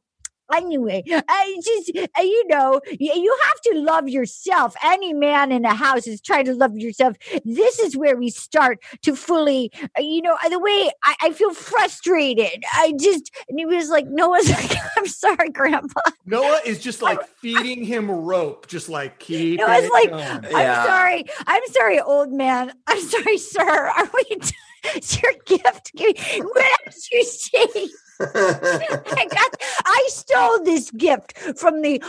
[0.56, 4.76] Anyway, I just, uh, you know, you have to love yourself.
[4.84, 7.16] Any man in a house is trying to love yourself.
[7.46, 11.54] This is where we start to fully, uh, you know, the way I, I feel
[11.54, 12.64] frustrated.
[12.74, 16.02] I just, and he was like, Noah's like, I'm sorry, Grandpa.
[16.26, 19.60] Noah is just like feeding him rope, just like keep.
[19.60, 20.46] It was it like, going.
[20.56, 20.86] I'm Yeah.
[20.86, 21.26] sorry.
[21.48, 22.74] I'm sorry, old man.
[22.88, 23.62] I'm sorry, sir.
[23.98, 24.24] Are we?
[24.38, 24.56] T-
[24.96, 25.92] it's your gift.
[25.96, 27.88] Give me- What else you say?
[28.20, 29.56] I got.
[29.86, 32.02] I stole this gift from the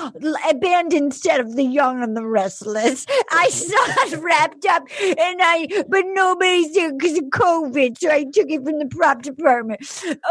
[0.48, 3.06] abandoned set of the Young and the Restless.
[3.30, 3.76] I saw
[4.06, 5.84] it wrapped up, and I.
[5.88, 9.80] But nobody's there because of COVID, so I took it from the prop department.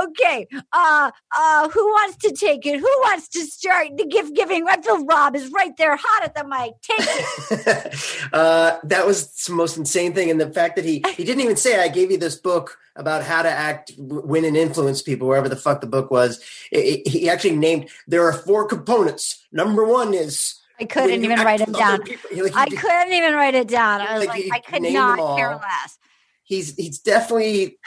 [0.02, 0.48] Okay.
[0.72, 1.12] Uh.
[1.36, 1.70] Uh.
[1.70, 2.80] Who wants to take it?
[2.80, 4.68] Who wants to start the gift giving?
[4.68, 6.74] I feel Rob is right there, hot at the mic.
[6.82, 8.30] Take it.
[8.34, 11.56] uh, that was the most insane thing, and the fact that he he didn't even
[11.56, 15.50] say I gave you this book about how to act, win, and influence people, wherever
[15.50, 16.40] the fuck the book was.
[16.74, 19.44] I- I- he actually named there are four components.
[19.52, 22.02] Number one is I couldn't even write it down.
[22.04, 24.02] people- like, I did- couldn't even write it down.
[24.02, 25.98] I was Like, like, I could not care less.
[26.46, 27.78] he's he's definitely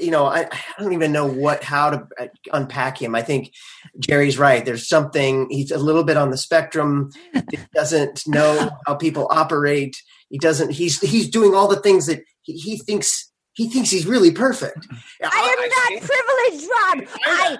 [0.00, 3.52] you know I, I don't even know what how to uh, unpack him i think
[3.98, 7.10] jerry's right there's something he's a little bit on the spectrum
[7.50, 9.96] he doesn't know how people operate
[10.28, 13.25] he doesn't he's he's doing all the things that he, he thinks
[13.56, 14.86] he thinks he's really perfect
[15.22, 17.08] I am not privileged, Rob.
[17.26, 17.58] I,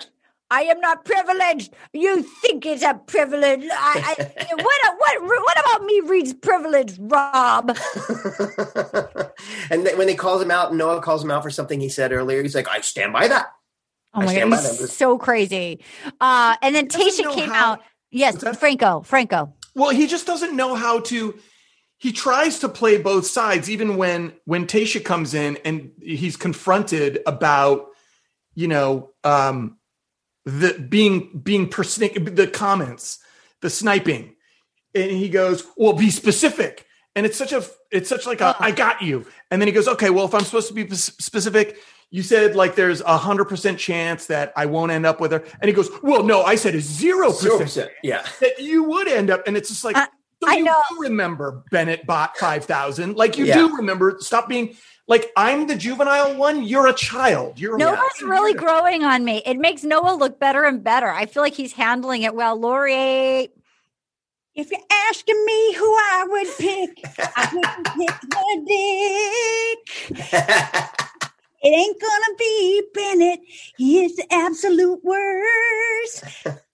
[0.50, 1.74] I am not privileged.
[1.92, 3.64] You think it's a privilege.
[3.72, 7.70] I, I, what, what, what about me reads privilege, Rob?
[9.70, 12.12] and then when they calls him out noah calls him out for something he said
[12.12, 13.52] earlier he's like i stand by that
[14.14, 15.80] Oh I my stand god, by he's so crazy.
[16.22, 17.80] Uh, and then doesn't Tayshia came how- out.
[18.10, 18.56] Yes, that?
[18.58, 19.52] Franco, Franco.
[19.74, 21.38] Well, he just doesn't know how to.
[21.98, 27.20] He tries to play both sides, even when when Tayshia comes in and he's confronted
[27.26, 27.86] about,
[28.54, 29.78] you know, um,
[30.44, 33.18] the being being persnic the comments,
[33.62, 34.36] the sniping,
[34.94, 38.72] and he goes, "Well, be specific." And it's such a it's such like a I
[38.72, 41.78] got you, and then he goes, "Okay, well, if I'm supposed to be p- specific."
[42.10, 45.42] You said like there's a hundred percent chance that I won't end up with her,
[45.60, 47.90] and he goes, "Well, no, I said a zero percent percent.
[48.02, 48.24] Yeah.
[48.40, 50.06] that you would end up and it's just like I-
[50.42, 50.82] so I you know.
[50.90, 53.54] do remember bennett bought 5000 like you Yeah.
[53.54, 54.76] do remember stop being
[55.08, 59.42] like i'm the juvenile one you're a child you're Noah's a really growing on me.
[59.46, 61.08] It makes Noah look better and better.
[61.10, 62.56] I feel like he's handling it well.
[62.58, 63.48] Lori,
[64.54, 67.04] If you're asking me who I would pick,
[67.36, 70.90] I wouldn't pick the dick.
[71.62, 73.40] It ain't gonna be Bennett.
[73.76, 76.22] He is the absolute worst.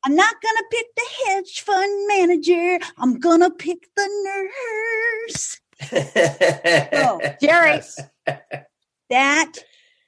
[0.04, 2.78] I'm not gonna pick the hedge fund manager.
[2.98, 4.08] I'm gonna pick the
[5.28, 5.60] nurse.
[6.92, 7.80] Oh, Jerry.
[7.82, 8.00] Yes.
[9.10, 9.52] That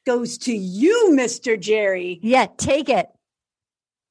[0.06, 1.60] goes to you, Mr.
[1.60, 2.20] Jerry.
[2.22, 3.06] Yeah, take it.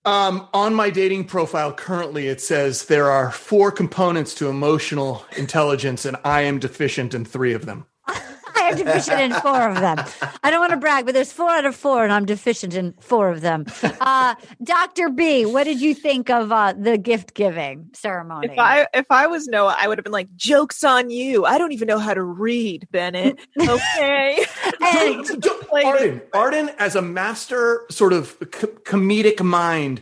[0.05, 6.05] um on my dating profile currently it says there are four components to emotional intelligence
[6.05, 7.85] and i am deficient in three of them
[8.63, 9.97] I am deficient in four of them.
[10.43, 12.93] I don't want to brag, but there's four out of four, and I'm deficient in
[12.99, 13.65] four of them.
[14.03, 15.09] Uh, Dr.
[15.09, 18.47] B, what did you think of uh, the gift giving ceremony?
[18.51, 21.45] If I if I was Noah, I would have been like, "Jokes on you!
[21.45, 24.45] I don't even know how to read, Bennett." Okay,
[24.81, 30.01] And- Don't- Like- arden arden as a master sort of co- comedic mind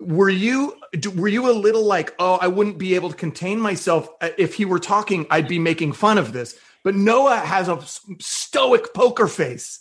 [0.00, 0.74] were you
[1.16, 4.54] were you a little like oh i wouldn't be able to contain myself Uh, if
[4.54, 6.56] he were talking i'd be making fun of this
[6.88, 7.78] but noah has a
[8.18, 9.80] stoic poker face.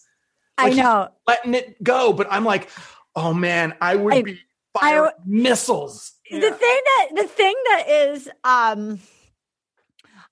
[0.57, 1.07] I Like, he's know.
[1.25, 2.69] letting it go but i'm like
[3.15, 4.39] oh man i would I- be
[4.75, 6.11] I- firing missiles.
[6.29, 8.99] The thing that the thing that is um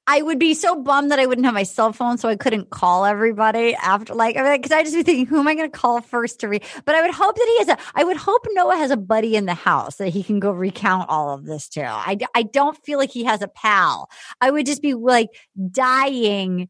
[0.07, 2.69] I would be so bummed that I wouldn't have my cell phone, so I couldn't
[2.69, 5.99] call everybody after, like, because I just be thinking, who am I going to call
[6.01, 6.63] first to read?
[6.85, 7.77] But I would hope that he has a.
[7.95, 11.09] I would hope Noah has a buddy in the house that he can go recount
[11.09, 11.83] all of this to.
[11.83, 14.09] I I don't feel like he has a pal.
[14.39, 15.29] I would just be like
[15.71, 16.69] dying.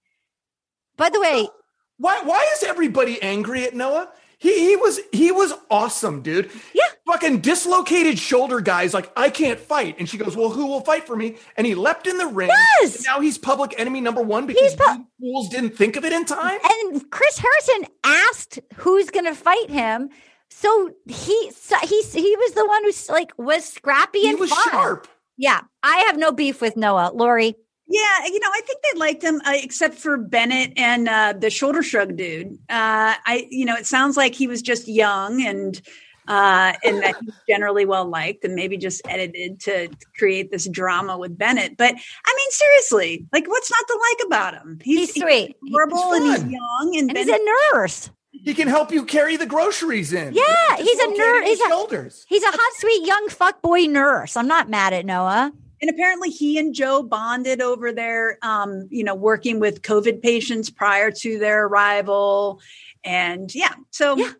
[0.95, 1.49] By the way,
[1.97, 4.09] Why why is everybody angry at Noah?
[4.45, 6.51] He he was he was awesome, dude.
[6.73, 6.83] Yeah.
[7.07, 9.95] Fucking dislocated shoulder guys like I can't fight.
[9.99, 11.37] And she goes, Well, who will fight for me?
[11.57, 12.49] And he leapt in the ring.
[12.81, 12.97] Yes!
[12.97, 16.25] And now he's public enemy number one because pu- fools didn't think of it in
[16.25, 16.59] time.
[16.63, 20.09] and Chris Harrison asked who's going to fight him.
[20.51, 24.51] So he so he he was the one who's like was scrappy He and was
[24.51, 24.71] fun.
[24.71, 25.07] sharp.
[25.37, 27.11] Yeah, I have no beef with Noah.
[27.13, 27.55] Lori,
[27.87, 31.49] Yeah, you know, I think they liked him uh, except for Bennett and uh, the
[31.51, 32.53] shoulder shrug dude.
[32.69, 35.79] Uh, I, you know, it sounds like he was just young and
[36.27, 41.15] uh, and that he's generally well liked and maybe just edited to create this drama
[41.19, 41.77] with Bennett.
[41.77, 44.79] But I mean, seriously, like, what's not to like about him?
[44.83, 45.55] he's sweet.
[45.67, 47.39] adorable and he's young and, and he's a
[47.73, 48.09] nurse.
[48.31, 50.33] He can help you carry the groceries in.
[50.33, 51.17] Yeah, he's a nurse.
[51.19, 51.41] nerd.
[51.43, 52.25] his He's a- shoulders.
[52.27, 54.35] He's a hot, sweet young fuckboy nurse.
[54.35, 55.51] I'm not mad at Noah.
[55.85, 60.71] And apparently, he and Joe bonded over their, um, you know, working with COVID patients
[60.71, 62.59] prior to their arrival.
[63.03, 64.31] And yeah, so Yeah.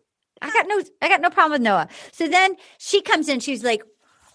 [0.41, 1.87] I got no I got no problem with Noah.
[2.13, 3.83] So then she comes in, she's like,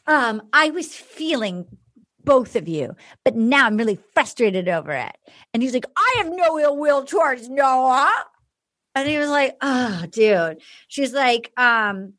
[0.07, 1.67] um, I was feeling
[2.23, 5.17] both of you, but now I'm really frustrated over it.
[5.53, 8.25] And he's like, I have no ill will towards Noah.
[8.95, 10.61] And he was like, Oh, dude.
[10.87, 12.13] She's like, um,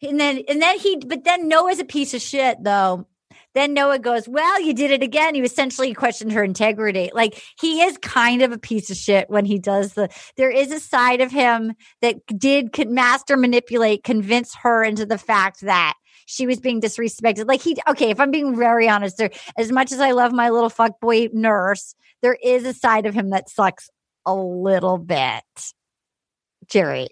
[0.00, 3.08] and then and then he but then Noah's a piece of shit though.
[3.54, 5.34] Then Noah goes, Well, you did it again.
[5.34, 7.10] You essentially questioned her integrity.
[7.12, 10.70] Like he is kind of a piece of shit when he does the there is
[10.70, 15.94] a side of him that did could master manipulate, convince her into the fact that
[16.26, 17.48] she was being disrespected.
[17.48, 20.50] Like he, okay, if I'm being very honest, there, as much as I love my
[20.50, 23.88] little fuckboy nurse, there is a side of him that sucks
[24.26, 25.42] a little bit.
[26.68, 27.08] Jerry,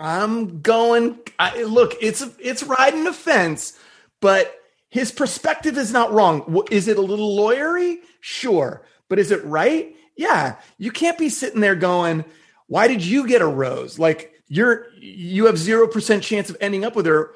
[0.00, 1.18] I'm going.
[1.38, 3.78] I, look, it's it's riding the fence,
[4.20, 4.52] but
[4.96, 6.64] his perspective is not wrong.
[6.70, 7.98] Is it a little lawyery?
[8.20, 9.94] Sure, but is it right?
[10.16, 10.56] Yeah.
[10.78, 12.24] You can't be sitting there going,
[12.66, 16.82] "Why did you get a rose?" Like you're you have zero percent chance of ending
[16.82, 17.30] up with her.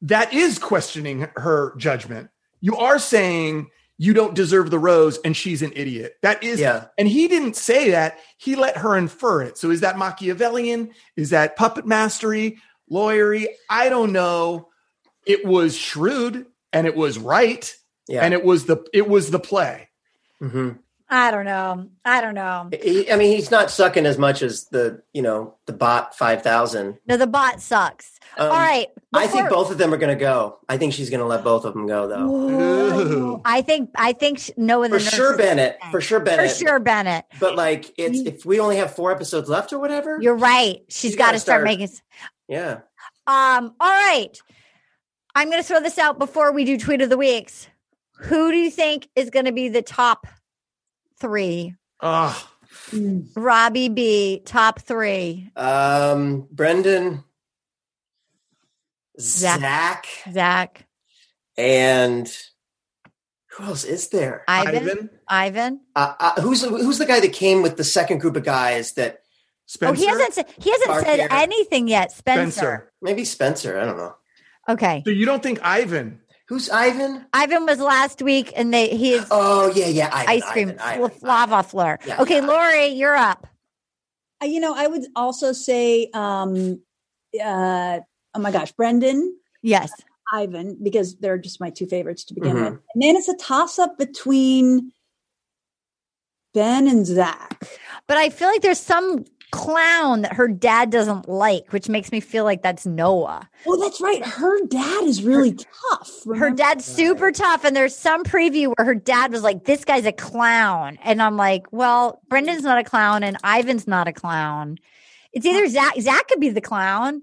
[0.00, 2.30] That is questioning her judgment.
[2.62, 3.68] You are saying
[3.98, 6.14] you don't deserve the rose and she's an idiot.
[6.22, 6.86] That is Yeah.
[6.96, 8.18] and he didn't say that.
[8.38, 9.58] He let her infer it.
[9.58, 10.92] So is that Machiavellian?
[11.14, 12.56] Is that puppet mastery,
[12.90, 13.48] lawyery?
[13.68, 14.70] I don't know.
[15.26, 17.74] It was shrewd and it was right.
[18.08, 18.24] Yeah.
[18.24, 19.88] And it was the it was the play.
[20.38, 20.70] hmm
[21.14, 21.88] I don't know.
[22.06, 22.70] I don't know.
[22.82, 26.42] He, I mean, he's not sucking as much as the you know the bot five
[26.42, 26.98] thousand.
[27.06, 28.18] No, the bot sucks.
[28.38, 28.86] Um, All right.
[29.12, 30.58] I think both of them are going to go.
[30.70, 32.30] I think she's going to let both of them go, though.
[32.34, 33.42] Ooh.
[33.44, 35.76] I think I think sh- Noah the For sure, Bennett.
[35.90, 37.26] For sure, Bennett For sure, Bennett.
[37.38, 40.18] But like, it's if we only have four episodes left or whatever.
[40.18, 40.78] You're right.
[40.88, 41.94] She's You got gotta to start start- making.
[42.48, 42.78] yeah.
[43.26, 43.74] Um.
[43.78, 44.30] All right.
[45.34, 47.68] I'm going to throw this out before we do tweet of the weeks.
[48.18, 50.26] Who do you think is going to be the top
[51.18, 51.74] three?
[52.00, 52.36] Ugh.
[53.34, 54.42] Robbie B.
[54.44, 55.50] Top three.
[55.56, 57.24] Um, Brendan,
[59.20, 59.60] Zach.
[59.60, 60.86] Zach, Zach.
[61.58, 62.34] and
[63.50, 64.44] who else is there?
[64.48, 64.76] Ivan.
[64.76, 65.80] Ivan, Ivan.
[65.94, 69.20] Uh, uh, who's who's the guy that came with the second group of guys that
[69.66, 70.32] Spencer, Oh, he hasn't.
[70.34, 72.10] Said, he hasn't Mark said anything yet.
[72.12, 72.50] Spencer.
[72.52, 72.92] Spencer.
[73.02, 73.78] maybe Spencer?
[73.78, 74.14] I don't know.
[74.68, 75.02] Okay.
[75.04, 76.20] So you don't think Ivan?
[76.48, 77.24] Who's Ivan?
[77.32, 80.80] Ivan was last week, and they he is Oh yeah, yeah, Ivan, ice cream Ivan,
[80.80, 81.98] Ivan, fl- lava flare.
[82.06, 82.46] Yeah, okay, yeah.
[82.46, 83.46] Lori, you're up.
[84.42, 86.80] Uh, you know, I would also say, um,
[87.42, 88.00] uh,
[88.34, 89.90] oh my gosh, Brendan, Yes.
[90.34, 92.70] Ivan, because they're just my two favorites to begin Mhm.
[92.72, 92.80] with.
[92.94, 94.92] And then it's a toss up between
[96.54, 97.62] Ben and Zach.
[98.06, 102.18] But I feel like there's some clown that her dad doesn't like, which makes me
[102.18, 103.48] feel like that's Noah.
[103.66, 104.24] Oh, that's right.
[104.24, 106.24] Her dad is really tough.
[106.24, 106.56] Her remember?
[106.56, 110.12] dad's super tough, and there's some preview where her dad was like, "This guy's a
[110.12, 114.78] clown," and I'm like, "Well, Brendan's not a clown, and Ivan's not a clown.
[115.32, 115.94] It's either Zach.
[116.00, 117.22] Zach could be the clown,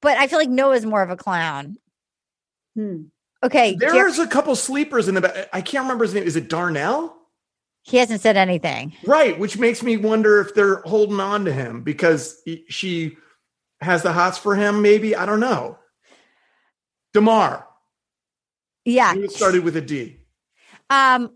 [0.00, 1.76] but I feel like Noah's more of a clown."
[2.76, 3.04] Hmm.
[3.42, 5.48] Okay, Jer- There's a couple sleepers in the back.
[5.52, 6.24] I can't remember his name.
[6.24, 7.17] Is it Darnell?
[7.88, 8.92] He hasn't said anything.
[9.04, 13.16] Right, which makes me wonder if they're holding on to him because he- she
[13.80, 14.82] has the hots for him.
[14.82, 15.78] Maybe I don't know.
[17.14, 17.66] Demar.
[18.84, 20.18] Yeah, He started with a D.
[20.90, 21.30] um,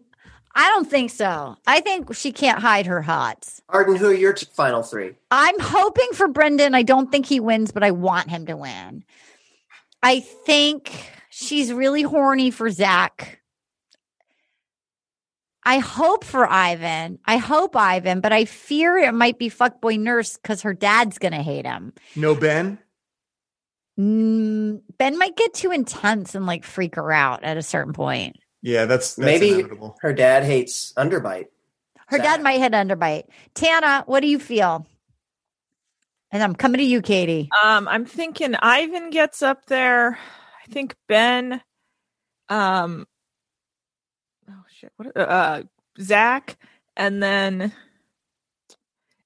[0.55, 1.57] I don't think so.
[1.67, 3.63] I think she can't hide her hots.
[3.69, 5.15] Arden, who are your t- final three?
[5.31, 6.75] I'm hoping for Brendan.
[6.75, 9.05] I don't think he wins, but I want him to win.
[10.03, 13.41] I think she's really horny for Zach.
[15.65, 17.19] I hope for Ivan.
[17.25, 21.43] I hope Ivan, but I fear it might be fuckboy nurse because her dad's gonna
[21.43, 21.93] hate him.
[22.17, 22.79] No Ben.
[23.99, 28.37] Mm, ben might get too intense and like freak her out at a certain point.
[28.63, 29.97] Yeah, that's, that's Maybe inevitable.
[30.01, 31.47] her dad hates Underbite.
[32.07, 32.25] Her Zach.
[32.27, 33.25] dad might hit underbite.
[33.55, 34.87] Tana, what do you feel?
[36.31, 37.49] And I'm coming to you, Katie.
[37.63, 40.19] Um, I'm thinking Ivan gets up there.
[40.63, 41.61] I think Ben.
[42.49, 43.07] Um.
[44.51, 44.93] Oh shit!
[44.97, 45.17] What?
[45.17, 45.63] Uh,
[46.01, 46.57] Zach,
[46.97, 47.73] and then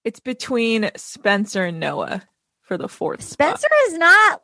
[0.04, 2.22] it's between Spencer and Noah
[2.62, 3.22] for the fourth.
[3.22, 3.58] spot.
[3.58, 4.42] Spencer is not.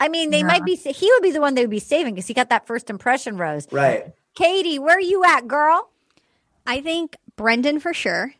[0.00, 0.48] I mean, they No.
[0.48, 0.74] might be.
[0.76, 3.36] He would be the one they would be saving because he got that first impression
[3.36, 3.66] rose.
[3.70, 4.12] Right.
[4.34, 5.90] Katie, where are you at, girl?
[6.66, 8.34] I think Brendan for sure.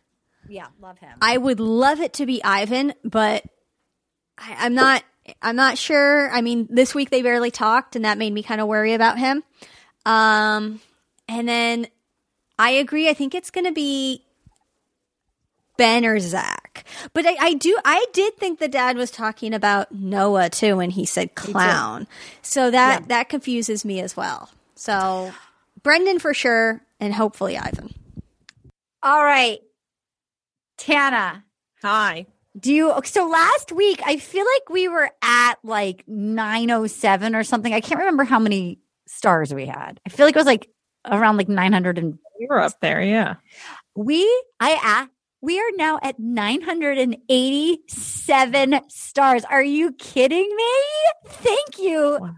[0.48, 1.16] Yeah, love him.
[1.22, 3.44] I would love it to be Ivan, but
[4.36, 5.02] I, I'm not.
[5.40, 6.30] I'm not sure.
[6.30, 9.18] I mean, this week they barely talked, and that made me kind of worry about
[9.18, 9.42] him.
[10.04, 10.80] Um,
[11.28, 11.86] and then
[12.58, 13.08] I agree.
[13.08, 14.24] I think it's going to be
[15.76, 16.84] Ben or Zach.
[17.12, 20.90] But I, I do, I did think the dad was talking about Noah too when
[20.90, 22.06] he said clown.
[22.42, 23.06] So that Yeah.
[23.08, 24.50] that confuses me as well.
[24.76, 25.32] So
[25.82, 27.92] Brendan for sure, and hopefully Ivan.
[29.02, 29.58] All right.
[30.78, 31.44] Tana,
[31.82, 32.26] Hi.
[32.58, 37.72] do you so last week I feel like we were at like 907 or something.
[37.72, 40.00] I can't remember how many stars we had.
[40.06, 40.68] I feel like it was like
[41.10, 43.34] around like 900 and You were up there, yeah.
[43.94, 44.22] we
[44.60, 45.06] I uh,
[45.40, 49.44] we are now at 987 stars.
[49.44, 50.72] Are you kidding me?
[51.26, 52.18] Thank you.
[52.20, 52.34] Wow.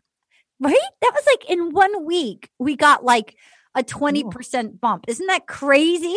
[0.58, 0.74] Right?
[1.02, 3.36] That was like in one week we got like
[3.74, 5.04] a 20% bump.
[5.06, 6.16] Isn't that crazy?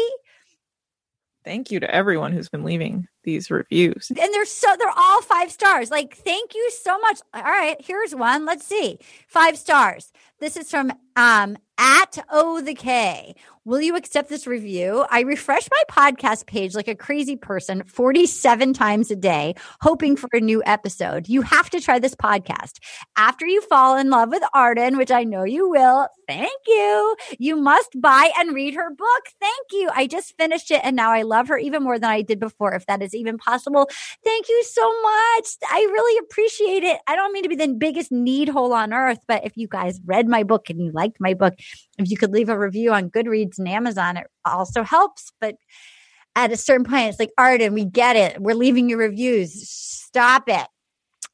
[1.44, 4.10] Thank you to everyone who's been leaving these reviews.
[4.10, 5.92] and they're so they're all five stars.
[5.92, 7.20] Like, thank you so much.
[7.34, 8.46] All right, here's one.
[8.46, 9.00] Let's see.
[9.28, 10.12] Five stars.
[10.40, 13.36] This is from um at O the K.
[13.66, 15.06] Will you accept this review?
[15.12, 20.28] I refresh my podcast page like a crazy person 47 times a day, hoping for
[20.34, 21.30] a new episode.
[21.30, 22.80] You have to try this podcast.
[23.16, 27.16] After you fall in love with Arden, which I know you will, thank you.
[27.38, 29.24] You must buy and read her book.
[29.40, 29.90] Thank you.
[29.94, 32.74] I just finished it and now I love her even more than I did before,
[32.74, 33.90] if that is even possible.
[34.24, 35.48] Thank you so much.
[35.70, 37.00] I really appreciate it.
[37.08, 40.00] I don't mean to be the biggest need hole on earth, but if you guys
[40.06, 41.56] read my book and you liked my book,
[41.98, 45.32] if you could leave a review on Goodreads and Amazon, it also helps.
[45.40, 45.56] But
[46.36, 48.42] at a certain point, it's like, Arden, we get it.
[48.42, 49.70] We're leaving your reviews.
[49.70, 50.68] Stop it.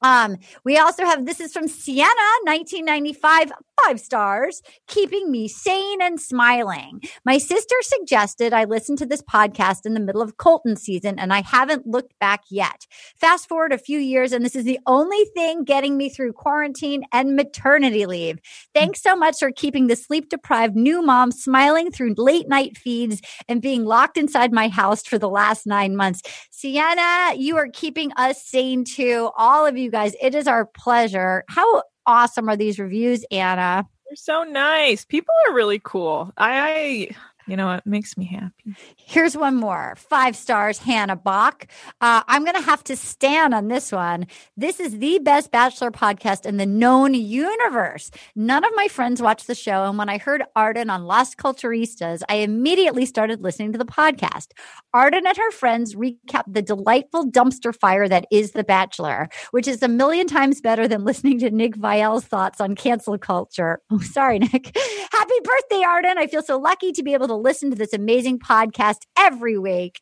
[0.06, 3.52] Um, we also have this is from Sienna, 1995,
[3.84, 7.02] five stars, keeping me sane and smiling.
[7.26, 11.34] My sister suggested I listen to this podcast in the middle of Colton season, and
[11.34, 12.86] I haven't looked back yet.
[13.18, 17.04] Fast forward a few years, and this is the only thing getting me through quarantine
[17.12, 18.38] and maternity leave.
[18.76, 23.22] Thanks so much for keeping the sleep deprived new mom smiling through late night feeds
[23.48, 26.22] and being locked inside my house for the last nine months.
[26.52, 29.32] Sienna, you are keeping us sane too.
[29.36, 31.46] All of you guys, it is our pleasure.
[31.48, 33.88] How awesome are these reviews, Anna?
[34.06, 35.06] They're so nice.
[35.06, 36.34] People are really cool.
[36.38, 37.10] I, I
[37.48, 38.76] you know, it makes me happy.
[38.98, 39.96] Here's one more.
[39.98, 41.68] Five stars, Hannah Bach.
[42.02, 44.28] Uh, I'm going to have to stand on this one.
[44.58, 48.10] This is the best Bachelor podcast in the known universe.
[48.36, 49.86] None of my friends watch the show.
[49.86, 54.48] And when I heard Arden on Las Culturistas, I immediately started listening to the podcast.
[54.94, 59.84] Arden and her friends recap the delightful dumpster fire that is The Bachelor, which is
[59.84, 63.82] a million times better than listening to Nick Viall's thoughts on cancel culture.
[63.92, 64.76] Oh, sorry, Nick.
[65.12, 66.18] Happy birthday, Arden.
[66.18, 70.02] I feel so lucky to be able to listen to this amazing podcast every week.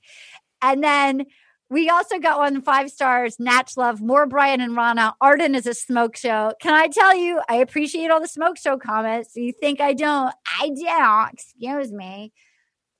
[0.62, 1.26] And then
[1.70, 5.16] we also got one five stars, Natch Love, more Brian and Rana.
[5.20, 6.54] Arden is a smoke show.
[6.62, 9.32] Can I tell you, I appreciate all the smoke show comments.
[9.36, 10.34] You think I don't?
[10.62, 11.34] I do.
[11.34, 12.32] Excuse me.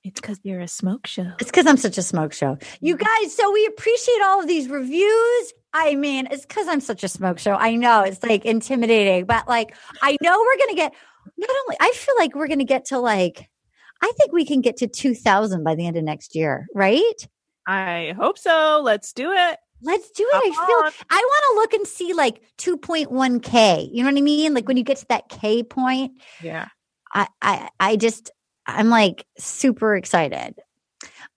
[0.02, 1.32] It's because you're a smoke show.
[1.40, 2.58] It's because I'm such a smoke show.
[2.80, 3.22] You mm-hmm.
[3.22, 5.52] guys, so we appreciate all of these reviews.
[5.72, 7.54] I mean, it's because I'm such a smoke show.
[7.54, 10.94] I know it's like intimidating, but like, I know we're going to get
[11.38, 13.48] not only, I feel like we're going to get to like,
[14.04, 17.26] I think we can get to 2000 by the end of next year, right?
[17.66, 18.82] I hope so.
[18.84, 19.58] Let's do it.
[19.80, 20.32] Let's do it.
[20.32, 20.92] Come I feel on.
[21.08, 23.88] I want to look and see like 2.1K.
[23.92, 24.52] You know what I mean?
[24.52, 26.68] Like when you get to that K point, Yeah.
[27.14, 28.30] I, I, I just,
[28.66, 30.54] I'm like super excited.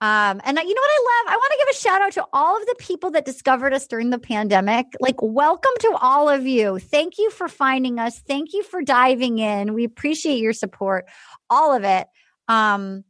[0.00, 1.32] Um, and I- you know what I love?
[1.32, 3.86] I want to give a shout out to all of the people that discovered us
[3.86, 4.86] during the pandemic.
[5.00, 6.78] Like, welcome to all of you.
[6.78, 8.18] Thank you for finding us.
[8.18, 9.72] Thank you for diving in.
[9.72, 11.06] We appreciate your support,
[11.48, 12.06] all of it.
[12.48, 13.04] Um,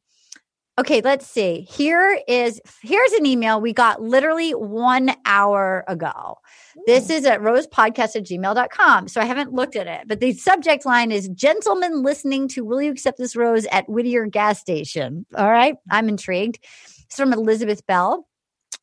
[0.78, 1.66] okay, let's see.
[1.70, 6.36] Here is here's an email we got literally one hour ago.
[6.86, 9.08] This is at rosepodcast at gmail.com.
[9.08, 12.82] So I haven't looked at it, but the subject line is gentlemen listening to Will
[12.82, 15.26] You Accept This Rose at Whittier Gas Station.
[15.36, 15.76] All right.
[15.90, 16.58] I'm intrigued.
[17.04, 18.28] It's from Elizabeth Bell.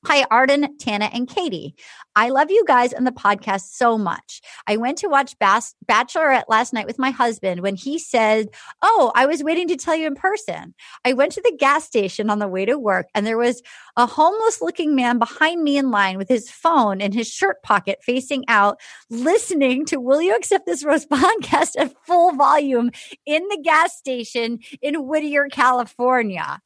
[0.08, 1.74] Hi, Arden, Tana, and Katie.
[2.16, 4.40] I love you guys and the podcast so much.
[4.68, 8.50] I went to watch Bas- Bachelorette last night with my husband when he said,
[8.84, 10.76] Oh, I was waiting to tell you in person.
[11.04, 13.64] I went to the gas station on the way to work and there was
[13.98, 17.98] a homeless looking man behind me in line with his phone in his shirt pocket
[18.04, 18.80] facing out,
[19.10, 22.92] listening to Will You Accept This Rose podcast at full volume
[23.26, 26.62] in the gas station in Whittier, California.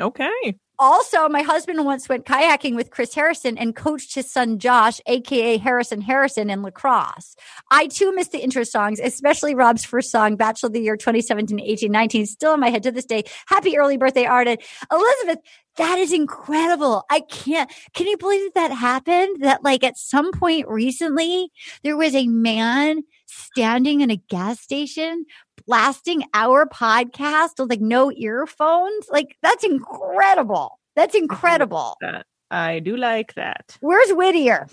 [0.00, 0.58] Okay.
[0.82, 5.56] Also, my husband once went kayaking with Chris Harrison and coached his son Josh, aka
[5.56, 7.36] Harrison Harrison, in lacrosse.
[7.70, 11.60] I too miss the intro songs, especially Rob's first song, Bachelor of the Year 2017,
[11.60, 13.22] 18, 19, still in my head to this day.
[13.46, 14.58] Happy early birthday, Arden.
[14.90, 15.38] Elizabeth,
[15.76, 17.04] that is incredible.
[17.08, 19.36] I can't, can you believe that that happened?
[19.42, 21.52] That like at some point recently,
[21.84, 25.26] there was a man standing in a gas station
[25.66, 29.06] blasting our podcast with like no earphones.
[29.10, 30.78] Like that's incredible.
[30.96, 31.96] That's incredible.
[32.00, 33.76] That I do like that.
[33.80, 34.68] Where's Whittier?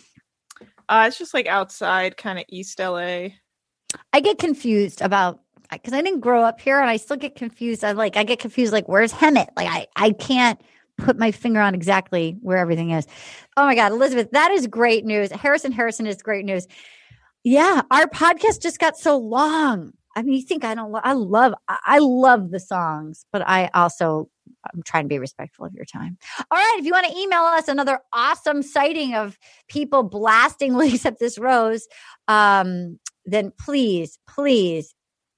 [0.89, 3.29] Uh, it's just like outside, kind of East LA.
[4.11, 5.39] I get confused about
[5.71, 7.83] because I didn't grow up here and I still get confused.
[7.83, 9.49] I like I get confused like where's Hemet?
[9.55, 10.59] Like I I can't
[10.97, 13.07] put my finger on exactly where everything is.
[13.57, 15.31] Oh my god, Elizabeth, that is great news.
[15.31, 16.67] Harrison Harrison is great news.
[17.43, 19.93] Yeah, our podcast just got so long.
[20.15, 24.29] I mean, you think I don't I love I love the songs, but I also
[24.73, 26.17] I'm trying to be respectful of your time.
[26.51, 29.37] All right, if you want to email us another awesome sighting of
[29.67, 31.87] people blasting Leagues Up This Rose,
[32.27, 34.93] um, then please, please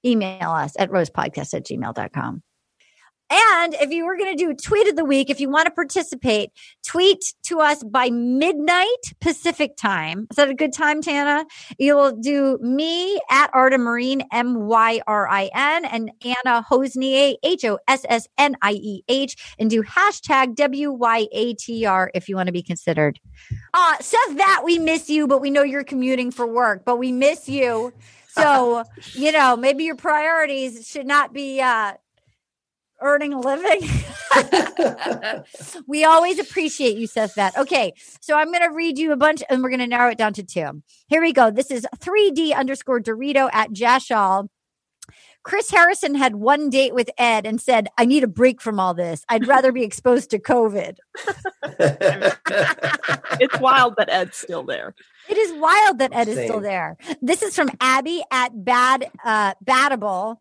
[0.05, 2.41] email us at rosepodcast at gmail.com.
[3.31, 5.71] And if you were going to do tweet of the week, if you want to
[5.71, 6.51] participate,
[6.85, 8.87] tweet to us by midnight
[9.21, 10.27] Pacific time.
[10.29, 11.45] Is that a good time, Tana?
[11.79, 17.35] You will do me at Arden Myrin, M Y R I N, and Anna Hosnier,
[17.41, 21.85] H O S S N I E H, and do hashtag W Y A T
[21.85, 23.17] R if you want to be considered.
[23.73, 27.13] Uh, Seth, that we miss you, but we know you're commuting for work, but we
[27.13, 27.93] miss you.
[28.27, 28.83] So,
[29.13, 31.93] you know, maybe your priorities should not be uh,
[33.01, 33.89] earning a living.
[35.87, 37.57] we always appreciate you, Seth That.
[37.57, 40.17] Okay, so I'm going to read you a bunch and we're going to narrow it
[40.17, 40.81] down to two.
[41.07, 41.51] Here we go.
[41.51, 44.47] This is 3D underscore Dorito at Jashal.
[45.43, 48.93] Chris Harrison had one date with Ed and said, I need a break from all
[48.93, 49.25] this.
[49.27, 50.97] I'd rather be exposed to COVID.
[53.39, 54.93] It's wild that Ed's still there.
[55.27, 56.97] It is wild that Ed is still there.
[57.21, 60.37] This is from Abby at Bad uh Badable.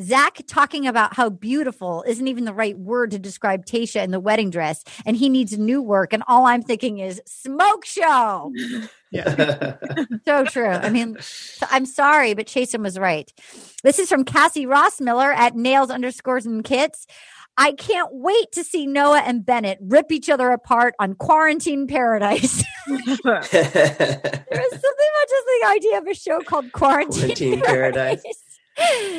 [0.00, 4.20] Zach talking about how beautiful isn't even the right word to describe Tayshia in the
[4.20, 6.12] wedding dress, and he needs new work.
[6.12, 8.52] And all I'm thinking is smoke show.
[9.10, 9.76] Yeah.
[10.24, 10.68] so true.
[10.68, 11.16] I mean,
[11.70, 13.30] I'm sorry, but Chasen was right.
[13.82, 17.06] This is from Cassie Rossmiller at nails underscores and kits.
[17.58, 22.64] I can't wait to see Noah and Bennett rip each other apart on quarantine paradise.
[24.52, 28.22] There is something about just the idea of a show called Quarantine, Quarantine Paradise.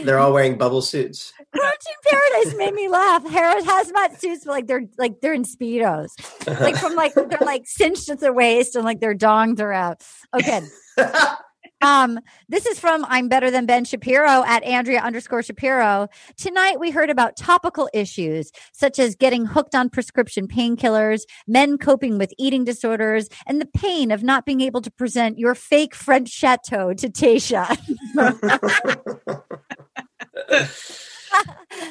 [0.04, 1.34] They're all wearing bubble suits.
[1.54, 3.28] Quarantine Paradise made me laugh.
[3.28, 6.10] Hair hazmat suits, but like they're like they're in speedos,
[6.48, 10.02] like from like they're like cinched at their waist and like their dongs are out.
[10.34, 10.62] Okay.
[11.84, 16.08] Um, this is from I'm Better Than Ben Shapiro at Andrea underscore Shapiro.
[16.38, 22.18] Tonight we heard about topical issues such as getting hooked on prescription painkillers, men coping
[22.18, 26.30] with eating disorders, and the pain of not being able to present your fake French
[26.30, 27.68] chateau to Tayshia.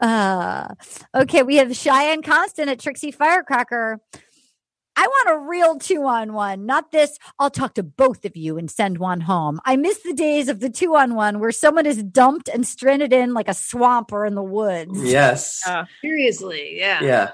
[0.00, 0.68] uh,
[1.16, 4.00] okay, we have Cheyenne Constant at Trixie Firecracker.
[4.96, 7.18] I want a real two on one, not this.
[7.38, 9.60] I'll talk to both of you and send one home.
[9.64, 13.12] I miss the days of the two on one where someone is dumped and stranded
[13.12, 15.02] in like a swamp or in the woods.
[15.02, 15.66] yes.
[15.66, 17.02] Uh, Seriously, yeah.
[17.02, 17.30] yeah.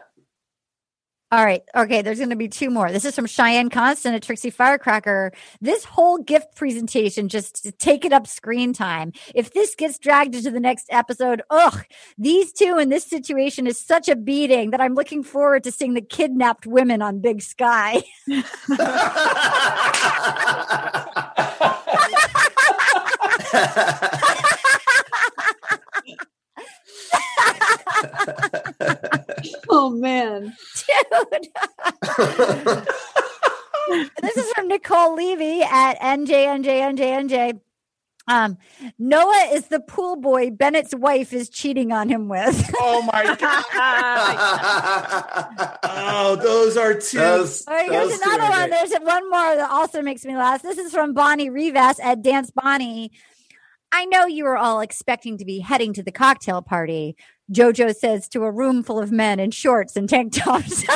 [1.32, 1.62] All right.
[1.76, 2.02] Okay.
[2.02, 2.90] There's going to be two more.
[2.90, 5.32] This is from Cheyenne Constant at Trixie Firecracker.
[5.60, 9.12] This whole gift presentation just take it up screen time.
[9.34, 11.84] If this gets dragged into the next episode, ugh,
[12.18, 15.94] these two in this situation is such a beating that I'm looking forward to seeing
[15.94, 18.02] the kidnapped women on Big Sky.
[29.68, 30.56] Oh man.
[30.86, 31.48] Dude.
[34.22, 37.60] this is from Nicole Levy at NJNJNJNJ.
[38.28, 38.58] Um,
[38.98, 42.70] Noah is the pool boy Bennett's wife is cheating on him with.
[42.82, 43.64] Oh my god!
[45.82, 47.18] Oh, those are two.
[47.18, 48.70] Those- All right, here's those two another one.
[48.70, 50.62] There's one more that also makes me laugh.
[50.62, 53.12] This is from Bonnie Rivas at Dance Bonnie.
[53.92, 57.16] I know you were all expecting to be heading to the cocktail party.
[57.52, 60.84] Jojo says to a room full of men in shorts and tank tops.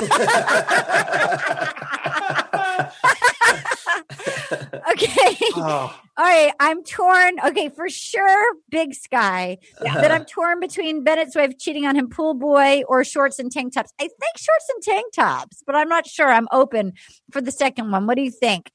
[4.93, 5.37] okay.
[5.57, 6.53] Oh, All right.
[6.61, 7.41] I'm torn.
[7.45, 7.69] Okay.
[7.69, 9.59] For sure, Big Sky.
[9.95, 13.75] That I'm torn between Bennett's wife cheating on him, pool boy, or shorts and tank
[13.75, 13.93] tops.
[14.01, 16.29] I think shorts and tank tops, but I'm not sure.
[16.29, 16.93] I'm open
[17.33, 18.07] for the second one.
[18.07, 18.71] What do you think?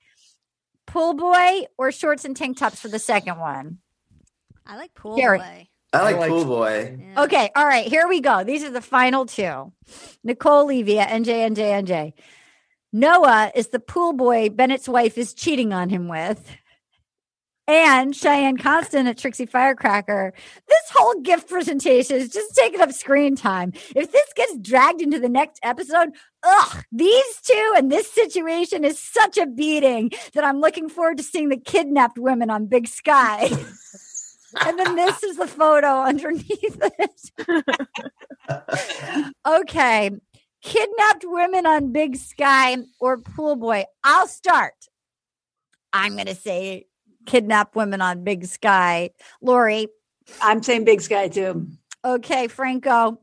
[0.88, 3.80] Pool boy or shorts and tank tops for the second one?
[4.70, 5.40] I like pool Gary.
[5.40, 5.68] boy.
[5.92, 6.98] I like I like- Pool Boy.
[7.00, 7.24] Yeah.
[7.24, 7.50] Okay.
[7.56, 7.88] All right.
[7.88, 8.44] Here we go.
[8.44, 9.74] These are the final two.
[10.24, 12.14] Nicole Levy at NJ, NJ, NJ.
[12.94, 16.48] Noah is the pool boy Bennett's wife is cheating on him with.
[17.68, 20.34] And Cheyenne Constant at Trixie Firecracker.
[20.68, 23.74] This whole gift presentation is just taking up screen time.
[23.96, 26.10] If this gets dragged into the next episode,
[26.42, 31.24] ugh, these two and this situation is such a beating that I'm looking forward to
[31.24, 33.50] seeing the kidnapped women on Big Sky.
[34.62, 37.32] and then this is the photo underneath it.
[39.48, 40.12] okay.
[40.62, 43.86] kidnapped women on Big Sky or Pool Boy?
[44.04, 44.74] I'll start.
[45.94, 46.88] I'm going to say
[47.26, 49.12] kidnapped women on Big Sky.
[49.42, 49.88] Lori.
[50.42, 51.68] I'm saying Big Sky too.
[52.04, 53.20] Okay, Franco.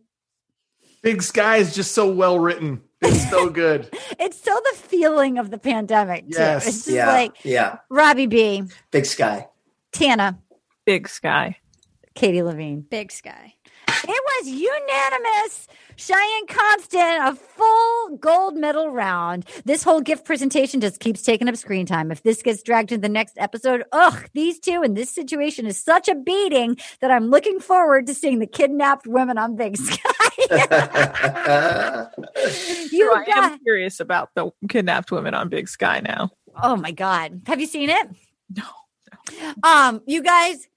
[1.02, 2.82] Big Sky is just so well written.
[3.00, 3.88] It's so good.
[4.18, 6.38] it's still the feeling of the pandemic, too.
[6.38, 6.66] Yes.
[6.66, 7.78] It's just yeah, like yeah.
[7.90, 9.48] Robbie B, Big Sky.
[9.92, 10.38] Tana,
[10.86, 11.58] Big Sky.
[12.14, 12.80] Katie Levine.
[12.80, 13.54] Big Sky.
[13.88, 15.66] It was unanimous.
[15.96, 19.46] Cheyenne Constant, a full gold medal round.
[19.64, 22.12] This whole gift presentation just keeps taking up screen time.
[22.12, 25.82] If this gets dragged to the next episode, ugh, these two in this situation is
[25.82, 29.98] such a beating that I'm looking forward to seeing the kidnapped women on Big Sky.
[32.92, 36.30] you I got, am curious about the kidnapped women on Big Sky now.
[36.62, 37.42] oh my God.
[37.46, 38.08] Have you seen it?
[38.54, 38.62] No.
[39.62, 40.68] Um, you guys,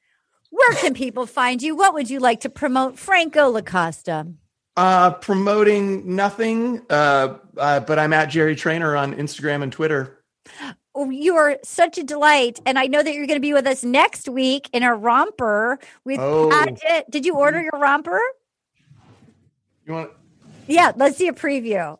[0.49, 1.75] where can people find you?
[1.75, 2.97] What would you like to promote?
[2.97, 4.33] Franco Lacosta.
[4.77, 10.23] Uh, promoting nothing, uh, uh, but I'm at Jerry Trainor on Instagram and Twitter.
[10.95, 12.59] Oh, you are such a delight.
[12.65, 15.79] And I know that you're going to be with us next week in a romper
[16.05, 16.49] with Oh.
[16.49, 17.11] Paget.
[17.11, 18.21] Did you order your romper?
[19.85, 20.11] You want?
[20.67, 21.97] Yeah, let's see a preview.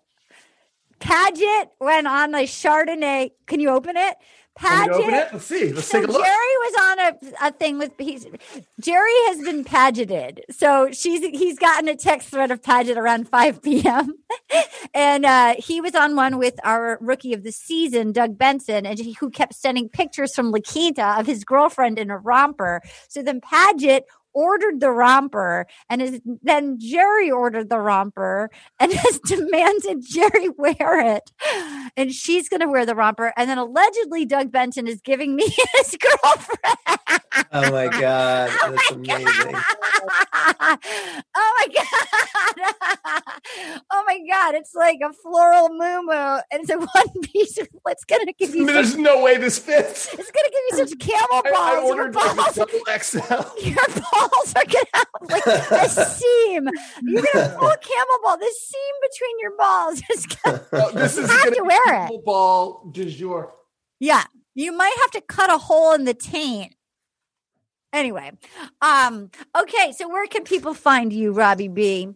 [0.99, 3.31] Paget went on the Chardonnay.
[3.45, 4.15] Can you open it?
[4.61, 4.93] Want Paget.
[4.93, 5.27] to open it?
[5.33, 5.73] Let's see.
[5.73, 6.23] Let's so take a look.
[6.23, 8.25] Jerry was on a, a thing with he's
[8.79, 10.43] Jerry has been pageted.
[10.51, 14.15] So she's he's gotten a text thread of Paget around 5 p.m.
[14.93, 18.99] and uh, he was on one with our rookie of the season, Doug Benson, and
[18.99, 22.81] he, who kept sending pictures from La Quinta of his girlfriend in a romper.
[23.07, 28.49] So then Paget ordered the romper and is, then Jerry ordered the romper
[28.79, 31.31] and has demanded Jerry wear it.
[31.97, 33.33] And she's going to wear the romper.
[33.35, 35.43] And then allegedly Doug Benson is giving me
[35.77, 36.99] his girlfriend.
[37.51, 39.55] oh my god, oh that's amazing.
[41.35, 41.85] oh my god!
[43.91, 44.55] oh my god!
[44.55, 47.57] It's like a floral muumuu, and it's a one piece.
[47.57, 48.65] Of, it's gonna give I you.
[48.65, 50.13] mean, there's Such, no way this fits.
[50.13, 51.55] it's gonna give you such camel balls.
[51.55, 53.67] I Your ordered like a balls, double XL.
[53.67, 56.67] your balls are gonna have like a seam.
[57.03, 58.37] You're gonna pull a camel ball.
[58.37, 60.65] The seam between your balls is gonna.
[60.71, 62.25] Oh, this is have gonna wear it.
[62.25, 63.53] Ball du jour.
[63.99, 64.23] Yeah,
[64.55, 66.75] you might have to cut a hole in the taint.
[67.91, 68.31] Anyway,
[68.81, 69.91] um, okay.
[69.91, 72.09] So where can people find you, Robbie B?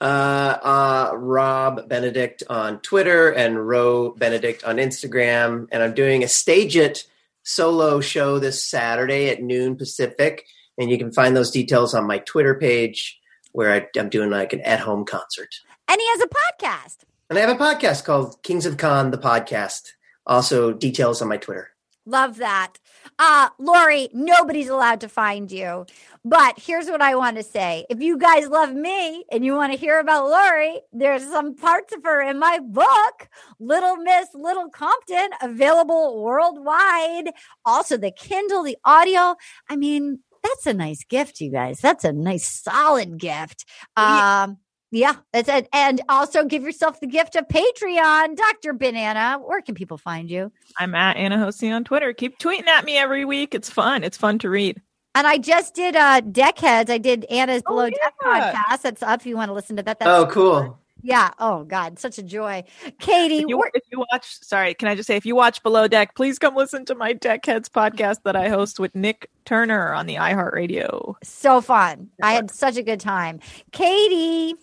[0.00, 5.66] Uh, uh, Rob Benedict on Twitter and Ro Benedict on Instagram.
[5.72, 7.04] And I'm doing a Stage It
[7.42, 10.46] solo show this Saturday at noon Pacific.
[10.78, 13.20] And you can find those details on my Twitter page
[13.52, 15.54] where I, I'm doing like an at home concert.
[15.88, 16.96] And he has a podcast.
[17.30, 19.92] And I have a podcast called Kings of Con, the podcast.
[20.26, 21.70] Also, details on my Twitter.
[22.06, 22.74] Love that.
[23.18, 25.86] Uh, Lori, nobody's allowed to find you.
[26.22, 27.86] But here's what I want to say.
[27.88, 31.94] If you guys love me and you want to hear about Lori, there's some parts
[31.94, 33.28] of her in my book,
[33.58, 37.30] Little Miss Little Compton, available worldwide.
[37.64, 39.36] Also, the Kindle, the audio.
[39.70, 41.80] I mean, that's a nice gift, you guys.
[41.80, 43.64] That's a nice, solid gift.
[43.96, 44.58] Um,
[44.92, 45.68] yeah, that's it.
[45.72, 48.36] And also give yourself the gift of Patreon.
[48.36, 48.74] Dr.
[48.74, 50.52] Banana, where can people find you?
[50.78, 52.12] I'm at Anna Hosey on Twitter.
[52.12, 53.54] Keep tweeting at me every week.
[53.56, 54.04] It's fun.
[54.04, 54.80] It's fun to read.
[55.16, 56.90] And I just did uh Deckheads.
[56.90, 58.82] I did Anna's Oh, Below Deck podcast.
[58.82, 59.98] That's up if you want to listen to that.
[59.98, 60.78] That's Oh, cool.
[61.04, 61.30] Yeah.
[61.38, 62.64] Oh God, such a joy.
[62.98, 65.62] Katie, If you, where- if you watch, sorry, can I just say, if you watch
[65.62, 69.92] Below Deck, please come listen to my Deckheads podcast that I host with Nick Turner
[69.92, 71.14] on the iHeartRadio.
[71.22, 72.08] so fun.
[72.22, 73.40] I had such a good time.
[73.70, 74.54] Katie,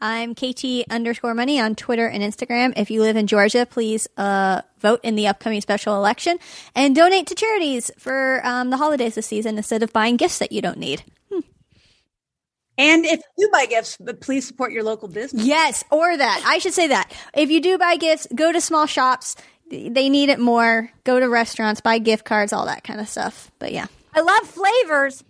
[0.00, 2.72] I'm KT underscore money on Twitter and Instagram.
[2.76, 6.38] If you live in Georgia, please uh, vote in the upcoming special election
[6.74, 10.52] and donate to charities for um, the holidays this season instead of buying gifts that
[10.52, 11.02] you don't need.
[12.80, 15.44] And if you do buy gifts, but please support your local business.
[15.44, 16.42] Yes, or that.
[16.46, 17.12] I should say that.
[17.34, 19.36] If you do buy gifts, go to small shops.
[19.70, 20.90] They need it more.
[21.04, 23.50] Go to restaurants, buy gift cards, all that kind of stuff.
[23.58, 23.86] But yeah.
[24.14, 25.22] I love flavors.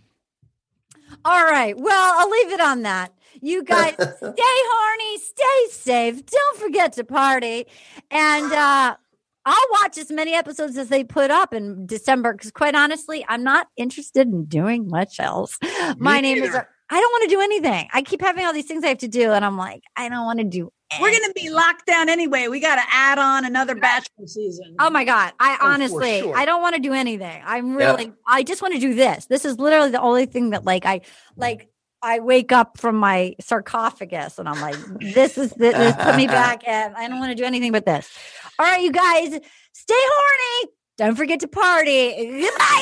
[1.25, 1.77] All right.
[1.77, 3.13] Well, I'll leave it on that.
[3.41, 6.27] You guys stay horny, stay safe.
[6.27, 7.67] Don't forget to party.
[8.13, 8.97] And uh
[9.45, 13.43] I'll watch as many episodes as they put up in December because, quite honestly, I'm
[13.43, 15.59] not interested in doing much else.
[15.97, 16.55] My name is.
[16.91, 16.99] Neither.
[16.99, 17.89] I don't want to do anything.
[17.93, 20.25] I keep having all these things I have to do, and I'm like, I don't
[20.25, 20.71] want to do.
[21.01, 22.49] We're going to be locked down anyway.
[22.49, 24.75] We got to add on another bachelor season.
[24.81, 25.33] Oh my god!
[25.39, 26.37] I oh, for honestly, sure.
[26.37, 27.43] I don't want to do anything.
[27.45, 29.27] I'm really, I just want to do this.
[29.27, 31.03] This is literally the only thing that, like, I
[31.37, 31.69] like.
[32.03, 34.75] I wake up from my sarcophagus and I'm like,
[35.13, 37.85] this is this, this put me back, and I don't want to do anything but
[37.85, 38.11] this.
[38.59, 39.39] All right, you guys,
[39.75, 40.73] stay horny.
[40.97, 42.41] Don't forget to party.
[42.41, 42.81] Goodbye.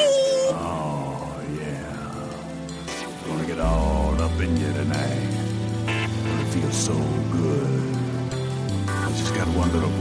[0.54, 0.97] Oh.